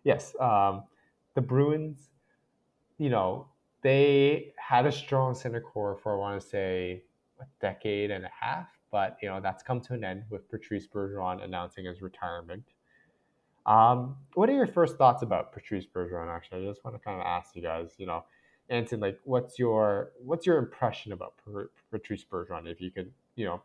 yes, 0.04 0.36
um, 0.38 0.84
the 1.34 1.40
Bruins. 1.40 2.10
You 2.96 3.10
know, 3.10 3.48
they 3.84 4.54
had 4.56 4.86
a 4.86 4.92
strong 4.92 5.34
center 5.34 5.60
core 5.60 5.98
for 6.02 6.14
I 6.14 6.18
want 6.18 6.40
to 6.40 6.48
say 6.48 7.04
a 7.38 7.44
decade 7.60 8.10
and 8.10 8.24
a 8.24 8.30
half, 8.40 8.66
but 8.90 9.18
you 9.22 9.28
know 9.28 9.40
that's 9.40 9.62
come 9.62 9.80
to 9.82 9.92
an 9.92 10.02
end 10.02 10.24
with 10.30 10.50
Patrice 10.50 10.88
Bergeron 10.88 11.44
announcing 11.44 11.84
his 11.84 12.00
retirement. 12.00 12.64
Um, 13.66 14.16
what 14.34 14.48
are 14.48 14.54
your 14.54 14.66
first 14.66 14.96
thoughts 14.96 15.22
about 15.22 15.52
Patrice 15.52 15.86
Bergeron? 15.86 16.34
Actually, 16.34 16.66
I 16.66 16.70
just 16.70 16.82
want 16.82 16.96
to 16.96 17.02
kind 17.02 17.20
of 17.20 17.26
ask 17.26 17.54
you 17.54 17.62
guys. 17.62 17.94
You 17.98 18.06
know, 18.06 18.24
Anton, 18.70 19.00
like, 19.00 19.20
what's 19.24 19.58
your 19.58 20.12
what's 20.24 20.46
your 20.46 20.56
impression 20.56 21.12
about 21.12 21.34
Patrice 21.90 22.24
Bergeron? 22.24 22.66
If 22.66 22.80
you 22.80 22.90
could, 22.90 23.12
you 23.36 23.44
know, 23.44 23.60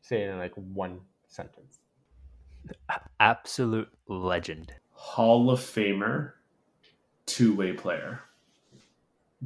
say 0.00 0.22
it 0.22 0.30
in 0.30 0.38
like 0.38 0.54
one 0.54 1.00
sentence. 1.26 1.80
absolute 3.18 3.88
legend. 4.06 4.74
Hall 4.92 5.50
of 5.50 5.58
Famer, 5.58 6.34
two 7.26 7.52
way 7.52 7.72
player. 7.72 8.20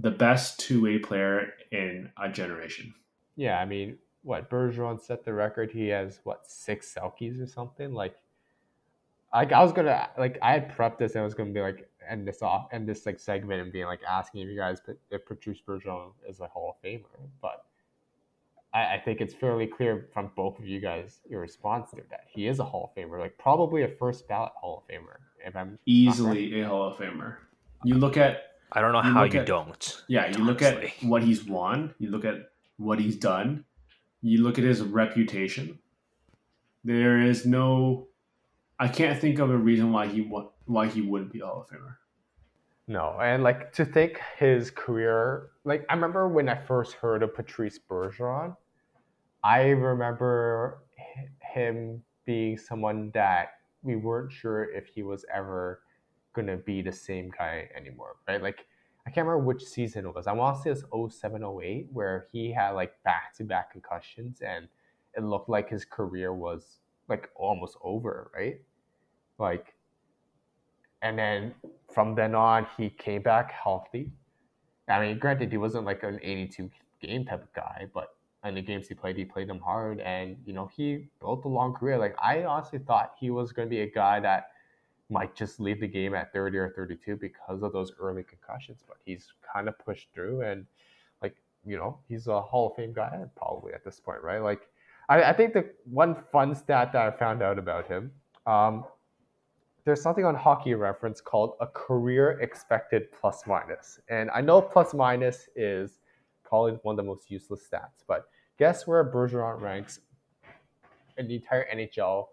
The 0.01 0.11
best 0.11 0.61
two 0.61 0.83
way 0.83 0.99
player 0.99 1.53
in 1.73 2.11
a 2.23 2.29
generation. 2.29 2.95
Yeah, 3.37 3.59
I 3.59 3.65
mean, 3.65 3.99
what 4.23 4.51
Bergeron 4.51 5.01
set 5.01 5.25
the 5.25 5.33
record? 5.33 5.71
He 5.71 5.89
has 5.89 6.21
what 6.25 6.47
six 6.47 6.95
Selkes 6.95 7.43
or 7.43 7.47
something. 7.47 7.93
Like, 7.93 8.15
like 9.33 9.53
I 9.53 9.63
was 9.63 9.73
gonna 9.73 10.09
like 10.19 10.39
I 10.43 10.53
had 10.53 10.77
prepped 10.77 10.99
this 10.99 11.13
and 11.13 11.23
I 11.23 11.25
was 11.25 11.35
gonna 11.35 11.51
be 11.51 11.61
like 11.61 11.89
end 12.09 12.27
this 12.27 12.43
off 12.43 12.69
end 12.73 12.89
this 12.89 13.05
like 13.05 13.21
segment 13.21 13.61
and 13.61 13.73
being 13.73 13.85
like 13.87 14.01
asking 14.09 14.43
if 14.43 14.49
you 14.49 14.57
guys 14.57 14.81
if 15.11 15.27
Patrice 15.27 15.61
Bergeron 15.67 16.13
is 16.29 16.41
a 16.41 16.47
Hall 16.47 16.77
of 16.77 16.89
Famer, 16.89 17.05
but 17.43 17.65
I, 18.73 18.95
I 18.95 19.03
think 19.05 19.21
it's 19.21 19.35
fairly 19.35 19.67
clear 19.67 20.09
from 20.13 20.31
both 20.37 20.59
of 20.59 20.67
you 20.67 20.81
guys 20.81 21.21
your 21.29 21.41
response 21.41 21.91
to 21.91 21.97
that 22.11 22.25
he 22.29 22.47
is 22.47 22.59
a 22.59 22.65
Hall 22.65 22.91
of 22.91 23.03
Famer, 23.03 23.19
like 23.19 23.37
probably 23.39 23.83
a 23.83 23.89
first 23.89 24.29
ballot 24.29 24.53
Hall 24.57 24.85
of 24.85 24.95
Famer. 24.95 25.19
If 25.45 25.57
I'm. 25.57 25.79
Easily 25.87 26.61
a 26.61 26.67
Hall 26.67 26.89
of 26.89 26.99
Famer. 26.99 27.37
You 27.85 27.95
look 27.95 28.17
at 28.17 28.48
I 28.73 28.81
don't 28.81 28.93
know 28.93 29.03
You 29.03 29.13
how 29.13 29.25
you 29.25 29.41
at- 29.41 29.47
don't. 29.47 30.03
yeah, 30.09 30.27
you 30.37 30.45
look 30.45 30.61
at 30.63 30.85
what 31.03 31.23
he's 31.23 31.45
won, 31.45 31.95
you 31.99 32.11
look 32.11 32.25
at 32.25 32.51
what 32.77 32.99
he's 33.01 33.17
done, 33.17 33.65
you 34.21 34.43
look 34.43 34.59
at 34.59 34.65
his 34.65 34.83
reputation. 34.83 35.79
There 36.85 37.21
is 37.21 37.47
no 37.47 38.09
I 38.81 38.87
can't 38.89 39.19
think 39.21 39.41
of 39.41 39.51
a 39.51 39.57
reason 39.57 39.91
why 39.93 40.07
he 40.07 40.21
why 40.67 40.87
he 40.87 41.01
wouldn't 41.03 41.33
be 41.33 41.41
a 41.41 41.47
Hall 41.47 41.63
of 41.63 41.69
Famer. 41.69 41.97
No, 42.87 43.19
and 43.21 43.43
like 43.43 43.73
to 43.75 43.85
think 43.85 44.21
his 44.39 44.71
career, 44.71 45.51
like 45.65 45.85
I 45.91 45.95
remember 45.95 46.29
when 46.29 46.49
I 46.49 46.55
first 46.57 46.95
heard 46.95 47.23
of 47.23 47.35
Patrice 47.35 47.79
Bergeron, 47.79 48.57
I 49.43 49.71
remember 49.71 50.83
him 51.41 52.03
being 52.25 52.57
someone 52.57 53.11
that 53.15 53.49
we 53.83 53.97
weren't 53.97 54.33
sure 54.33 54.65
if 54.73 54.87
he 54.87 55.03
was 55.03 55.25
ever 55.35 55.81
gonna 56.35 56.57
be 56.57 56.83
the 56.83 56.93
same 56.93 57.31
guy 57.37 57.69
anymore, 57.77 58.17
right? 58.27 58.43
Like 58.43 58.67
I 59.07 59.11
can't 59.11 59.27
remember 59.27 59.47
which 59.47 59.65
season 59.65 60.05
it 60.05 60.15
was. 60.15 60.27
I 60.27 60.33
want 60.33 60.57
to 60.57 60.63
say 60.63 60.71
it's 60.71 61.19
07, 61.19 61.43
08, 61.43 61.89
where 61.93 62.27
he 62.31 62.53
had 62.53 62.73
like 62.73 62.93
back 63.05 63.35
to 63.39 63.45
back 63.45 63.73
concussions 63.73 64.43
and 64.43 64.69
it 65.17 65.23
looked 65.23 65.49
like 65.49 65.71
his 65.71 65.85
career 65.85 66.35
was 66.35 66.81
like 67.09 67.31
almost 67.35 67.79
over, 67.83 68.31
right? 68.35 68.61
Like, 69.39 69.75
and 71.01 71.19
then 71.19 71.55
from 71.93 72.15
then 72.15 72.35
on, 72.35 72.67
he 72.77 72.91
came 72.91 73.23
back 73.23 73.51
healthy. 73.51 74.11
I 74.89 75.01
mean, 75.01 75.19
granted, 75.19 75.51
he 75.51 75.57
wasn't 75.57 75.85
like 75.85 76.03
an 76.03 76.19
82 76.23 76.71
game 77.01 77.25
type 77.25 77.43
of 77.43 77.53
guy, 77.55 77.87
but 77.95 78.15
in 78.45 78.55
the 78.55 78.63
games 78.63 78.89
he 78.89 78.95
played, 78.95 79.17
he 79.17 79.25
played 79.25 79.49
them 79.49 79.61
hard, 79.61 80.01
and 80.01 80.37
you 80.45 80.53
know, 80.53 80.71
he 80.77 81.09
built 81.21 81.45
a 81.45 81.49
long 81.49 81.75
career. 81.75 81.99
Like, 81.99 82.15
I 82.23 82.45
honestly 82.45 82.79
thought 82.79 83.13
he 83.19 83.31
was 83.31 83.53
going 83.53 83.69
to 83.69 83.71
be 83.71 83.81
a 83.81 83.91
guy 83.91 84.21
that 84.21 84.49
might 85.11 85.35
just 85.35 85.59
leave 85.59 85.81
the 85.81 85.89
game 85.89 86.15
at 86.15 86.33
30 86.33 86.59
or 86.59 86.71
32 86.71 87.17
because 87.17 87.63
of 87.63 87.73
those 87.73 87.93
early 87.99 88.23
concussions, 88.23 88.85
but 88.87 88.99
he's 89.05 89.33
kind 89.53 89.69
of 89.69 89.79
pushed 89.79 90.09
through 90.15 90.43
and 90.43 90.67
like, 91.23 91.35
you 91.65 91.77
know, 91.77 91.99
he's 92.09 92.27
a 92.27 92.41
Hall 92.41 92.71
of 92.71 92.77
Fame 92.77 92.93
guy 92.93 93.25
probably 93.37 93.73
at 93.73 93.85
this 93.85 94.01
point, 94.01 94.23
right? 94.23 94.41
Like, 94.41 94.69
I, 95.09 95.23
I 95.23 95.33
think 95.33 95.55
the 95.55 95.71
one 95.85 96.17
fun 96.31 96.55
stat 96.55 96.93
that 96.93 97.03
I 97.03 97.17
found 97.17 97.43
out 97.43 97.59
about 97.59 97.87
him, 97.87 98.11
um, 98.47 98.85
there's 99.85 100.03
something 100.03 100.27
on 100.27 100.35
hockey 100.35 100.75
reference 100.75 101.21
called 101.23 101.55
a 101.61 101.67
career 101.67 102.39
expected 102.43 103.11
plus 103.19 103.47
minus. 103.47 103.99
And 104.11 104.31
I 104.31 104.43
know 104.43 104.61
plus 104.61 104.93
minus 104.93 105.49
is 105.57 106.01
probably 106.45 106.73
one 106.83 106.93
of 106.93 106.97
the 106.99 107.03
most 107.03 107.31
useless 107.31 107.67
stats, 107.67 108.05
but 108.07 108.27
guess 108.59 108.87
where 108.87 109.03
Bergeron 109.03 109.61
ranks 109.63 110.01
in 111.17 111.27
the 111.27 111.37
entire 111.37 111.67
NHL 111.75 112.27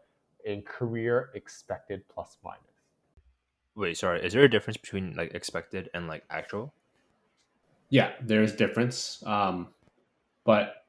in 0.45 0.61
career 0.61 1.31
expected 1.33 2.03
plus 2.07 2.37
minus? 2.43 2.61
Wait, 3.75 3.97
sorry. 3.97 4.25
Is 4.25 4.33
there 4.33 4.43
a 4.43 4.49
difference 4.49 4.77
between 4.77 5.15
like 5.15 5.33
expected 5.33 5.89
and 5.93 6.07
like 6.07 6.23
actual? 6.29 6.73
Yeah, 7.89 8.11
there's 8.21 8.55
difference. 8.55 9.21
Um, 9.25 9.67
but 10.45 10.85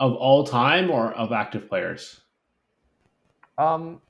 of 0.00 0.14
all 0.14 0.44
time 0.44 0.90
or 0.90 1.12
of 1.12 1.32
active 1.32 1.68
players? 1.68 2.20
Um, 3.56 4.00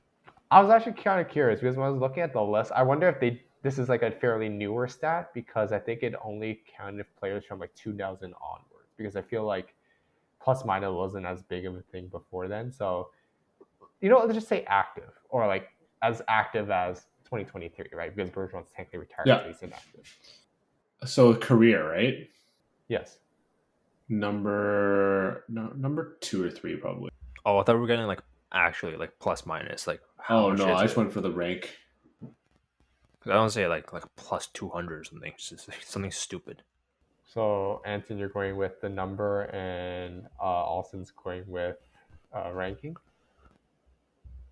I 0.49 0.61
was 0.61 0.71
actually 0.71 0.93
kind 0.93 1.21
of 1.21 1.29
curious 1.29 1.59
because 1.59 1.75
when 1.75 1.85
I 1.85 1.89
was 1.89 2.01
looking 2.01 2.23
at 2.23 2.33
the 2.33 2.41
list, 2.41 2.71
I 2.75 2.83
wonder 2.83 3.07
if 3.07 3.19
they 3.19 3.41
this 3.61 3.79
is 3.79 3.87
like 3.89 4.03
a 4.03 4.11
fairly 4.11 4.49
newer 4.49 4.87
stat 4.87 5.31
because 5.33 5.71
I 5.71 5.79
think 5.79 6.03
it 6.03 6.13
only 6.23 6.61
counted 6.77 7.05
players 7.17 7.45
from 7.45 7.59
like 7.59 7.73
2000 7.75 8.33
onwards 8.41 8.91
because 8.97 9.15
I 9.15 9.21
feel 9.21 9.45
like 9.45 9.73
plus 10.41 10.65
minus 10.65 10.91
wasn't 10.91 11.25
as 11.25 11.41
big 11.43 11.65
of 11.65 11.75
a 11.75 11.81
thing 11.81 12.07
before 12.07 12.47
then. 12.49 12.71
So, 12.71 13.09
you 14.03 14.09
know, 14.09 14.19
let's 14.19 14.33
just 14.33 14.49
say 14.49 14.65
active 14.67 15.09
or 15.29 15.47
like 15.47 15.69
as 16.01 16.21
active 16.27 16.69
as 16.69 17.05
2023, 17.23 17.85
right? 17.93 18.13
Because 18.13 18.29
Bergeron's 18.29 18.69
technically 18.75 18.99
retired, 18.99 19.25
Yeah. 19.27 19.39
so 19.43 19.47
he's 19.47 19.61
inactive. 19.61 20.17
So 21.05 21.33
career, 21.33 21.89
right? 21.89 22.29
Yes. 22.89 23.19
Number 24.09 25.45
no, 25.47 25.67
number 25.75 26.17
two 26.19 26.43
or 26.43 26.49
three 26.51 26.75
probably. 26.75 27.09
Oh, 27.45 27.57
I 27.59 27.63
thought 27.63 27.75
we 27.75 27.81
were 27.81 27.87
getting 27.87 28.05
like 28.05 28.21
actually 28.51 28.97
like 28.97 29.17
plus 29.19 29.45
minus. 29.45 29.87
Like 29.87 30.01
how 30.19 30.47
Oh 30.47 30.51
no, 30.51 30.65
I 30.75 30.83
just 30.83 30.95
it? 30.95 30.97
went 30.97 31.13
for 31.13 31.21
the 31.21 31.31
rank. 31.31 31.69
I 33.25 33.29
don't 33.31 33.49
say 33.51 33.67
like 33.67 33.93
like 33.93 34.03
plus 34.17 34.47
two 34.47 34.67
hundred 34.69 34.99
or 34.99 35.03
something. 35.05 35.31
It's 35.33 35.49
just 35.49 35.69
like 35.69 35.81
something 35.83 36.11
stupid. 36.11 36.61
So, 37.25 37.81
Anton, 37.85 38.17
you're 38.19 38.29
going 38.29 38.57
with 38.57 38.79
the 38.81 38.89
number, 38.89 39.43
and 39.45 40.27
uh, 40.39 40.43
Alston's 40.45 41.09
going 41.11 41.43
with 41.47 41.77
uh, 42.35 42.51
ranking. 42.53 42.95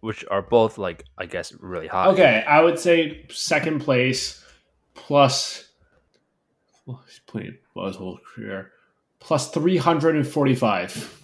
Which 0.02 0.26
are 0.30 0.42
both 0.42 0.78
like 0.78 1.06
I 1.18 1.26
guess 1.26 1.54
really 1.60 1.88
high. 1.88 2.08
Okay, 2.08 2.44
I 2.48 2.62
would 2.62 2.80
say 2.80 3.26
second 3.30 3.82
place 3.82 4.44
plus. 4.94 5.70
Well, 6.86 7.04
he's 7.06 7.20
played 7.26 7.60
well, 7.76 7.88
his 7.88 7.96
whole 7.96 8.20
career 8.36 8.72
plus 9.20 9.52
three 9.52 9.78
hundred 9.78 10.16
and 10.16 10.28
forty-five. 10.28 11.22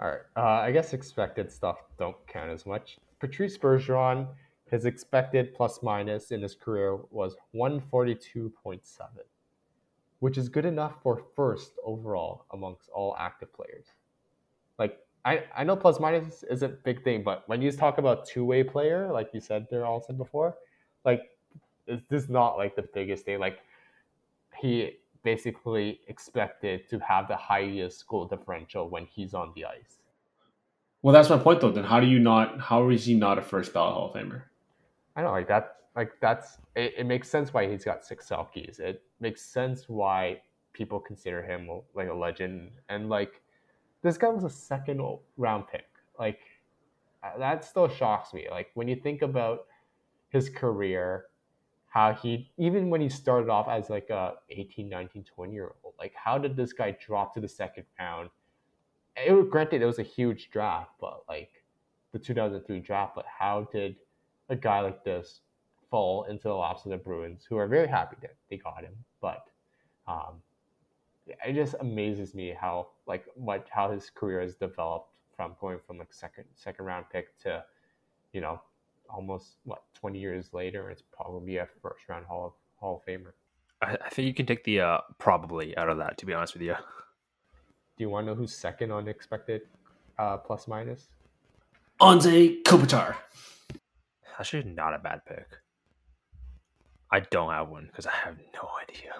All 0.00 0.08
right. 0.08 0.20
Uh, 0.36 0.62
I 0.62 0.72
guess 0.72 0.92
expected 0.92 1.50
stuff 1.50 1.78
don't 1.98 2.16
count 2.26 2.50
as 2.50 2.66
much. 2.66 2.98
Patrice 3.20 3.58
Bergeron, 3.58 4.28
his 4.70 4.84
expected 4.84 5.54
plus 5.54 5.82
minus 5.82 6.30
in 6.30 6.40
his 6.40 6.54
career 6.54 6.98
was 7.10 7.34
142.7, 7.54 8.80
which 10.20 10.38
is 10.38 10.48
good 10.48 10.64
enough 10.64 11.02
for 11.02 11.24
first 11.34 11.72
overall 11.84 12.44
amongst 12.52 12.88
all 12.90 13.16
active 13.18 13.52
players. 13.52 13.86
Like, 14.78 14.98
I, 15.28 15.44
I 15.54 15.64
know 15.64 15.76
plus 15.76 16.00
minus 16.00 16.42
is 16.44 16.62
a 16.62 16.68
big 16.68 17.04
thing, 17.04 17.22
but 17.22 17.46
when 17.48 17.60
you 17.60 17.70
talk 17.70 17.98
about 17.98 18.26
two 18.26 18.44
way 18.46 18.62
player, 18.62 19.12
like 19.12 19.28
you 19.34 19.40
said 19.40 19.66
there 19.70 19.84
also 19.84 20.14
before, 20.14 20.56
like, 21.04 21.22
is 21.86 22.00
this 22.08 22.28
not 22.30 22.56
like 22.56 22.74
the 22.76 22.86
biggest 22.94 23.26
thing? 23.26 23.38
Like, 23.38 23.58
he 24.58 24.96
basically 25.22 26.00
expected 26.06 26.88
to 26.88 26.98
have 27.00 27.28
the 27.28 27.36
highest 27.36 28.06
goal 28.06 28.24
differential 28.24 28.88
when 28.88 29.04
he's 29.04 29.34
on 29.34 29.52
the 29.54 29.66
ice. 29.66 29.98
Well, 31.02 31.12
that's 31.12 31.28
my 31.28 31.36
point 31.36 31.60
though. 31.60 31.70
Then 31.70 31.84
how 31.84 32.00
do 32.00 32.06
you 32.06 32.18
not? 32.18 32.60
How 32.60 32.88
is 32.88 33.04
he 33.04 33.14
not 33.14 33.36
a 33.38 33.42
first 33.42 33.74
ballot 33.74 33.94
Hall 33.94 34.10
of 34.10 34.14
Famer? 34.14 34.42
I 35.14 35.22
don't 35.22 35.32
like 35.32 35.48
that, 35.48 35.76
like 35.94 36.12
that's 36.20 36.58
it, 36.74 36.94
it 36.98 37.04
makes 37.04 37.28
sense 37.28 37.52
why 37.52 37.68
he's 37.70 37.84
got 37.84 38.02
six 38.02 38.28
Selkes. 38.28 38.80
It 38.80 39.02
makes 39.20 39.42
sense 39.42 39.88
why 39.88 40.40
people 40.72 40.98
consider 41.00 41.42
him 41.42 41.68
like 41.94 42.08
a 42.08 42.14
legend. 42.14 42.70
And 42.88 43.10
like 43.10 43.42
this 44.02 44.16
guy 44.16 44.28
was 44.28 44.44
a 44.44 44.50
second 44.50 45.00
round 45.36 45.64
pick. 45.68 45.86
Like 46.18 46.40
uh, 47.22 47.38
that 47.38 47.64
still 47.64 47.88
shocks 47.88 48.32
me. 48.32 48.46
Like 48.50 48.68
when 48.74 48.88
you 48.88 48.96
think 48.96 49.22
about 49.22 49.66
his 50.30 50.48
career, 50.48 51.26
how 51.88 52.12
he 52.12 52.50
even 52.58 52.90
when 52.90 53.00
he 53.00 53.08
started 53.08 53.48
off 53.48 53.68
as 53.68 53.90
like 53.90 54.10
a 54.10 54.34
18, 54.50 54.88
19, 54.88 55.24
20 55.24 55.52
year 55.52 55.72
old, 55.82 55.94
like 55.98 56.12
how 56.14 56.38
did 56.38 56.56
this 56.56 56.72
guy 56.72 56.96
drop 57.04 57.34
to 57.34 57.40
the 57.40 57.48
second 57.48 57.84
round? 57.98 58.30
It 59.16 59.32
was 59.32 59.46
granted 59.50 59.82
it 59.82 59.86
was 59.86 59.98
a 59.98 60.04
huge 60.04 60.50
draft, 60.50 60.92
but 61.00 61.22
like 61.28 61.50
the 62.12 62.18
2003 62.18 62.80
draft, 62.80 63.14
but 63.14 63.26
how 63.26 63.68
did 63.72 63.96
a 64.48 64.56
guy 64.56 64.80
like 64.80 65.04
this 65.04 65.40
fall 65.90 66.24
into 66.24 66.44
the 66.44 66.54
laps 66.54 66.84
of 66.84 66.90
the 66.90 66.96
Bruins, 66.96 67.44
who 67.48 67.56
are 67.56 67.66
very 67.66 67.88
happy 67.88 68.16
that 68.20 68.36
they 68.50 68.56
got 68.56 68.84
him. 68.84 68.94
But 69.20 69.44
um, 70.06 70.42
it 71.46 71.54
just 71.54 71.74
amazes 71.80 72.34
me 72.34 72.54
how 72.58 72.88
like 73.06 73.24
what 73.34 73.66
how 73.70 73.90
his 73.90 74.10
career 74.10 74.40
has 74.40 74.54
developed 74.54 75.10
from 75.36 75.54
going 75.60 75.78
from 75.86 75.98
like 75.98 76.12
second 76.12 76.44
second 76.54 76.84
round 76.84 77.06
pick 77.12 77.38
to, 77.40 77.64
you 78.32 78.40
know, 78.40 78.60
almost 79.08 79.56
what 79.64 79.82
twenty 79.94 80.18
years 80.18 80.52
later, 80.52 80.90
it's 80.90 81.02
probably 81.12 81.56
a 81.56 81.68
first 81.82 82.08
round 82.08 82.26
Hall 82.26 82.46
of 82.46 82.52
Hall 82.76 82.96
of 82.96 83.06
Famer. 83.06 83.32
I, 83.80 83.96
I 84.04 84.08
think 84.10 84.26
you 84.26 84.34
can 84.34 84.46
take 84.46 84.64
the 84.64 84.80
uh, 84.80 84.98
probably 85.18 85.76
out 85.76 85.88
of 85.88 85.98
that. 85.98 86.18
To 86.18 86.26
be 86.26 86.34
honest 86.34 86.54
with 86.54 86.62
you, 86.62 86.74
Do 87.96 88.04
you 88.04 88.10
want 88.10 88.26
to 88.26 88.32
know 88.32 88.36
who's 88.36 88.54
second 88.54 88.90
on 88.90 89.08
expected 89.08 89.62
uh, 90.18 90.36
plus 90.38 90.68
minus? 90.68 91.08
Anze 92.00 92.62
Kopitar. 92.62 93.16
actually 94.38 94.62
not 94.64 94.94
a 94.94 94.98
bad 94.98 95.24
pick. 95.26 95.48
I 97.10 97.20
don't 97.20 97.50
have 97.50 97.68
one 97.68 97.86
because 97.86 98.06
I 98.06 98.12
have 98.12 98.36
no 98.54 98.68
idea. 98.82 99.12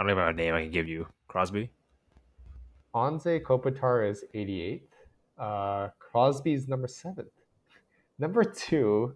I 0.00 0.02
don't 0.02 0.12
even 0.12 0.24
have 0.24 0.34
a 0.34 0.36
name 0.38 0.54
I 0.54 0.62
can 0.62 0.70
give 0.70 0.88
you. 0.88 1.06
Crosby. 1.28 1.68
Anze 2.94 3.42
Kopitar 3.42 4.10
is 4.10 4.24
88th. 4.34 4.80
Uh, 5.38 5.88
Crosby's 5.98 6.66
number 6.68 6.88
seventh. 6.88 7.28
Number 8.18 8.42
two 8.42 9.14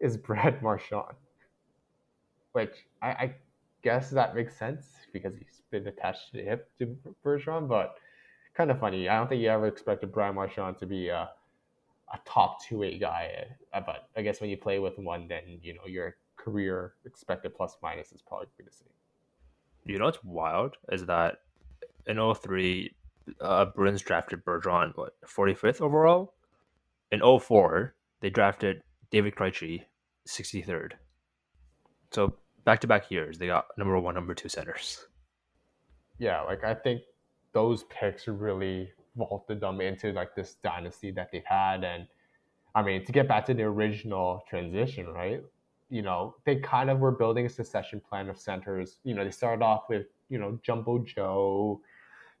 is 0.00 0.16
Brad 0.16 0.60
Marchand, 0.64 1.14
which 2.50 2.72
I, 3.00 3.08
I 3.10 3.34
guess 3.84 4.10
that 4.10 4.34
makes 4.34 4.58
sense 4.58 4.88
because 5.12 5.34
he's 5.36 5.62
been 5.70 5.86
attached 5.86 6.32
to 6.32 6.38
the 6.38 6.42
hip 6.42 6.68
to 6.80 6.96
Bergeron, 7.24 7.68
but 7.68 7.94
kind 8.56 8.72
of 8.72 8.80
funny. 8.80 9.08
I 9.08 9.16
don't 9.16 9.28
think 9.28 9.40
you 9.40 9.50
ever 9.50 9.68
expected 9.68 10.10
Brad 10.10 10.34
Marchand 10.34 10.78
to 10.78 10.86
be 10.86 11.10
a, 11.10 11.30
a 12.12 12.18
top 12.24 12.60
two 12.60 12.82
eight 12.82 13.00
guy, 13.00 13.46
uh, 13.72 13.82
but 13.86 14.08
I 14.16 14.22
guess 14.22 14.40
when 14.40 14.50
you 14.50 14.56
play 14.56 14.80
with 14.80 14.98
one, 14.98 15.28
then 15.28 15.60
you 15.62 15.74
know 15.74 15.86
your 15.86 16.16
career 16.36 16.94
expected 17.04 17.54
plus 17.54 17.76
minus 17.84 18.10
is 18.10 18.20
probably 18.20 18.48
pretty 18.56 18.70
the 18.70 18.76
same. 18.76 18.95
You 19.86 19.98
know 19.98 20.06
what's 20.06 20.22
wild 20.24 20.76
is 20.90 21.06
that 21.06 21.38
in 22.06 22.18
03, 22.34 22.94
uh, 23.40 23.66
Bruins 23.66 24.02
drafted 24.02 24.44
Bergeron, 24.44 24.92
what, 24.96 25.14
45th 25.26 25.80
overall? 25.80 26.34
In 27.12 27.20
04, 27.20 27.94
they 28.20 28.30
drafted 28.30 28.82
David 29.10 29.36
Krejci, 29.36 29.84
63rd. 30.28 30.92
So 32.10 32.34
back 32.64 32.80
to 32.80 32.86
back 32.86 33.10
years, 33.10 33.38
they 33.38 33.46
got 33.46 33.66
number 33.78 33.98
one, 33.98 34.14
number 34.14 34.34
two 34.34 34.48
centers. 34.48 35.06
yeah, 36.18 36.40
like 36.42 36.64
I 36.64 36.74
think 36.74 37.02
those 37.52 37.84
picks 37.84 38.26
really 38.28 38.90
vaulted 39.16 39.60
them 39.60 39.80
into 39.80 40.12
like 40.12 40.34
this 40.34 40.56
dynasty 40.62 41.10
that 41.12 41.30
they've 41.32 41.44
had. 41.44 41.84
And 41.84 42.06
I 42.74 42.82
mean, 42.82 43.04
to 43.04 43.12
get 43.12 43.28
back 43.28 43.46
to 43.46 43.54
the 43.54 43.62
original 43.62 44.42
transition, 44.48 45.06
right? 45.06 45.42
You 45.88 46.02
know, 46.02 46.34
they 46.44 46.56
kind 46.56 46.90
of 46.90 46.98
were 46.98 47.12
building 47.12 47.46
a 47.46 47.48
succession 47.48 48.00
plan 48.00 48.28
of 48.28 48.38
centers. 48.38 48.98
You 49.04 49.14
know, 49.14 49.24
they 49.24 49.30
started 49.30 49.64
off 49.64 49.84
with, 49.88 50.06
you 50.28 50.38
know, 50.38 50.58
Jumbo 50.62 50.98
Joe, 50.98 51.80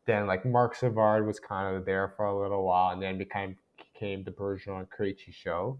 then 0.06 0.26
like 0.26 0.44
Marc 0.44 0.74
Savard 0.74 1.26
was 1.26 1.38
kind 1.38 1.76
of 1.76 1.84
there 1.84 2.12
for 2.16 2.26
a 2.26 2.40
little 2.40 2.64
while 2.64 2.92
and 2.92 3.02
then 3.02 3.18
became 3.18 3.56
became 3.76 4.24
the 4.24 4.30
Bergeron 4.30 4.86
Krejci 4.88 5.32
show. 5.32 5.78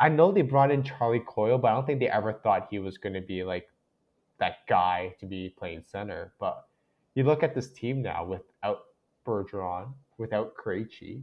I 0.00 0.08
know 0.08 0.32
they 0.32 0.42
brought 0.42 0.70
in 0.70 0.82
Charlie 0.82 1.22
Coyle, 1.26 1.58
but 1.58 1.68
I 1.68 1.74
don't 1.74 1.86
think 1.86 2.00
they 2.00 2.08
ever 2.08 2.32
thought 2.32 2.68
he 2.70 2.78
was 2.78 2.98
going 2.98 3.14
to 3.14 3.20
be 3.20 3.44
like 3.44 3.68
that 4.38 4.66
guy 4.68 5.14
to 5.20 5.26
be 5.26 5.54
playing 5.56 5.84
center. 5.86 6.32
But 6.40 6.66
you 7.14 7.24
look 7.24 7.42
at 7.42 7.54
this 7.54 7.70
team 7.70 8.02
now 8.02 8.24
without 8.24 8.80
Bergeron, 9.26 9.92
without 10.18 10.54
Krejci, 10.56 11.22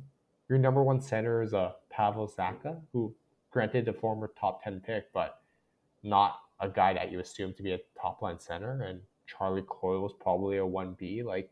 your 0.49 0.57
number 0.57 0.83
one 0.83 1.01
center 1.01 1.41
is 1.41 1.53
a 1.53 1.75
Pavel 1.89 2.27
Zacha, 2.27 2.79
who 2.91 3.13
granted 3.51 3.87
a 3.87 3.93
former 3.93 4.31
top 4.39 4.63
10 4.63 4.81
pick, 4.81 5.11
but 5.13 5.41
not 6.03 6.39
a 6.59 6.69
guy 6.69 6.93
that 6.93 7.11
you 7.11 7.19
assume 7.19 7.53
to 7.53 7.63
be 7.63 7.73
a 7.73 7.79
top 7.99 8.21
line 8.21 8.39
center. 8.39 8.83
And 8.83 9.01
Charlie 9.27 9.63
Coyle 9.67 10.01
was 10.01 10.13
probably 10.19 10.57
a 10.57 10.61
1B. 10.61 11.23
Like 11.23 11.49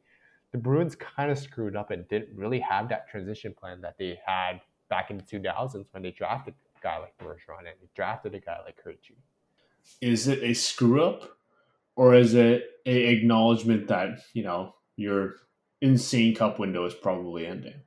the 0.51 0.57
Bruins 0.57 0.95
kind 0.95 1.31
of 1.31 1.37
screwed 1.37 1.75
up 1.75 1.91
and 1.91 2.07
didn't 2.07 2.35
really 2.35 2.59
have 2.59 2.89
that 2.89 3.07
transition 3.09 3.53
plan 3.53 3.81
that 3.81 3.97
they 3.97 4.19
had 4.25 4.61
back 4.89 5.11
in 5.11 5.17
the 5.17 5.23
2000s 5.23 5.85
when 5.91 6.03
they 6.03 6.11
drafted 6.11 6.55
a 6.77 6.81
guy 6.81 6.97
like 6.97 7.17
Bergeron 7.17 7.59
and 7.59 7.75
they 7.81 7.89
drafted 7.95 8.33
a 8.33 8.39
guy 8.39 8.57
like 8.65 8.77
Krejci. 8.83 9.15
Is 10.01 10.27
it 10.27 10.43
a 10.43 10.53
screw 10.53 11.03
up, 11.03 11.37
or 11.95 12.13
is 12.13 12.33
it 12.33 12.63
a 12.85 13.07
acknowledgement 13.07 13.87
that 13.87 14.19
you 14.33 14.43
know 14.43 14.75
your 14.95 15.35
insane 15.81 16.35
cup 16.35 16.59
window 16.59 16.85
is 16.85 16.93
probably 16.93 17.47
ending? 17.47 17.81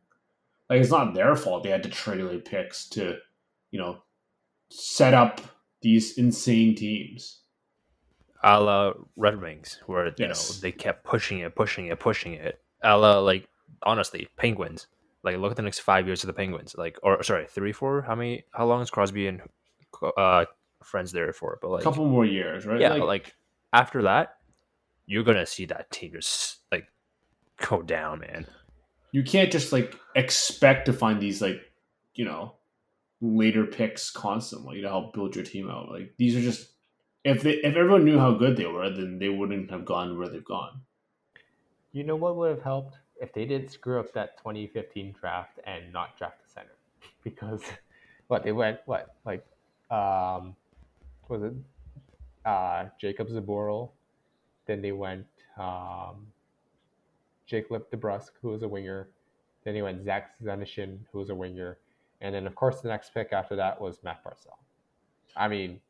Like 0.69 0.81
it's 0.81 0.91
not 0.91 1.15
their 1.15 1.37
fault 1.37 1.63
they 1.63 1.71
had 1.71 1.83
to 1.83 1.91
trade 1.91 2.21
away 2.21 2.39
picks 2.39 2.89
to, 2.91 3.19
you 3.73 3.81
know, 3.81 3.99
set 4.70 5.12
up 5.14 5.41
these 5.83 6.16
insane 6.18 6.77
teams. 6.77 7.41
a 8.45 8.61
la 8.61 8.93
Red 9.16 9.41
Wings, 9.41 9.81
where 9.87 10.07
you 10.07 10.12
Yes. 10.18 10.51
know 10.57 10.61
they 10.62 10.70
kept 10.73 11.05
pushing 11.05 11.41
it, 11.41 11.55
pushing 11.57 11.87
it, 11.87 11.99
pushing 11.99 12.35
it. 12.35 12.61
A 12.83 12.97
la 12.97 13.18
like 13.18 13.49
honestly, 13.83 14.29
Penguins. 14.37 14.87
Like 15.25 15.37
look 15.39 15.51
at 15.53 15.57
the 15.57 15.62
next 15.62 15.81
five 15.81 16.07
years 16.07 16.23
of 16.23 16.27
the 16.29 16.33
Penguins. 16.33 16.75
Like 16.79 16.99
or 17.03 17.23
sorry, 17.25 17.47
three, 17.49 17.73
four. 17.73 18.03
How 18.03 18.14
many? 18.14 18.45
How 18.53 18.66
long 18.66 18.81
is 18.83 18.91
Crosby 18.91 19.27
and 19.27 19.41
uh, 20.16 20.45
friends 20.83 21.12
there 21.12 21.33
for? 21.33 21.59
But 21.62 21.70
like 21.70 21.81
A 21.83 21.85
couple 21.85 22.07
more 22.09 22.25
years, 22.27 22.66
right? 22.66 22.81
yeah, 22.81 22.95
like, 22.95 23.35
after 23.73 24.03
that, 24.03 24.37
you're 25.07 25.23
gonna 25.25 25.47
see 25.47 25.66
that 25.66 25.91
team 25.91 26.12
just 26.12 26.59
like 26.73 26.87
go 27.68 27.83
down, 27.83 28.20
man. 28.20 28.47
you 29.12 29.23
can't 29.23 29.53
just 29.53 29.73
like 29.73 29.95
expect 30.16 30.87
to 30.87 30.93
find 30.93 31.20
these 31.20 31.41
like 31.41 31.61
you 32.14 32.25
know 32.25 32.55
later 33.23 33.64
picks 33.64 34.11
constantly 34.11 34.83
to 34.83 34.89
help 34.89 35.14
build 35.14 35.37
your 35.37 35.45
team 35.45 35.70
out. 35.70 35.89
Like 35.89 36.12
these 36.18 36.37
are 36.37 36.41
just 36.41 36.73
if 37.25 37.41
they 37.43 37.53
if 37.53 37.77
everyone 37.77 38.05
knew 38.05 38.18
how 38.18 38.33
good 38.35 38.57
they 38.57 38.66
were 38.66 38.91
then 38.91 39.18
they 39.18 39.29
wouldn't 39.29 39.70
have 39.70 39.85
gone 39.85 40.18
where 40.18 40.29
they've 40.29 40.45
gone. 40.45 40.83
You 41.93 42.03
know 42.03 42.16
what 42.16 42.37
would 42.37 42.51
have 42.51 42.62
helped? 42.62 42.99
If 43.20 43.33
they 43.33 43.45
didn't 43.45 43.70
screw 43.70 44.01
up 44.01 44.12
that 44.14 44.37
2015 44.39 45.14
draft 45.18 45.61
and 45.64 45.93
not 45.93 46.18
draft 46.18 46.39
a 46.45 46.51
center, 46.51 46.77
because 47.25 47.62
what 48.27 48.43
they 48.43 48.53
went 48.53 48.81
what 48.87 49.14
like 49.25 49.47
um 49.91 50.57
was 51.29 51.45
it? 51.45 51.55
Uh 52.45 52.87
Jakub 53.01 53.31
Zboril, 53.31 53.91
then 54.66 54.83
they 54.83 54.93
went 54.93 55.27
um 55.57 56.27
Jacob 57.47 57.89
DeBrusk 57.93 58.31
who 58.41 58.49
was 58.49 58.64
a 58.64 58.68
winger, 58.68 59.11
then 59.62 59.75
they 59.75 59.83
went 59.83 60.03
Zach 60.03 60.37
Senyshyn 60.43 60.99
who 61.12 61.18
was 61.20 61.31
a 61.31 61.35
winger, 61.37 61.79
and 62.23 62.35
then 62.35 62.47
of 62.47 62.55
course 62.55 62.81
the 62.81 62.89
next 62.89 63.12
pick 63.12 63.33
after 63.33 63.57
that 63.57 63.79
was 63.79 64.03
Matt 64.03 64.25
Barzal. 64.25 64.57
I 65.37 65.49
mean, 65.49 65.81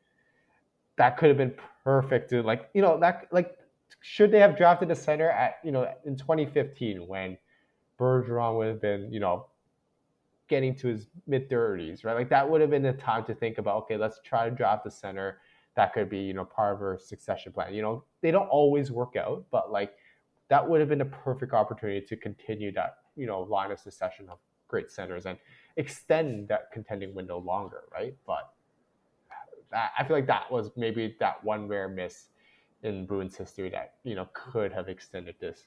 that 0.97 1.17
could 1.17 1.29
have 1.29 1.37
been 1.37 1.53
perfect 1.83 2.29
to 2.31 2.41
like 2.43 2.69
you 2.73 2.81
know 2.81 2.99
that 2.99 3.27
like 3.31 3.57
should 4.01 4.31
they 4.31 4.39
have 4.39 4.57
drafted 4.57 4.91
a 4.91 4.95
center 4.95 5.29
at 5.29 5.55
you 5.63 5.71
know 5.71 5.89
in 6.05 6.17
2015 6.17 7.07
when 7.07 7.37
Bergeron 7.99 8.57
would 8.57 8.67
have 8.67 8.81
been 8.81 9.11
you 9.11 9.19
know 9.19 9.45
getting 10.49 10.75
to 10.75 10.87
his 10.87 11.07
mid 11.27 11.49
30s 11.49 12.03
right? 12.03 12.15
Like 12.15 12.29
that 12.29 12.49
would 12.49 12.61
have 12.61 12.69
been 12.69 12.83
the 12.83 12.93
time 12.93 13.23
to 13.25 13.33
think 13.33 13.59
about 13.59 13.83
okay 13.83 13.97
let's 13.97 14.19
try 14.23 14.49
to 14.49 14.55
draft 14.55 14.85
a 14.85 14.91
center 14.91 15.39
that 15.75 15.93
could 15.93 16.09
be 16.09 16.19
you 16.19 16.33
know 16.33 16.45
part 16.45 16.75
of 16.75 16.81
our 16.81 16.97
succession 16.97 17.51
plan. 17.51 17.73
You 17.73 17.83
know 17.83 18.03
they 18.21 18.31
don't 18.31 18.47
always 18.47 18.91
work 18.91 19.15
out 19.15 19.45
but 19.51 19.71
like 19.71 19.93
that 20.49 20.67
would 20.67 20.79
have 20.79 20.89
been 20.89 21.01
a 21.01 21.05
perfect 21.05 21.53
opportunity 21.53 22.05
to 22.05 22.17
continue 22.17 22.71
that 22.73 22.97
you 23.15 23.27
know 23.27 23.41
line 23.41 23.71
of 23.71 23.79
succession 23.79 24.27
of 24.29 24.39
great 24.73 24.91
centers. 24.91 25.27
And 25.27 25.37
extend 25.77 26.47
that 26.47 26.71
contending 26.71 27.13
window 27.15 27.39
longer 27.39 27.83
right 27.91 28.15
but 28.27 28.53
that, 29.71 29.91
I 29.97 30.03
feel 30.03 30.15
like 30.15 30.27
that 30.27 30.51
was 30.51 30.69
maybe 30.77 31.15
that 31.19 31.43
one 31.43 31.67
rare 31.67 31.89
miss 31.89 32.25
in 32.83 33.05
Bruins 33.07 33.35
history 33.35 33.69
that 33.71 33.95
you 34.03 34.13
know 34.13 34.27
could 34.33 34.71
have 34.71 34.87
extended 34.87 35.35
this 35.39 35.63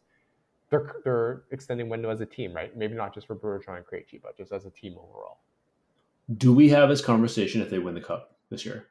their 0.71 0.97
their 1.05 1.43
extending 1.51 1.89
window 1.89 2.11
as 2.11 2.21
a 2.21 2.27
team, 2.27 2.53
right? 2.53 2.77
Maybe 2.77 2.95
not 2.95 3.15
just 3.15 3.27
for 3.29 3.37
Bergeron 3.37 3.77
and 3.77 3.87
Krejci, 3.87 4.21
but 4.21 4.37
just 4.37 4.53
as 4.53 4.67
a 4.67 4.71
team 4.71 4.97
overall. 4.99 5.39
do 6.37 6.53
we 6.53 6.69
have 6.69 6.89
this 6.89 7.01
conversation 7.01 7.63
if 7.63 7.71
they 7.71 7.79
win 7.79 7.95
the 7.95 8.01
cup 8.01 8.37
this 8.51 8.65
year 8.67 8.87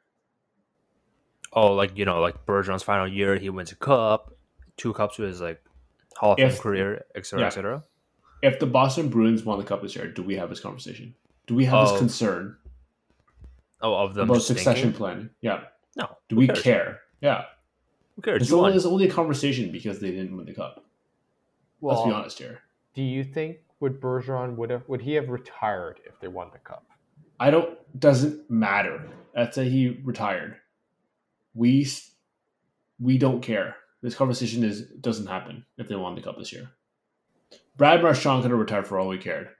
Oh, 1.52 1.72
like 1.72 1.96
you 1.96 2.04
know, 2.04 2.20
like 2.20 2.44
Bergeron's 2.44 2.82
final 2.82 3.08
year, 3.08 3.36
he 3.38 3.48
wins 3.50 3.72
a 3.72 3.76
cup, 3.76 4.34
two 4.76 4.92
cups 4.92 5.18
with 5.18 5.28
his 5.28 5.40
like 5.40 5.62
Hall 6.16 6.32
of 6.32 6.38
Fame 6.38 6.48
If- 6.48 6.60
career, 6.60 7.04
etc., 7.14 7.40
yeah. 7.40 7.46
etc. 7.46 7.82
if 8.42 8.58
the 8.58 8.66
boston 8.66 9.08
bruins 9.08 9.44
won 9.44 9.58
the 9.58 9.64
cup 9.64 9.82
this 9.82 9.94
year 9.96 10.06
do 10.06 10.22
we 10.22 10.34
have 10.36 10.48
this 10.50 10.60
conversation 10.60 11.14
do 11.46 11.54
we 11.54 11.64
have 11.64 11.74
Oh, 11.74 11.90
this 11.90 11.98
concern 11.98 12.56
Oh, 13.82 13.94
of 13.94 14.14
them 14.14 14.24
about 14.24 14.36
just 14.36 14.46
succession 14.46 14.84
thinking? 14.84 14.98
planning 14.98 15.30
yeah 15.40 15.64
No, 15.96 16.08
do 16.28 16.36
we 16.36 16.46
cares? 16.46 16.62
care 16.62 17.00
yeah 17.20 17.44
Who 18.16 18.22
cares? 18.22 18.42
it's 18.42 18.52
only, 18.52 18.72
it's 18.74 18.86
only 18.86 19.06
a 19.08 19.10
conversation 19.10 19.70
because 19.72 19.98
they 20.00 20.10
didn't 20.10 20.36
win 20.36 20.46
the 20.46 20.54
cup 20.54 20.84
let's 21.82 22.02
be 22.02 22.10
honest 22.10 22.38
here 22.38 22.60
do 22.94 23.02
you 23.02 23.22
think 23.24 23.58
would 23.80 24.00
Bergeron 24.00 24.56
would 24.56 24.70
have 24.70 24.88
would 24.88 25.02
he 25.02 25.12
have 25.14 25.28
retired 25.28 26.00
if 26.06 26.18
they 26.18 26.28
won 26.28 26.48
the 26.50 26.58
cup? 26.58 26.86
I 27.38 27.50
don't 27.50 27.76
doesn't 28.00 28.50
matter. 28.50 29.06
Let's 29.36 29.54
say 29.54 29.68
he 29.68 30.00
retired. 30.02 30.56
We 31.52 31.86
we 32.98 33.18
don't 33.18 33.42
care. 33.42 33.76
This 34.00 34.14
conversation 34.14 34.64
is 34.64 34.86
doesn't 35.00 35.26
happen 35.26 35.66
if 35.76 35.88
they 35.88 35.94
won 35.94 36.14
the 36.14 36.22
cup 36.22 36.38
this 36.38 36.54
year. 36.54 36.70
Brad 37.76 38.02
Marchand 38.02 38.42
could 38.42 38.50
have 38.50 38.60
retired 38.60 38.86
for 38.86 38.98
all 38.98 39.08
we 39.08 39.18
cared. 39.18 39.50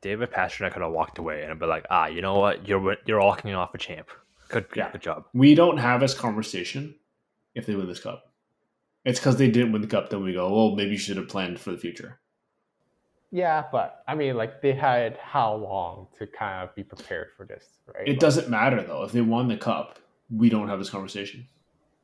David 0.00 0.30
Pastrnak 0.30 0.72
could 0.72 0.82
have 0.82 0.92
walked 0.92 1.18
away 1.18 1.44
and 1.44 1.58
be 1.58 1.66
like, 1.66 1.86
ah, 1.90 2.06
you 2.06 2.20
know 2.20 2.38
what? 2.38 2.68
You're 2.68 2.96
you're 3.06 3.20
walking 3.20 3.54
off 3.54 3.74
a 3.74 3.78
champ. 3.78 4.08
Good, 4.48 4.66
Yeah. 4.76 4.90
good 4.92 5.00
job. 5.00 5.24
We 5.32 5.54
don't 5.54 5.78
have 5.78 6.00
this 6.00 6.14
conversation 6.14 6.94
if 7.54 7.66
they 7.66 7.74
win 7.74 7.86
this 7.88 8.00
cup. 8.00 8.32
It's 9.04 9.18
because 9.18 9.36
they 9.36 9.50
didn't 9.50 9.72
win 9.72 9.80
the 9.82 9.88
cup. 9.88 10.10
Then 10.10 10.22
we 10.22 10.32
go, 10.34 10.52
well, 10.54 10.76
maybe 10.76 10.92
you 10.92 10.98
should 10.98 11.16
have 11.16 11.28
planned 11.28 11.58
for 11.58 11.70
the 11.70 11.78
future. 11.78 12.20
Yeah, 13.30 13.64
but 13.72 14.02
I 14.06 14.14
mean, 14.14 14.36
like 14.36 14.60
they 14.62 14.72
had 14.72 15.16
how 15.16 15.54
long 15.54 16.08
to 16.18 16.26
kind 16.26 16.68
of 16.68 16.74
be 16.74 16.84
prepared 16.84 17.28
for 17.36 17.46
this, 17.46 17.64
right? 17.92 18.06
It 18.06 18.10
Like, 18.12 18.18
doesn't 18.20 18.48
matter 18.50 18.82
though. 18.82 19.02
If 19.04 19.12
they 19.12 19.22
won 19.22 19.48
the 19.48 19.56
cup, 19.56 19.98
we 20.30 20.48
don't 20.50 20.68
have 20.68 20.78
this 20.78 20.90
conversation. 20.90 21.46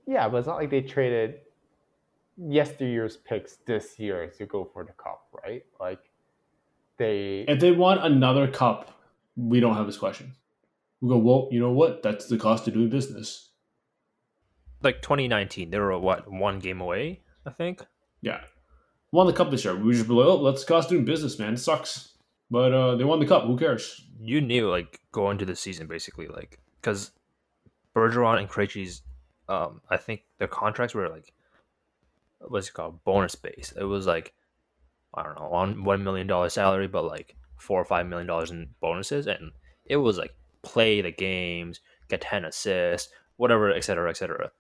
Yeah, 0.07 0.29
but 0.29 0.39
it's 0.39 0.47
not 0.49 0.57
like 0.57 0.71
they 0.71 0.81
traded 0.81 1.37
yesteryear's 2.49 3.17
picks 3.17 3.57
this 3.67 3.99
year 3.99 4.33
to 4.39 4.47
go 4.47 4.65
for 4.65 4.85
the 4.85 4.93
cup, 4.93 5.27
right? 5.45 5.65
Like 5.79 6.01
they 6.99 7.45
If 7.49 7.61
they 7.61 7.73
want 7.73 8.05
another 8.05 8.49
cup, 8.49 8.91
we 9.37 9.61
don't 9.61 9.77
have 9.77 9.87
this 9.87 9.99
question. 9.99 10.35
We 11.01 11.09
go, 11.09 11.19
well, 11.19 11.49
you 11.51 11.61
know 11.61 11.71
what? 11.71 12.03
That's 12.03 12.27
the 12.27 12.37
cost 12.37 12.69
of 12.69 12.75
doing 12.75 12.91
business. 12.91 13.49
Like 14.83 15.03
2019, 15.03 15.71
they 15.71 15.79
were 15.79 15.99
what 15.99 16.31
one 16.31 16.59
game 16.59 16.81
away, 16.81 17.21
I 17.47 17.51
think. 17.51 17.85
Yeah. 18.23 18.41
Won 19.13 19.27
the 19.27 19.33
cup 19.33 19.51
this 19.51 19.65
year. 19.65 19.77
We 19.77 19.93
just 19.93 20.09
be 20.09 20.15
like, 20.15 20.27
oh, 20.27 20.37
let's 20.37 20.65
cost 20.65 20.89
doing 20.89 21.05
business, 21.05 21.39
man. 21.39 21.55
It 21.55 21.59
sucks. 21.59 22.15
But 22.51 22.73
uh, 22.73 22.97
they 22.97 23.05
won 23.05 23.21
the 23.21 23.27
cup. 23.27 23.45
Who 23.45 23.57
cares? 23.57 24.05
You 24.21 24.41
knew 24.41 24.69
like 24.69 25.01
going 25.13 25.33
into 25.33 25.47
the 25.47 25.57
season 25.57 25.87
basically, 25.87 26.27
like 26.27 26.59
because 26.81 27.13
Bergeron 27.95 28.39
and 28.39 28.49
Krejci's, 28.49 29.03
um, 29.49 29.81
I 29.89 29.97
think 29.97 30.23
their 30.39 30.49
contracts 30.49 30.95
were 30.95 31.09
like, 31.09 31.33
what's 32.41 32.69
it 32.69 32.75
called, 32.75 33.03
bonus 33.05 33.35
base. 33.35 33.73
It 33.79 33.85
was 33.85 34.07
like, 34.07 34.33
I 35.15 35.23
don't 35.23 35.39
know, 35.39 35.51
on 35.53 35.85
one 35.85 36.05
million 36.05 36.27
dollar 36.27 36.49
salary, 36.49 36.89
but 36.89 37.05
like 37.05 37.37
four 37.57 37.81
or 37.81 37.85
five 37.85 38.07
million 38.07 38.27
dollars 38.27 38.51
in 38.51 38.71
bonuses, 38.81 39.27
and 39.27 39.51
it 39.85 39.97
was 39.97 40.19
like 40.19 40.35
play 40.63 41.01
the 41.01 41.11
games, 41.11 41.81
get 42.09 42.21
ten 42.21 42.45
assists, 42.45 43.13
whatever, 43.37 43.73
et 43.73 43.85
cetera, 43.85 44.11
et 44.11 44.17
cetera. 44.17 44.51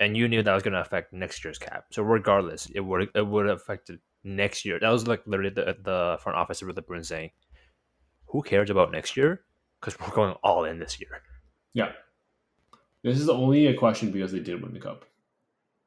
And 0.00 0.16
you 0.16 0.28
knew 0.28 0.42
that 0.42 0.54
was 0.54 0.62
going 0.62 0.74
to 0.74 0.80
affect 0.80 1.12
next 1.12 1.44
year's 1.44 1.58
cap. 1.58 1.86
So 1.90 2.02
regardless, 2.02 2.66
it 2.74 2.80
would 2.80 3.08
it 3.14 3.26
would 3.26 3.46
have 3.46 3.58
affected 3.58 4.00
next 4.24 4.64
year. 4.64 4.78
That 4.80 4.90
was 4.90 5.06
like 5.06 5.22
literally 5.26 5.50
the 5.50 5.76
the 5.82 6.18
front 6.20 6.38
office 6.38 6.62
of 6.62 6.74
the 6.74 6.82
Bruins 6.82 7.08
saying, 7.08 7.30
"Who 8.26 8.42
cares 8.42 8.70
about 8.70 8.90
next 8.90 9.16
year? 9.16 9.42
Because 9.80 9.98
we're 10.00 10.14
going 10.14 10.34
all 10.42 10.64
in 10.64 10.78
this 10.78 11.00
year." 11.00 11.22
Yeah. 11.72 11.92
This 13.02 13.20
is 13.20 13.28
only 13.28 13.66
a 13.66 13.74
question 13.74 14.10
because 14.10 14.32
they 14.32 14.40
did 14.40 14.62
win 14.62 14.72
the 14.72 14.80
cup. 14.80 15.04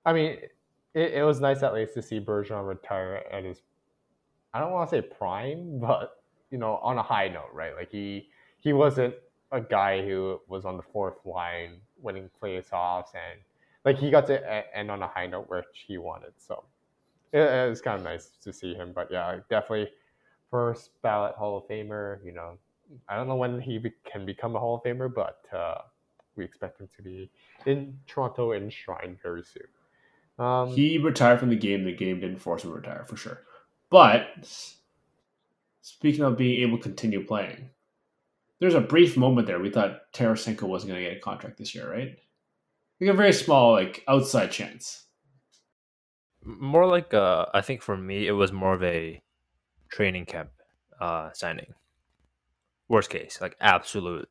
I 0.06 0.14
mean, 0.14 0.38
it, 0.94 1.14
it 1.14 1.24
was 1.24 1.40
nice 1.40 1.64
at 1.64 1.74
least 1.74 1.94
to 1.96 2.02
see 2.02 2.20
Bergeron 2.20 2.68
retire 2.68 3.24
at 3.32 3.44
his, 3.44 3.62
I 4.54 4.60
don't 4.60 4.72
want 4.72 4.90
to 4.90 4.98
say 4.98 5.02
prime, 5.02 5.80
but 5.82 6.24
you 6.52 6.58
know, 6.58 6.78
on 6.78 6.98
a 6.98 7.04
high 7.04 7.28
note, 7.28 7.50
right? 7.54 7.76
Like 7.76 7.92
he 7.92 8.30
he 8.60 8.74
wasn't 8.74 9.16
a 9.52 9.62
guy 9.62 10.06
who 10.06 10.40
was 10.48 10.66
on 10.66 10.78
the 10.78 10.84
fourth 10.84 11.26
line 11.26 11.78
winning 12.02 12.30
playoffs, 12.42 13.14
and 13.14 13.40
like 13.86 13.98
he 13.98 14.10
got 14.10 14.28
to 14.28 14.78
end 14.78 14.92
on 14.92 15.02
a 15.02 15.08
high 15.08 15.28
note 15.28 15.50
which 15.50 15.66
he 15.88 15.98
wanted. 15.98 16.34
So 16.38 16.64
it, 17.34 17.42
it 17.42 17.70
was 17.70 17.82
kind 17.82 17.98
of 17.98 18.04
nice 18.04 18.32
to 18.42 18.54
see 18.54 18.74
him. 18.74 18.92
But 18.94 19.10
yeah, 19.12 19.40
definitely 19.50 19.90
first 20.50 20.92
ballot 21.02 21.36
Hall 21.36 21.58
of 21.58 21.68
Famer. 21.68 22.24
You 22.26 22.34
know, 22.34 22.58
I 23.10 23.16
don't 23.16 23.28
know 23.28 23.36
when 23.36 23.60
he 23.60 23.78
be- 23.78 23.94
can 24.10 24.26
become 24.26 24.56
a 24.56 24.60
Hall 24.60 24.76
of 24.76 24.84
Famer, 24.84 25.14
but 25.14 25.42
uh, 25.56 25.82
we 26.36 26.46
expect 26.46 26.80
him 26.80 26.88
to 26.96 27.02
be 27.02 27.30
in 27.66 27.98
Toronto 28.08 28.54
enshrined 28.54 29.18
very 29.22 29.44
soon. 29.44 29.68
Um, 30.40 30.70
He 30.70 30.98
retired 30.98 31.40
from 31.40 31.50
the 31.50 31.56
game. 31.56 31.84
The 31.84 31.96
game 31.96 32.20
didn't 32.20 32.40
force 32.40 32.64
him 32.64 32.72
to 32.72 32.76
retire 32.76 33.06
for 33.08 33.18
sure. 33.18 33.42
But 33.90 34.28
speaking 35.82 36.24
of 36.24 36.38
being 36.38 36.62
able 36.62 36.78
to 36.78 36.84
continue 36.84 37.26
playing, 37.26 37.70
there's 38.60 38.74
a 38.74 38.82
brief 38.82 39.18
moment 39.18 39.48
there 39.48 39.60
we 39.60 39.70
thought 39.70 40.12
Tarasenko 40.14 40.64
wasn't 40.64 40.92
going 40.92 41.04
to 41.04 41.10
get 41.10 41.18
a 41.18 41.22
contract 41.22 41.58
this 41.58 41.74
year, 41.76 41.90
right? 41.90 42.18
Like 43.00 43.10
a 43.12 43.14
very 43.14 43.34
small, 43.34 43.74
like 43.74 44.04
outside 44.08 44.52
chance. 44.52 45.06
More 46.44 46.86
like 46.86 47.14
uh, 47.14 47.46
I 47.54 47.62
think 47.62 47.82
for 47.82 47.98
me 47.98 48.28
it 48.28 48.32
was 48.32 48.52
more 48.52 48.74
of 48.74 48.84
a 48.84 49.22
training 49.92 50.26
camp 50.26 50.50
uh, 51.00 51.32
signing. 51.34 51.74
Worst 52.90 53.10
case, 53.10 53.40
like 53.42 53.56
absolute 53.60 54.30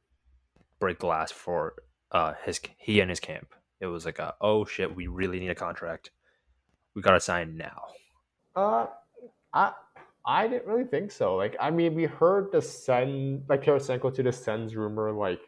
break 0.81 0.99
glass 0.99 1.31
for 1.31 1.75
uh, 2.11 2.35
his 2.45 2.61
he 2.79 3.01
and 3.01 3.11
his 3.11 3.21
camp. 3.21 3.49
It 3.81 3.87
was 3.87 4.05
like 4.05 4.19
a 4.19 4.35
oh 4.41 4.65
shit, 4.65 4.95
we 4.95 5.07
really 5.07 5.39
need 5.41 5.51
a 5.51 5.55
contract. 5.55 6.11
We 6.95 7.03
gotta 7.03 7.21
sign 7.21 7.57
now. 7.57 7.83
Uh, 8.55 8.87
I 9.53 9.73
I 10.27 10.49
didn't 10.49 10.67
really 10.67 10.85
think 10.85 11.13
so. 11.13 11.37
Like, 11.37 11.57
I 11.61 11.71
mean, 11.71 11.95
we 11.95 12.05
heard 12.05 12.51
the 12.51 12.61
send 12.61 13.45
like 13.49 13.63
Tarasenko 13.63 14.13
to 14.15 14.23
the 14.23 14.33
Sens 14.33 14.75
rumor 14.75 15.13
like 15.13 15.41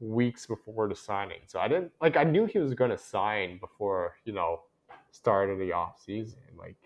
weeks 0.00 0.46
before 0.46 0.88
the 0.88 0.94
signing, 0.94 1.40
so 1.46 1.60
I 1.60 1.68
didn't 1.68 1.92
like. 2.00 2.16
I 2.16 2.24
knew 2.24 2.46
he 2.46 2.58
was 2.58 2.72
going 2.72 2.90
to 2.90 2.98
sign 2.98 3.58
before 3.58 4.14
you 4.24 4.32
know 4.32 4.62
start 5.10 5.50
of 5.50 5.58
the 5.58 5.72
off 5.72 6.00
season. 6.02 6.38
Like, 6.56 6.76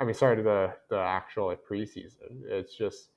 I 0.00 0.04
mean, 0.04 0.14
started 0.14 0.46
the 0.46 0.74
the 0.88 0.98
actual 0.98 1.48
like 1.48 1.60
preseason. 1.68 2.44
It's 2.46 2.74
just 2.74 3.10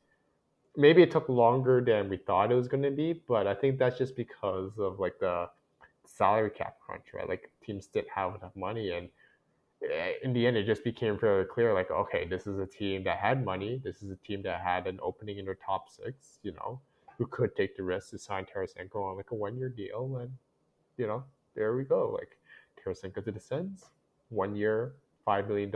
maybe 0.75 1.01
it 1.01 1.11
took 1.11 1.29
longer 1.29 1.81
than 1.81 2.09
we 2.09 2.17
thought 2.17 2.51
it 2.51 2.55
was 2.55 2.67
going 2.67 2.83
to 2.83 2.91
be, 2.91 3.21
but 3.27 3.47
I 3.47 3.55
think 3.55 3.79
that's 3.79 3.97
just 3.97 4.15
because 4.15 4.71
of 4.77 4.99
like 4.99 5.19
the 5.19 5.49
salary 6.17 6.49
cap 6.49 6.77
crunch, 6.83 7.05
right? 7.13 7.27
Like 7.27 7.49
teams 7.65 7.87
didn't 7.87 8.09
have 8.09 8.35
enough 8.35 8.55
money 8.55 8.91
and 8.91 9.09
eh, 9.83 10.13
in 10.23 10.33
the 10.33 10.45
end, 10.47 10.57
it 10.57 10.65
just 10.65 10.83
became 10.83 11.17
fairly 11.17 11.45
clear 11.45 11.73
like, 11.73 11.91
okay, 11.91 12.27
this 12.27 12.47
is 12.47 12.59
a 12.59 12.65
team 12.65 13.03
that 13.03 13.17
had 13.17 13.45
money. 13.45 13.81
This 13.83 14.01
is 14.01 14.11
a 14.11 14.15
team 14.17 14.41
that 14.43 14.61
had 14.61 14.87
an 14.87 14.99
opening 15.01 15.37
in 15.37 15.45
their 15.45 15.55
top 15.65 15.89
six, 15.89 16.39
you 16.43 16.53
know, 16.53 16.79
who 17.17 17.25
could 17.27 17.55
take 17.55 17.75
the 17.77 17.83
risk 17.83 18.11
to 18.11 18.19
sign 18.19 18.45
Tarasenko 18.45 18.95
on 18.95 19.17
like 19.17 19.31
a 19.31 19.35
one 19.35 19.57
year 19.57 19.69
deal. 19.69 20.17
And, 20.21 20.31
you 20.97 21.07
know, 21.07 21.23
there 21.55 21.75
we 21.75 21.83
go. 21.83 22.11
Like, 22.11 22.37
Tarasenko 22.87 23.23
to 23.25 23.31
the 23.31 23.39
Sens, 23.39 23.85
one 24.29 24.55
year, 24.55 24.93
$5 25.27 25.47
million. 25.47 25.71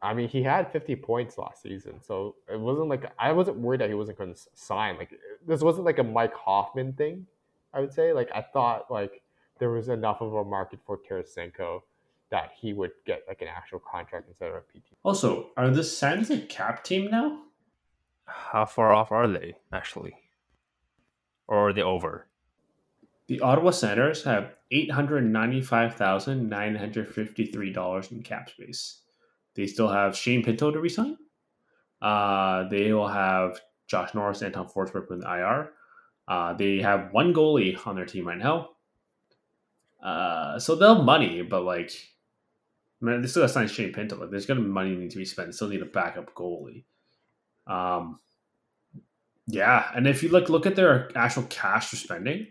I 0.00 0.14
mean, 0.14 0.28
he 0.28 0.42
had 0.42 0.70
50 0.70 0.96
points 0.96 1.38
last 1.38 1.62
season. 1.62 2.00
So 2.00 2.36
it 2.50 2.58
wasn't 2.58 2.88
like, 2.88 3.12
I 3.18 3.32
wasn't 3.32 3.58
worried 3.58 3.80
that 3.80 3.88
he 3.88 3.94
wasn't 3.94 4.18
going 4.18 4.32
to 4.32 4.40
sign. 4.54 4.96
Like, 4.96 5.18
this 5.46 5.60
wasn't 5.60 5.86
like 5.86 5.98
a 5.98 6.04
Mike 6.04 6.34
Hoffman 6.34 6.92
thing, 6.92 7.26
I 7.72 7.80
would 7.80 7.92
say. 7.92 8.12
Like, 8.12 8.30
I 8.34 8.42
thought, 8.42 8.90
like, 8.90 9.22
there 9.58 9.70
was 9.70 9.88
enough 9.88 10.20
of 10.20 10.34
a 10.34 10.44
market 10.44 10.80
for 10.86 10.98
Tarasenko 10.98 11.80
that 12.30 12.50
he 12.60 12.72
would 12.72 12.90
get 13.06 13.22
like 13.26 13.42
an 13.42 13.48
actual 13.48 13.80
contract 13.80 14.28
instead 14.28 14.50
of 14.50 14.56
a 14.56 14.60
PT. 14.60 14.84
Also, 15.02 15.50
are 15.56 15.70
the 15.70 15.84
Sens 15.84 16.30
a 16.30 16.38
cap 16.38 16.84
team 16.84 17.10
now? 17.10 17.42
How 18.26 18.66
far 18.66 18.92
off 18.92 19.10
are 19.10 19.26
they 19.26 19.54
actually? 19.72 20.14
Or 21.46 21.70
are 21.70 21.72
they 21.72 21.82
over? 21.82 22.26
The 23.28 23.40
Ottawa 23.40 23.70
Senators 23.70 24.24
have 24.24 24.54
eight 24.70 24.90
hundred 24.90 25.24
ninety-five 25.24 25.94
thousand 25.94 26.48
nine 26.48 26.74
hundred 26.74 27.08
fifty-three 27.08 27.72
dollars 27.72 28.12
in 28.12 28.22
cap 28.22 28.50
space. 28.50 29.02
They 29.54 29.66
still 29.66 29.88
have 29.88 30.16
Shane 30.16 30.44
Pinto 30.44 30.70
to 30.70 30.78
resign. 30.78 31.16
Uh, 32.00 32.68
they 32.68 32.92
will 32.92 33.08
have 33.08 33.60
Josh 33.86 34.14
Norris 34.14 34.42
and 34.42 34.54
Tom 34.54 34.68
Forsberg 34.68 35.08
with 35.08 35.22
the 35.22 35.26
IR. 35.26 35.72
Uh, 36.28 36.52
they 36.52 36.78
have 36.78 37.10
one 37.12 37.32
goalie 37.32 37.86
on 37.86 37.96
their 37.96 38.04
team 38.04 38.28
right 38.28 38.36
now. 38.36 38.68
Uh, 40.02 40.58
so 40.58 40.74
they'll 40.74 40.96
have 40.96 41.04
money, 41.04 41.40
but 41.42 41.62
like, 41.62 41.90
man, 43.00 43.22
they 43.22 43.28
still 43.28 43.42
got 43.42 43.46
to 43.48 43.52
sign 43.52 43.68
Shane 43.68 43.92
Pinto. 43.92 44.16
Like, 44.16 44.30
there's 44.30 44.44
gonna 44.44 44.60
be 44.60 44.66
money 44.66 44.94
need 44.94 45.10
to 45.10 45.16
be 45.16 45.24
spent. 45.24 45.54
Still 45.54 45.68
need 45.68 45.82
a 45.82 45.86
backup 45.86 46.34
goalie. 46.34 46.84
Um, 47.66 48.20
yeah, 49.46 49.90
and 49.94 50.06
if 50.06 50.22
you 50.22 50.28
look 50.28 50.50
look 50.50 50.66
at 50.66 50.76
their 50.76 51.10
actual 51.16 51.44
cash 51.44 51.90
they're 51.90 51.98
spending, 51.98 52.48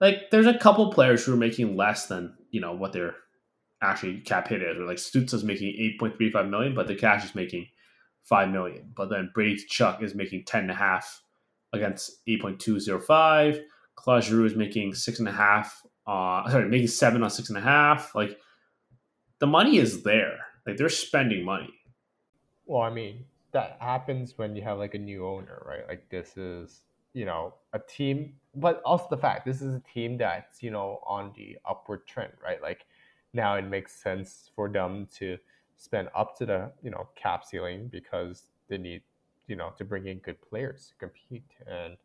like 0.00 0.30
there's 0.30 0.46
a 0.46 0.58
couple 0.58 0.92
players 0.92 1.24
who 1.24 1.32
are 1.32 1.38
making 1.38 1.76
less 1.76 2.06
than 2.06 2.34
you 2.50 2.60
know 2.60 2.74
what 2.74 2.92
their 2.92 3.14
actually 3.80 4.20
cap 4.20 4.48
hit 4.48 4.62
is. 4.62 4.78
Or 4.78 4.84
like 4.84 4.98
Stützle's 4.98 5.44
making 5.44 5.74
eight 5.78 5.98
point 5.98 6.18
three 6.18 6.30
five 6.30 6.48
million, 6.48 6.74
but 6.74 6.86
the 6.86 6.94
cash 6.94 7.24
is 7.24 7.34
making 7.34 7.68
five 8.22 8.50
million. 8.50 8.92
But 8.94 9.08
then 9.08 9.30
Brady 9.34 9.56
Tkachuk 9.56 10.02
is 10.02 10.14
making 10.14 10.44
ten 10.44 10.62
and 10.62 10.70
a 10.70 10.74
half 10.74 11.21
against 11.72 12.22
eight 12.26 12.40
point 12.40 12.60
two 12.60 12.78
zero 12.80 13.00
five. 13.00 13.60
Claude 13.94 14.24
Giroux 14.24 14.46
is 14.46 14.56
making 14.56 14.94
six 14.94 15.18
and 15.18 15.28
a 15.28 15.32
half. 15.32 15.82
Uh, 16.06 16.48
sorry, 16.50 16.68
making 16.68 16.88
seven 16.88 17.22
on 17.22 17.30
six 17.30 17.48
and 17.48 17.58
a 17.58 17.62
half. 17.62 18.14
Like 18.14 18.38
the 19.38 19.46
money 19.46 19.78
is 19.78 20.02
there. 20.02 20.38
Like 20.66 20.76
they're 20.76 20.88
spending 20.88 21.44
money. 21.44 21.72
Well, 22.66 22.82
I 22.82 22.90
mean, 22.90 23.24
that 23.52 23.76
happens 23.80 24.38
when 24.38 24.56
you 24.56 24.62
have 24.62 24.78
like 24.78 24.94
a 24.94 24.98
new 24.98 25.26
owner, 25.26 25.62
right? 25.66 25.86
Like 25.88 26.08
this 26.08 26.36
is, 26.36 26.82
you 27.12 27.24
know, 27.24 27.54
a 27.72 27.78
team, 27.78 28.34
but 28.54 28.80
also 28.84 29.06
the 29.10 29.16
fact 29.16 29.44
this 29.44 29.60
is 29.60 29.74
a 29.74 29.80
team 29.80 30.16
that's, 30.16 30.62
you 30.62 30.70
know, 30.70 31.00
on 31.06 31.32
the 31.36 31.58
upward 31.68 32.06
trend, 32.06 32.32
right? 32.42 32.62
Like 32.62 32.86
now 33.34 33.56
it 33.56 33.62
makes 33.62 33.94
sense 33.94 34.50
for 34.54 34.68
them 34.68 35.06
to 35.16 35.36
spend 35.76 36.08
up 36.14 36.36
to 36.38 36.46
the, 36.46 36.72
you 36.82 36.90
know, 36.90 37.08
cap 37.14 37.44
ceiling 37.44 37.88
because 37.88 38.44
they 38.68 38.78
need, 38.78 39.02
you 39.46 39.56
know, 39.56 39.72
to 39.78 39.84
bring 39.84 40.06
in 40.06 40.18
good 40.18 40.40
players 40.48 40.88
to 40.88 40.94
compete. 41.06 41.50
And, 41.66 41.96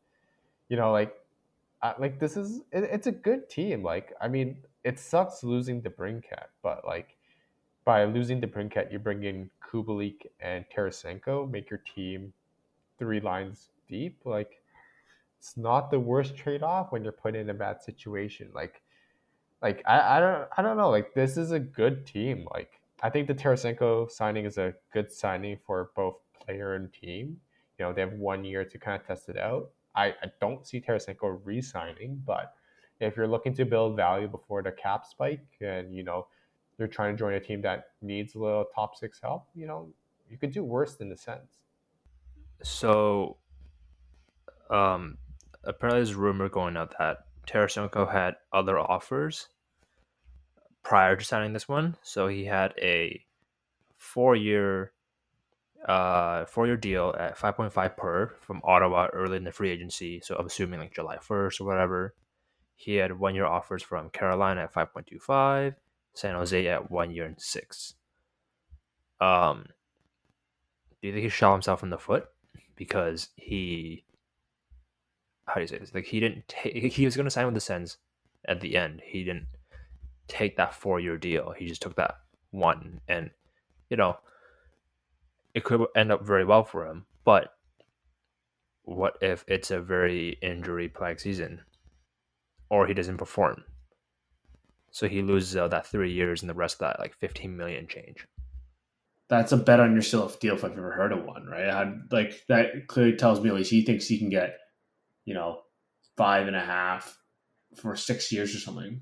you 0.69 0.77
know, 0.77 0.91
like, 0.91 1.13
uh, 1.81 1.93
like 1.99 2.19
this 2.19 2.37
is, 2.37 2.61
it, 2.71 2.83
it's 2.83 3.07
a 3.07 3.11
good 3.11 3.49
team. 3.49 3.83
Like, 3.83 4.13
I 4.19 4.27
mean, 4.27 4.57
it 4.83 4.99
sucks 4.99 5.43
losing 5.43 5.81
DeBrincat, 5.81 6.47
but 6.63 6.85
like, 6.85 7.15
by 7.85 8.03
losing 8.03 8.41
DeBrincat, 8.41 8.91
you 8.91 8.99
bring 8.99 9.23
in 9.23 9.49
Kubalik 9.63 10.25
and 10.41 10.65
Tarasenko, 10.75 11.49
make 11.49 11.69
your 11.69 11.81
team 11.95 12.33
three 12.99 13.21
lines 13.21 13.69
deep. 13.87 14.19
Like, 14.25 14.61
it's 15.39 15.55
not 15.55 15.89
the 15.89 15.99
worst 15.99 16.35
trade 16.35 16.63
off 16.63 16.91
when 16.91 17.03
you're 17.03 17.13
put 17.13 17.35
in 17.35 17.49
a 17.49 17.53
bad 17.53 17.81
situation. 17.81 18.49
Like, 18.53 18.81
like 19.61 19.83
I, 19.85 20.17
I 20.17 20.19
don't 20.19 20.49
I 20.57 20.61
don't 20.61 20.75
know. 20.75 20.89
Like, 20.89 21.13
this 21.13 21.37
is 21.37 21.51
a 21.51 21.59
good 21.59 22.05
team. 22.05 22.45
Like, 22.51 22.81
I 23.01 23.09
think 23.09 23.27
the 23.27 23.35
Tarasenko 23.35 24.11
signing 24.11 24.45
is 24.45 24.57
a 24.57 24.73
good 24.91 25.11
signing 25.11 25.57
for 25.65 25.91
both 25.95 26.15
player 26.47 26.75
and 26.75 26.91
team. 26.91 27.37
You 27.77 27.85
know, 27.85 27.93
they 27.93 28.01
have 28.01 28.13
one 28.13 28.43
year 28.43 28.65
to 28.65 28.77
kind 28.79 28.99
of 28.99 29.05
test 29.05 29.29
it 29.29 29.37
out. 29.37 29.69
I, 29.95 30.07
I 30.07 30.31
don't 30.41 30.65
see 30.65 30.81
Tarasenko 30.81 31.41
re-signing, 31.43 32.21
but 32.25 32.53
if 32.99 33.15
you're 33.15 33.27
looking 33.27 33.53
to 33.55 33.65
build 33.65 33.95
value 33.95 34.27
before 34.27 34.63
the 34.63 34.71
cap 34.71 35.05
spike 35.05 35.45
and 35.61 35.93
you 35.93 36.03
know 36.03 36.27
you're 36.79 36.87
trying 36.87 37.15
to 37.15 37.19
join 37.19 37.33
a 37.33 37.39
team 37.39 37.61
that 37.61 37.85
needs 38.01 38.35
a 38.35 38.39
little 38.39 38.65
top 38.73 38.95
six 38.95 39.19
help, 39.21 39.47
you 39.55 39.67
know, 39.67 39.89
you 40.29 40.37
could 40.37 40.51
do 40.51 40.63
worse 40.63 40.95
than 40.95 41.09
the 41.09 41.17
Sens. 41.17 41.59
So, 42.63 43.37
um, 44.69 45.17
apparently 45.63 46.01
there's 46.01 46.15
a 46.15 46.19
rumor 46.19 46.49
going 46.49 46.77
out 46.77 46.93
that 46.99 47.25
Tarasenko 47.47 48.11
had 48.11 48.35
other 48.51 48.77
offers 48.79 49.47
prior 50.83 51.15
to 51.15 51.25
signing 51.25 51.53
this 51.53 51.67
one. 51.67 51.95
So 52.03 52.27
he 52.27 52.45
had 52.45 52.73
a 52.81 53.23
four-year, 53.97 54.91
uh, 55.85 56.45
four-year 56.45 56.77
deal 56.77 57.15
at 57.17 57.37
5.5 57.37 57.97
per 57.97 58.35
from 58.41 58.61
Ottawa 58.63 59.07
early 59.13 59.37
in 59.37 59.43
the 59.43 59.51
free 59.51 59.69
agency. 59.69 60.21
So 60.21 60.35
I'm 60.35 60.45
assuming 60.45 60.79
like 60.79 60.93
July 60.93 61.17
1st 61.17 61.61
or 61.61 61.65
whatever. 61.65 62.15
He 62.75 62.95
had 62.95 63.17
one-year 63.17 63.45
offers 63.45 63.83
from 63.83 64.09
Carolina 64.09 64.61
at 64.61 64.73
5.25, 64.73 65.75
San 66.13 66.35
Jose 66.35 66.67
at 66.67 66.91
one 66.91 67.11
year 67.11 67.25
and 67.25 67.39
six. 67.41 67.95
Um, 69.19 69.65
do 71.01 71.07
you 71.07 71.13
think 71.13 71.23
he 71.23 71.29
shot 71.29 71.53
himself 71.53 71.83
in 71.83 71.89
the 71.89 71.97
foot 71.97 72.25
because 72.75 73.29
he 73.35 74.05
how 75.47 75.55
do 75.55 75.61
you 75.61 75.67
say 75.67 75.77
this? 75.79 75.93
Like 75.93 76.05
he 76.05 76.19
didn't 76.19 76.47
take. 76.47 76.93
He 76.93 77.05
was 77.05 77.15
going 77.15 77.25
to 77.25 77.31
sign 77.31 77.45
with 77.45 77.55
the 77.55 77.61
Sens 77.61 77.97
at 78.47 78.59
the 78.61 78.75
end. 78.75 79.01
He 79.03 79.23
didn't 79.23 79.47
take 80.27 80.57
that 80.57 80.73
four 80.73 80.99
year 80.99 81.17
deal. 81.17 81.53
He 81.57 81.67
just 81.67 81.81
took 81.81 81.95
that 81.95 82.15
one, 82.51 82.99
and 83.07 83.31
you 83.89 83.97
know, 83.97 84.17
it 85.57 85.63
could 85.63 85.87
end 85.95 86.11
up 86.11 86.23
very 86.23 86.45
well 86.45 86.63
for 86.63 86.85
him. 86.85 87.07
But 87.25 87.51
what 88.83 89.17
if 89.21 89.43
it's 89.47 89.71
a 89.71 89.81
very 89.81 90.37
injury 90.43 90.87
plagued 90.87 91.21
season, 91.21 91.61
or 92.69 92.85
he 92.85 92.93
doesn't 92.93 93.17
perform? 93.17 93.63
So 94.91 95.07
he 95.07 95.23
loses 95.23 95.57
out 95.57 95.71
that 95.71 95.87
three 95.87 96.13
years 96.13 96.43
and 96.43 96.49
the 96.49 96.53
rest 96.53 96.75
of 96.75 96.79
that 96.81 96.99
like 96.99 97.15
fifteen 97.15 97.57
million 97.57 97.87
change. 97.87 98.27
That's 99.29 99.51
a 99.51 99.57
bet 99.57 99.79
on 99.79 99.95
yourself 99.95 100.39
deal 100.39 100.53
if 100.53 100.63
I've 100.63 100.77
ever 100.77 100.91
heard 100.91 101.11
of 101.11 101.25
one, 101.25 101.47
right? 101.47 101.67
I, 101.67 101.91
like 102.11 102.45
that 102.49 102.87
clearly 102.87 103.17
tells 103.17 103.41
me 103.41 103.49
at 103.49 103.55
least 103.55 103.71
he 103.71 103.83
thinks 103.83 104.05
he 104.05 104.19
can 104.19 104.29
get, 104.29 104.57
you 105.25 105.33
know, 105.33 105.61
five 106.17 106.45
and 106.45 106.55
a 106.55 106.61
half 106.61 107.17
for 107.81 107.95
six 107.95 108.31
years 108.31 108.55
or 108.55 108.59
something. 108.59 109.01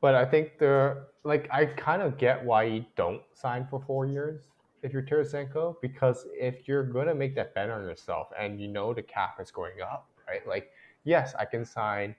But 0.00 0.16
I 0.16 0.24
think 0.24 0.58
the 0.58 1.06
like 1.22 1.48
I 1.52 1.66
kind 1.66 2.02
of 2.02 2.18
get 2.18 2.44
why 2.44 2.64
you 2.64 2.84
don't 2.96 3.22
sign 3.32 3.68
for 3.70 3.80
four 3.80 4.06
years 4.06 4.40
if 4.82 4.92
you're 4.92 5.02
Tarasenko 5.02 5.76
because 5.80 6.26
if 6.32 6.68
you're 6.68 6.84
gonna 6.84 7.14
make 7.14 7.34
that 7.34 7.54
bet 7.54 7.70
on 7.70 7.82
yourself 7.82 8.28
and 8.38 8.60
you 8.60 8.68
know 8.68 8.92
the 8.94 9.02
cap 9.02 9.38
is 9.40 9.50
going 9.50 9.80
up, 9.82 10.08
right? 10.28 10.46
Like, 10.46 10.70
yes, 11.04 11.34
I 11.38 11.44
can 11.44 11.64
sign 11.64 12.14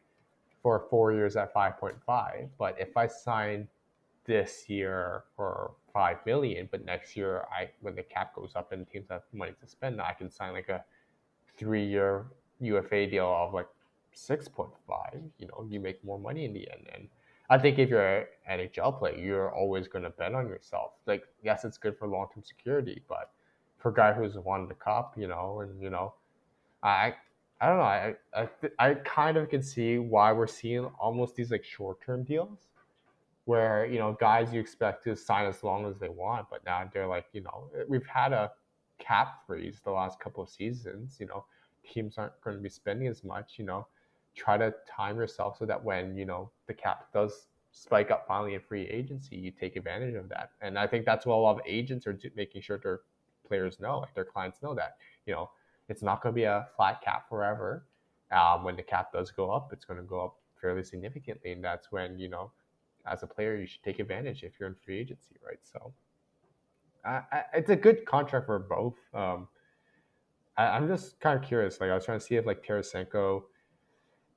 for 0.61 0.85
four 0.89 1.13
years 1.13 1.35
at 1.35 1.53
five 1.53 1.77
point 1.77 1.95
five, 2.05 2.49
but 2.57 2.75
if 2.79 2.97
I 2.97 3.07
sign 3.07 3.67
this 4.25 4.69
year 4.69 5.23
for 5.35 5.71
five 5.93 6.17
million, 6.25 6.67
but 6.71 6.83
next 6.85 7.15
year 7.15 7.45
I 7.51 7.69
when 7.81 7.95
the 7.95 8.03
cap 8.03 8.35
goes 8.35 8.53
up 8.55 8.71
and 8.71 8.87
teams 8.89 9.07
have 9.09 9.23
money 9.33 9.53
to 9.59 9.67
spend, 9.67 10.01
I 10.01 10.13
can 10.13 10.29
sign 10.29 10.53
like 10.53 10.69
a 10.69 10.83
three 11.57 11.85
year 11.85 12.25
UFA 12.59 13.07
deal 13.07 13.27
of 13.27 13.53
like 13.53 13.67
six 14.13 14.47
point 14.47 14.71
five. 14.87 15.21
You 15.37 15.47
know, 15.47 15.65
you 15.69 15.79
make 15.79 16.03
more 16.03 16.19
money 16.19 16.45
in 16.45 16.53
the 16.53 16.69
end. 16.71 16.87
And 16.93 17.07
I 17.49 17.57
think 17.57 17.79
if 17.79 17.89
you're 17.89 18.19
an 18.19 18.27
NHL 18.49 18.99
player, 18.99 19.17
you're 19.17 19.51
always 19.53 19.87
gonna 19.87 20.09
bet 20.09 20.33
on 20.33 20.47
yourself. 20.47 20.93
Like, 21.05 21.23
yes, 21.43 21.63
it's 21.65 21.77
good 21.77 21.97
for 21.97 22.07
long 22.07 22.27
term 22.33 22.43
security, 22.43 23.03
but 23.07 23.31
for 23.77 23.89
a 23.89 23.93
guy 23.93 24.13
who's 24.13 24.35
won 24.37 24.67
the 24.67 24.73
cup, 24.73 25.13
you 25.17 25.27
know, 25.27 25.61
and 25.61 25.81
you 25.81 25.89
know, 25.89 26.13
I 26.83 27.15
I 27.61 27.67
don't 27.67 27.77
know. 27.77 27.83
I 27.83 28.15
I, 28.35 28.49
I 28.79 28.93
kind 28.95 29.37
of 29.37 29.49
can 29.49 29.61
see 29.63 29.97
why 29.97 30.31
we're 30.33 30.47
seeing 30.47 30.85
almost 30.99 31.35
these 31.35 31.51
like 31.51 31.63
short 31.63 32.01
term 32.01 32.23
deals 32.23 32.67
where 33.45 33.85
you 33.85 33.97
know 33.97 34.17
guys 34.19 34.53
you 34.53 34.59
expect 34.59 35.03
to 35.05 35.15
sign 35.15 35.45
as 35.45 35.63
long 35.63 35.85
as 35.85 35.97
they 35.99 36.09
want, 36.09 36.47
but 36.49 36.65
now 36.65 36.89
they're 36.93 37.07
like 37.07 37.25
you 37.33 37.41
know 37.41 37.69
we've 37.87 38.05
had 38.07 38.33
a 38.33 38.51
cap 38.99 39.45
freeze 39.47 39.79
the 39.83 39.91
last 39.91 40.19
couple 40.19 40.43
of 40.43 40.49
seasons. 40.49 41.17
You 41.19 41.27
know 41.27 41.45
teams 41.93 42.17
aren't 42.17 42.39
going 42.41 42.57
to 42.57 42.61
be 42.61 42.69
spending 42.69 43.07
as 43.07 43.23
much. 43.23 43.53
You 43.57 43.65
know 43.65 43.87
try 44.37 44.57
to 44.57 44.73
time 44.89 45.17
yourself 45.17 45.57
so 45.57 45.65
that 45.65 45.83
when 45.83 46.15
you 46.15 46.25
know 46.25 46.51
the 46.67 46.73
cap 46.73 47.07
does 47.13 47.47
spike 47.71 48.11
up 48.11 48.25
finally 48.27 48.53
in 48.53 48.61
free 48.61 48.87
agency, 48.87 49.35
you 49.35 49.51
take 49.51 49.75
advantage 49.75 50.15
of 50.15 50.29
that. 50.29 50.51
And 50.61 50.79
I 50.79 50.87
think 50.87 51.05
that's 51.05 51.25
what 51.25 51.35
a 51.35 51.37
lot 51.37 51.55
of 51.55 51.61
agents 51.65 52.07
are 52.07 52.17
making 52.35 52.61
sure 52.61 52.77
their 52.77 53.01
players 53.47 53.79
know, 53.79 53.99
like 53.99 54.13
their 54.15 54.25
clients 54.25 54.61
know 54.61 54.73
that 54.75 54.97
you 55.25 55.33
know 55.33 55.49
it's 55.89 56.01
not 56.01 56.21
going 56.21 56.33
to 56.33 56.35
be 56.35 56.43
a 56.43 56.67
flat 56.75 57.01
cap 57.01 57.27
forever. 57.29 57.85
Um, 58.31 58.63
when 58.63 58.75
the 58.75 58.83
cap 58.83 59.13
does 59.13 59.31
go 59.31 59.51
up, 59.51 59.69
it's 59.71 59.85
going 59.85 59.99
to 59.99 60.05
go 60.05 60.19
up 60.19 60.35
fairly 60.61 60.83
significantly, 60.83 61.51
and 61.51 61.63
that's 61.63 61.91
when 61.91 62.19
you 62.19 62.29
know 62.29 62.51
as 63.09 63.23
a 63.23 63.27
player, 63.27 63.55
you 63.55 63.65
should 63.65 63.83
take 63.83 63.99
advantage 63.99 64.43
if 64.43 64.53
you're 64.59 64.69
in 64.69 64.75
free 64.75 64.99
agency, 64.99 65.35
right? 65.45 65.59
So 65.63 65.93
I, 67.05 67.21
it's 67.53 67.69
a 67.69 67.75
good 67.75 68.05
contract 68.05 68.45
for 68.45 68.59
both. 68.59 68.95
Um, 69.13 69.47
I, 70.57 70.75
am 70.75 70.87
just 70.87 71.19
kind 71.19 71.39
of 71.39 71.47
curious. 71.47 71.79
Like 71.79 71.89
I 71.89 71.95
was 71.95 72.05
trying 72.05 72.19
to 72.19 72.25
see 72.25 72.35
if 72.35 72.45
like 72.45 72.65
Tarasenko, 72.65 73.43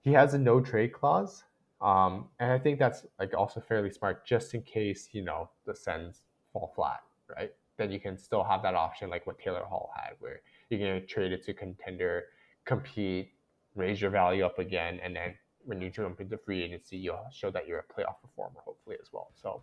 he 0.03 0.13
has 0.13 0.35
a 0.35 0.39
no 0.39 0.61
trade 0.61 0.93
clause, 0.93 1.45
um, 1.81 2.29
and 2.39 2.53
I 2.53 2.59
think 2.59 2.79
that's 2.79 3.07
like 3.19 3.35
also 3.35 3.61
fairly 3.61 3.91
smart, 3.91 4.27
just 4.27 4.55
in 4.55 4.63
case 4.63 5.09
you 5.13 5.23
know 5.23 5.51
the 5.67 5.75
Sens 5.75 6.23
fall 6.53 6.73
flat, 6.75 7.01
right? 7.37 7.53
Then 7.77 7.91
you 7.91 8.01
can 8.01 8.19
still 8.19 8.45
have 8.45 8.63
that 8.63 8.75
option, 8.75 9.09
like 9.11 9.27
what 9.27 9.39
Taylor 9.39 9.65
Hall 9.65 9.91
had, 9.97 10.15
where 10.19 10.41
you 10.69 10.79
can 10.79 11.07
trade 11.07 11.33
it 11.33 11.45
to 11.47 11.55
contender, 11.55 12.25
compete, 12.65 13.33
raise 13.75 14.01
your 14.01 14.11
value 14.11 14.45
up 14.45 14.59
again, 14.59 15.01
and 15.03 15.17
then 15.17 15.35
when 15.65 15.81
you 15.81 15.91
jump 15.91 16.21
into 16.21 16.39
free 16.39 16.63
agency, 16.63 16.97
you'll 16.97 17.27
show 17.33 17.51
that 17.51 17.67
you're 17.67 17.79
a 17.79 17.83
playoff 17.83 18.21
performer, 18.23 18.61
hopefully 18.65 18.97
as 19.01 19.09
well. 19.13 19.31
So 19.35 19.63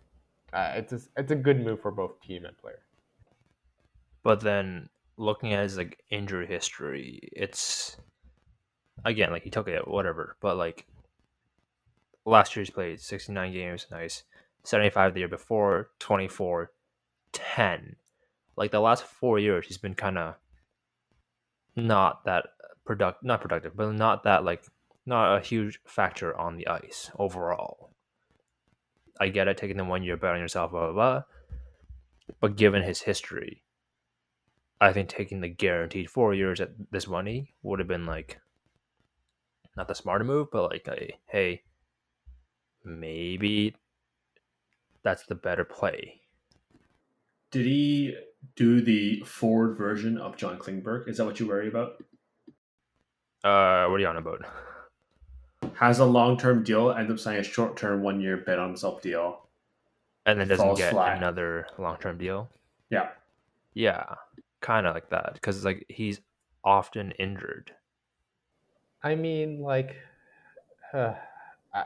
uh, 0.52 0.72
it's 0.76 0.92
a, 0.92 1.00
it's 1.16 1.32
a 1.32 1.36
good 1.36 1.64
move 1.64 1.80
for 1.80 1.90
both 1.90 2.20
team 2.20 2.44
and 2.44 2.56
player. 2.58 2.80
But 4.22 4.40
then 4.40 4.88
looking 5.16 5.52
at 5.52 5.62
his 5.62 5.76
like 5.76 5.98
injury 6.10 6.46
history, 6.46 7.20
it's 7.32 7.96
again 9.04 9.30
like 9.30 9.42
he 9.42 9.50
took 9.50 9.68
it 9.68 9.86
whatever, 9.86 10.36
but 10.40 10.56
like 10.56 10.86
last 12.24 12.54
year 12.54 12.62
he's 12.62 12.70
played 12.70 13.00
69 13.00 13.52
games, 13.52 13.86
nice. 13.90 14.24
75 14.64 15.14
the 15.14 15.20
year 15.20 15.28
before, 15.28 15.90
24, 15.98 16.72
10. 17.32 17.96
Like 18.56 18.70
the 18.70 18.80
last 18.80 19.04
four 19.04 19.38
years, 19.38 19.66
he's 19.66 19.78
been 19.78 19.94
kind 19.94 20.18
of 20.18 20.34
not 21.76 22.24
that 22.24 22.46
product, 22.84 23.24
not 23.24 23.40
productive, 23.40 23.76
but 23.76 23.92
not 23.92 24.24
that 24.24 24.44
like 24.44 24.62
not 25.06 25.36
a 25.36 25.40
huge 25.40 25.80
factor 25.86 26.36
on 26.36 26.56
the 26.56 26.66
ice 26.68 27.10
overall. 27.18 27.94
I 29.20 29.28
get 29.28 29.48
it, 29.48 29.56
taking 29.56 29.76
the 29.76 29.84
one 29.84 30.02
year 30.02 30.16
bet 30.16 30.34
on 30.34 30.40
yourself, 30.40 30.70
blah, 30.70 30.86
blah, 30.86 30.92
blah. 30.92 31.22
But 32.40 32.56
given 32.56 32.82
his 32.82 33.02
history, 33.02 33.62
I 34.80 34.92
think 34.92 35.08
taking 35.08 35.40
the 35.40 35.48
guaranteed 35.48 36.10
four 36.10 36.34
years 36.34 36.60
at 36.60 36.70
this 36.90 37.08
money 37.08 37.54
would 37.62 37.78
have 37.78 37.88
been 37.88 38.06
like 38.06 38.38
not 39.78 39.88
the 39.88 39.94
smarter 39.94 40.24
move, 40.24 40.50
but 40.50 40.70
like 40.70 40.86
a 40.88 41.16
hey, 41.26 41.62
maybe 42.84 43.76
that's 45.02 45.24
the 45.24 45.34
better 45.34 45.64
play. 45.64 46.20
Did 47.50 47.64
he 47.64 48.16
do 48.56 48.82
the 48.82 49.20
forward 49.20 49.78
version 49.78 50.18
of 50.18 50.36
John 50.36 50.58
Klingberg? 50.58 51.08
Is 51.08 51.16
that 51.16 51.24
what 51.24 51.40
you 51.40 51.46
worry 51.46 51.68
about? 51.68 52.02
Uh, 53.42 53.86
what 53.88 53.96
are 53.96 54.00
you 54.00 54.06
on 54.06 54.16
about? 54.16 54.44
has 55.74 56.00
a 56.00 56.04
long 56.04 56.36
term 56.36 56.62
deal, 56.64 56.90
ends 56.90 57.10
up 57.10 57.18
signing 57.18 57.40
a 57.40 57.44
short 57.44 57.76
term 57.76 58.02
one 58.02 58.20
year 58.20 58.36
bet 58.36 58.58
on 58.58 58.68
himself 58.68 59.00
deal, 59.00 59.46
and 60.26 60.40
then 60.40 60.48
doesn't 60.48 60.76
get 60.76 60.90
flat. 60.90 61.16
another 61.16 61.66
long 61.78 61.96
term 61.98 62.18
deal. 62.18 62.50
Yeah, 62.90 63.10
yeah, 63.74 64.04
kind 64.60 64.86
of 64.86 64.94
like 64.94 65.10
that 65.10 65.34
because 65.34 65.56
it's 65.56 65.64
like 65.64 65.86
he's 65.88 66.20
often 66.64 67.12
injured. 67.12 67.72
I 69.02 69.14
mean, 69.14 69.60
like, 69.62 69.96
uh, 70.92 71.14
I 71.74 71.84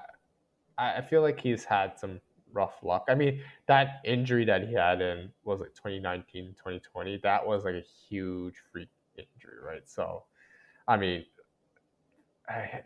I 0.79 1.03
feel 1.03 1.23
like 1.23 1.41
he's 1.41 1.65
had 1.65 1.99
some 1.99 2.21
rough 2.53 2.83
luck. 2.83 3.05
I 3.09 3.15
mean, 3.15 3.43
that 3.67 4.01
injury 4.05 4.45
that 4.47 4.69
he 4.69 4.75
had 4.75 5.01
in 5.01 5.33
was 5.45 5.61
like 5.61 5.75
2019, 5.75 6.55
2020, 6.59 7.19
that 7.23 7.47
was 7.47 7.65
like 7.65 7.75
a 7.75 7.85
huge 8.09 8.55
freak 8.73 8.89
injury, 9.17 9.59
right? 9.65 9.89
So, 9.89 10.25
I 10.89 10.97
mean, 10.97 11.25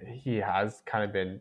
he 0.07 0.37
has 0.37 0.83
kind 0.87 1.05
of 1.05 1.13
been 1.13 1.41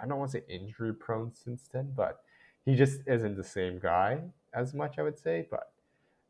I 0.00 0.06
don't 0.06 0.18
want 0.18 0.32
to 0.32 0.38
say 0.38 0.44
injury 0.48 0.94
prone 0.94 1.34
since 1.34 1.68
then, 1.72 1.92
but 1.96 2.20
he 2.64 2.76
just 2.76 3.00
isn't 3.06 3.36
the 3.36 3.44
same 3.44 3.78
guy 3.78 4.20
as 4.54 4.74
much. 4.74 4.98
I 4.98 5.02
would 5.02 5.18
say, 5.18 5.46
but 5.50 5.72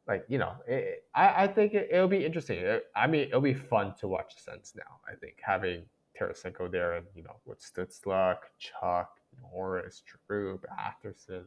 like 0.08 0.24
you 0.28 0.38
know, 0.38 0.52
it, 0.66 1.04
I 1.14 1.44
I 1.44 1.46
think 1.48 1.74
it, 1.74 1.88
will 1.92 2.08
be 2.08 2.24
interesting. 2.24 2.58
It, 2.58 2.86
I 2.94 3.06
mean, 3.06 3.22
it'll 3.28 3.40
be 3.40 3.54
fun 3.54 3.94
to 4.00 4.08
watch 4.08 4.34
the 4.36 4.42
Sens 4.42 4.74
now. 4.76 5.00
I 5.10 5.14
think 5.16 5.36
having 5.42 5.82
Tarasenko 6.18 6.70
there 6.70 6.94
and 6.94 7.06
you 7.14 7.22
know 7.22 7.36
with 7.44 7.60
Stützle, 7.60 8.36
Tkachuk, 8.36 9.06
Norris, 9.52 10.02
Drew, 10.28 10.58
Batherson, 10.58 11.44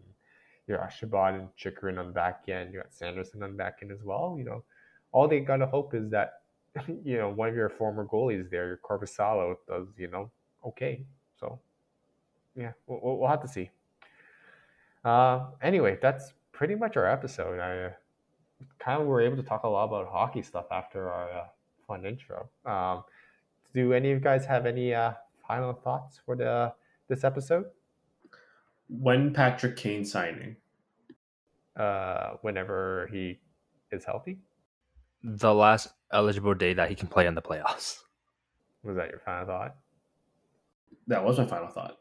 you 0.68 0.76
know 0.76 0.88
Chabot 0.90 1.36
and 1.36 1.50
Chychrun 1.56 1.98
on 1.98 2.08
the 2.08 2.14
back 2.14 2.44
end. 2.48 2.74
You 2.74 2.82
got 2.82 2.94
Sanderson 2.94 3.44
on 3.44 3.52
the 3.52 3.58
back 3.58 3.80
end 3.82 3.92
as 3.92 4.04
well. 4.04 4.36
You 4.38 4.46
know, 4.46 4.64
all 5.12 5.28
they 5.28 5.40
gotta 5.40 5.66
hope 5.66 5.94
is 5.94 6.10
that 6.12 6.40
you 7.04 7.18
know, 7.18 7.30
one 7.30 7.50
of 7.50 7.56
your 7.56 7.70
former 7.70 8.06
goalies 8.06 8.50
there, 8.50 8.68
your 8.68 8.78
Korpisalo, 8.78 9.56
does, 9.68 9.88
you 9.98 10.08
know, 10.08 10.30
okay. 10.66 11.04
So, 11.40 11.60
yeah, 12.56 12.72
we'll, 12.88 13.18
we'll 13.20 13.30
have 13.30 13.42
to 13.42 13.48
see. 13.48 13.70
Uh, 15.04 15.48
anyway, 15.62 15.98
that's 16.02 16.34
pretty 16.52 16.76
much 16.76 16.98
our 16.98 17.06
episode. 17.06 17.60
I 17.60 17.94
kind 18.80 19.02
of 19.02 19.08
we 19.08 19.12
were 19.12 19.22
able 19.22 19.38
to 19.38 19.44
talk 19.44 19.64
a 19.64 19.68
lot 19.68 19.86
about 19.86 20.08
hockey 20.08 20.42
stuff 20.42 20.66
after 20.72 21.10
our 21.12 21.30
uh, 21.32 21.46
fun 21.88 22.06
intro. 22.06 22.50
Um, 22.66 23.04
do 23.74 23.94
any 23.94 24.12
of 24.12 24.18
you 24.18 24.24
guys 24.24 24.46
have 24.46 24.66
any 24.66 24.94
uh, 24.94 25.14
final 25.48 25.74
thoughts 25.74 26.20
for 26.26 26.36
the 26.36 26.74
this 27.08 27.24
episode? 27.24 27.66
When 28.88 29.34
Patrick 29.34 29.76
Kane 29.76 30.06
signing? 30.06 30.56
Uh, 31.76 32.32
whenever 32.42 33.08
he 33.12 33.40
is 33.92 34.04
healthy. 34.04 34.38
The 35.24 35.54
last 35.54 35.90
eligible 36.12 36.54
day 36.54 36.74
that 36.74 36.90
he 36.90 36.96
can 36.96 37.08
play 37.08 37.26
in 37.26 37.36
the 37.36 37.42
playoffs. 37.42 38.00
Was 38.84 38.96
that 38.98 39.10
your 39.10 39.20
final 39.20 39.46
thought? 39.46 39.76
That 41.08 41.24
was 41.24 41.38
my 41.38 41.46
final 41.46 41.68
thought. 41.68 41.98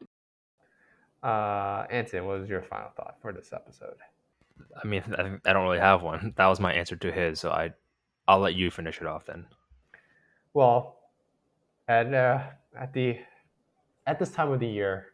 Uh, 1.21 1.85
Anton, 1.89 2.25
what 2.25 2.39
was 2.39 2.49
your 2.49 2.61
final 2.61 2.89
thought 2.95 3.15
for 3.21 3.33
this 3.33 3.51
episode? 3.53 3.97
I 4.81 4.87
mean, 4.87 5.03
I, 5.17 5.49
I 5.49 5.53
don't 5.53 5.63
really 5.63 5.79
have 5.79 6.01
one. 6.01 6.33
That 6.37 6.47
was 6.47 6.59
my 6.59 6.73
answer 6.73 6.95
to 6.95 7.11
his, 7.11 7.39
so 7.39 7.51
I, 7.51 7.71
I'll 8.27 8.39
let 8.39 8.55
you 8.55 8.71
finish 8.71 9.01
it 9.01 9.07
off 9.07 9.25
then. 9.25 9.45
Well, 10.53 10.97
at 11.87 12.13
uh, 12.13 12.41
at 12.77 12.93
the 12.93 13.17
at 14.07 14.19
this 14.19 14.31
time 14.31 14.51
of 14.51 14.59
the 14.59 14.67
year, 14.67 15.07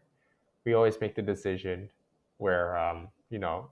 we 0.66 0.74
always 0.74 1.00
make 1.02 1.16
the 1.16 1.22
decision 1.22 1.90
where 2.38 2.78
um, 2.78 3.10
you 3.30 3.40
know 3.40 3.70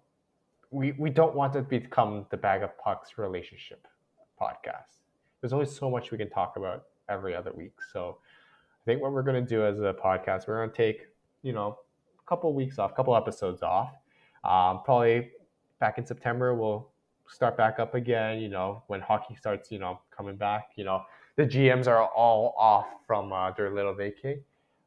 we 0.71 0.93
we 0.97 1.09
don't 1.09 1.36
want 1.36 1.53
to 1.53 1.61
become 1.61 2.26
the 2.32 2.38
bag 2.38 2.63
of 2.63 2.78
pucks 2.78 3.17
relationship 3.17 3.88
podcast 4.41 5.03
there's 5.43 5.51
only 5.51 5.65
so 5.65 5.89
much 5.89 6.09
we 6.09 6.17
can 6.17 6.30
talk 6.30 6.55
about 6.55 6.86
every 7.09 7.36
other 7.36 7.51
week. 7.51 7.74
So 7.91 8.17
I 8.21 8.84
think 8.86 9.01
what 9.01 9.11
we're 9.11 9.24
going 9.24 9.43
to 9.43 9.47
do 9.47 9.65
as 9.65 9.78
a 9.78 9.93
podcast, 9.93 10.47
we're 10.47 10.55
going 10.55 10.69
to 10.69 10.76
take, 10.76 11.07
you 11.41 11.51
know, 11.51 11.80
a 12.17 12.30
couple 12.30 12.53
weeks 12.53 12.80
off, 12.80 12.93
a 12.93 12.95
couple 12.95 13.13
episodes 13.13 13.61
off. 13.61 13.91
Um, 14.45 14.80
probably 14.86 15.32
back 15.84 15.97
in 15.97 16.05
September, 16.05 16.55
we'll 16.55 16.88
start 17.27 17.57
back 17.57 17.77
up 17.77 17.93
again, 17.93 18.39
you 18.39 18.47
know, 18.47 18.81
when 18.88 19.01
hockey 19.01 19.36
starts, 19.36 19.69
you 19.69 19.79
know, 19.79 19.99
coming 20.15 20.38
back, 20.38 20.69
you 20.77 20.86
know, 20.86 21.03
the 21.36 21.43
GMs 21.43 21.88
are 21.88 22.05
all 22.05 22.55
off 22.57 22.88
from 23.05 23.34
uh, 23.34 23.51
their 23.51 23.69
little 23.69 23.93
vacay. 23.93 24.36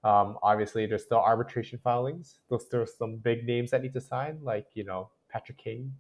Um, 0.05 0.39
obviously, 0.43 0.87
there's 0.87 1.03
still 1.03 1.19
arbitration 1.19 1.79
filings. 1.85 2.39
There's, 2.49 2.65
still 2.65 2.87
some 2.87 3.17
big 3.17 3.45
names 3.45 3.73
that 3.73 3.83
need 3.83 3.93
to 3.93 4.01
sign, 4.01 4.39
like, 4.43 4.69
you 4.73 4.85
know, 4.85 5.11
Patrick 5.29 5.59
Kane, 5.59 5.93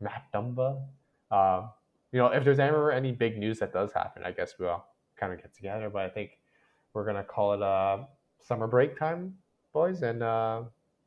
Matt 0.00 0.24
Dumba, 0.34 0.82
um, 1.30 1.70
you 2.10 2.18
know, 2.18 2.26
if 2.26 2.42
there's 2.42 2.58
ever 2.58 2.90
any 2.90 3.12
big 3.12 3.38
news 3.38 3.60
that 3.60 3.72
does 3.72 3.92
happen, 3.92 4.24
I 4.24 4.32
guess 4.32 4.54
we'll 4.58 4.84
kind 5.16 5.32
of 5.32 5.40
get 5.40 5.54
together. 5.54 5.88
But 5.88 6.02
I 6.02 6.08
think 6.08 6.30
we're 6.94 7.06
gonna 7.06 7.22
call 7.22 7.52
it 7.52 7.62
uh, 7.62 7.98
summer 8.40 8.66
break 8.66 8.98
time, 8.98 9.34
boys, 9.72 10.02
and 10.02 10.24
uh, 10.24 10.62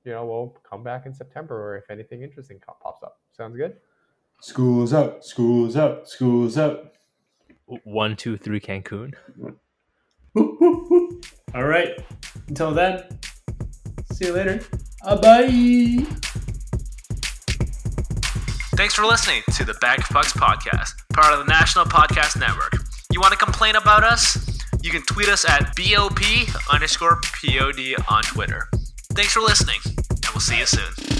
you 0.05 0.11
know 0.11 0.25
we'll 0.25 0.55
come 0.69 0.83
back 0.83 1.05
in 1.05 1.13
September 1.13 1.55
or 1.55 1.77
if 1.77 1.89
anything 1.89 2.21
interesting 2.23 2.59
pops 2.59 3.03
up. 3.03 3.19
Sounds 3.35 3.55
good. 3.55 3.77
School's 4.41 4.93
out. 4.93 5.25
School's 5.25 5.75
out. 5.75 6.07
School's 6.07 6.57
out. 6.57 6.93
One, 7.83 8.15
two, 8.15 8.37
three, 8.37 8.59
Cancun. 8.59 9.13
All 11.55 11.63
right. 11.63 11.99
Until 12.47 12.71
then, 12.71 13.03
see 14.13 14.27
you 14.27 14.33
later. 14.33 14.61
Bye. 15.03 16.05
Thanks 18.75 18.93
for 18.93 19.05
listening 19.05 19.41
to 19.55 19.65
the 19.65 19.73
Bag 19.81 19.99
of 19.99 20.05
Pucks 20.05 20.31
podcast, 20.31 20.91
part 21.13 21.33
of 21.33 21.39
the 21.39 21.51
National 21.51 21.83
Podcast 21.83 22.39
Network. 22.39 22.73
You 23.11 23.19
want 23.19 23.33
to 23.33 23.37
complain 23.37 23.75
about 23.75 24.03
us? 24.03 24.37
You 24.81 24.89
can 24.89 25.01
tweet 25.01 25.27
us 25.27 25.43
at 25.43 25.75
BOP 25.75 26.19
underscore 26.71 27.19
POD 27.43 27.95
on 28.07 28.23
Twitter. 28.23 28.69
Thanks 29.19 29.33
for 29.33 29.41
listening, 29.41 29.81
and 29.85 30.27
we'll 30.33 30.39
see 30.39 30.59
you 30.59 30.65
soon. 30.65 31.18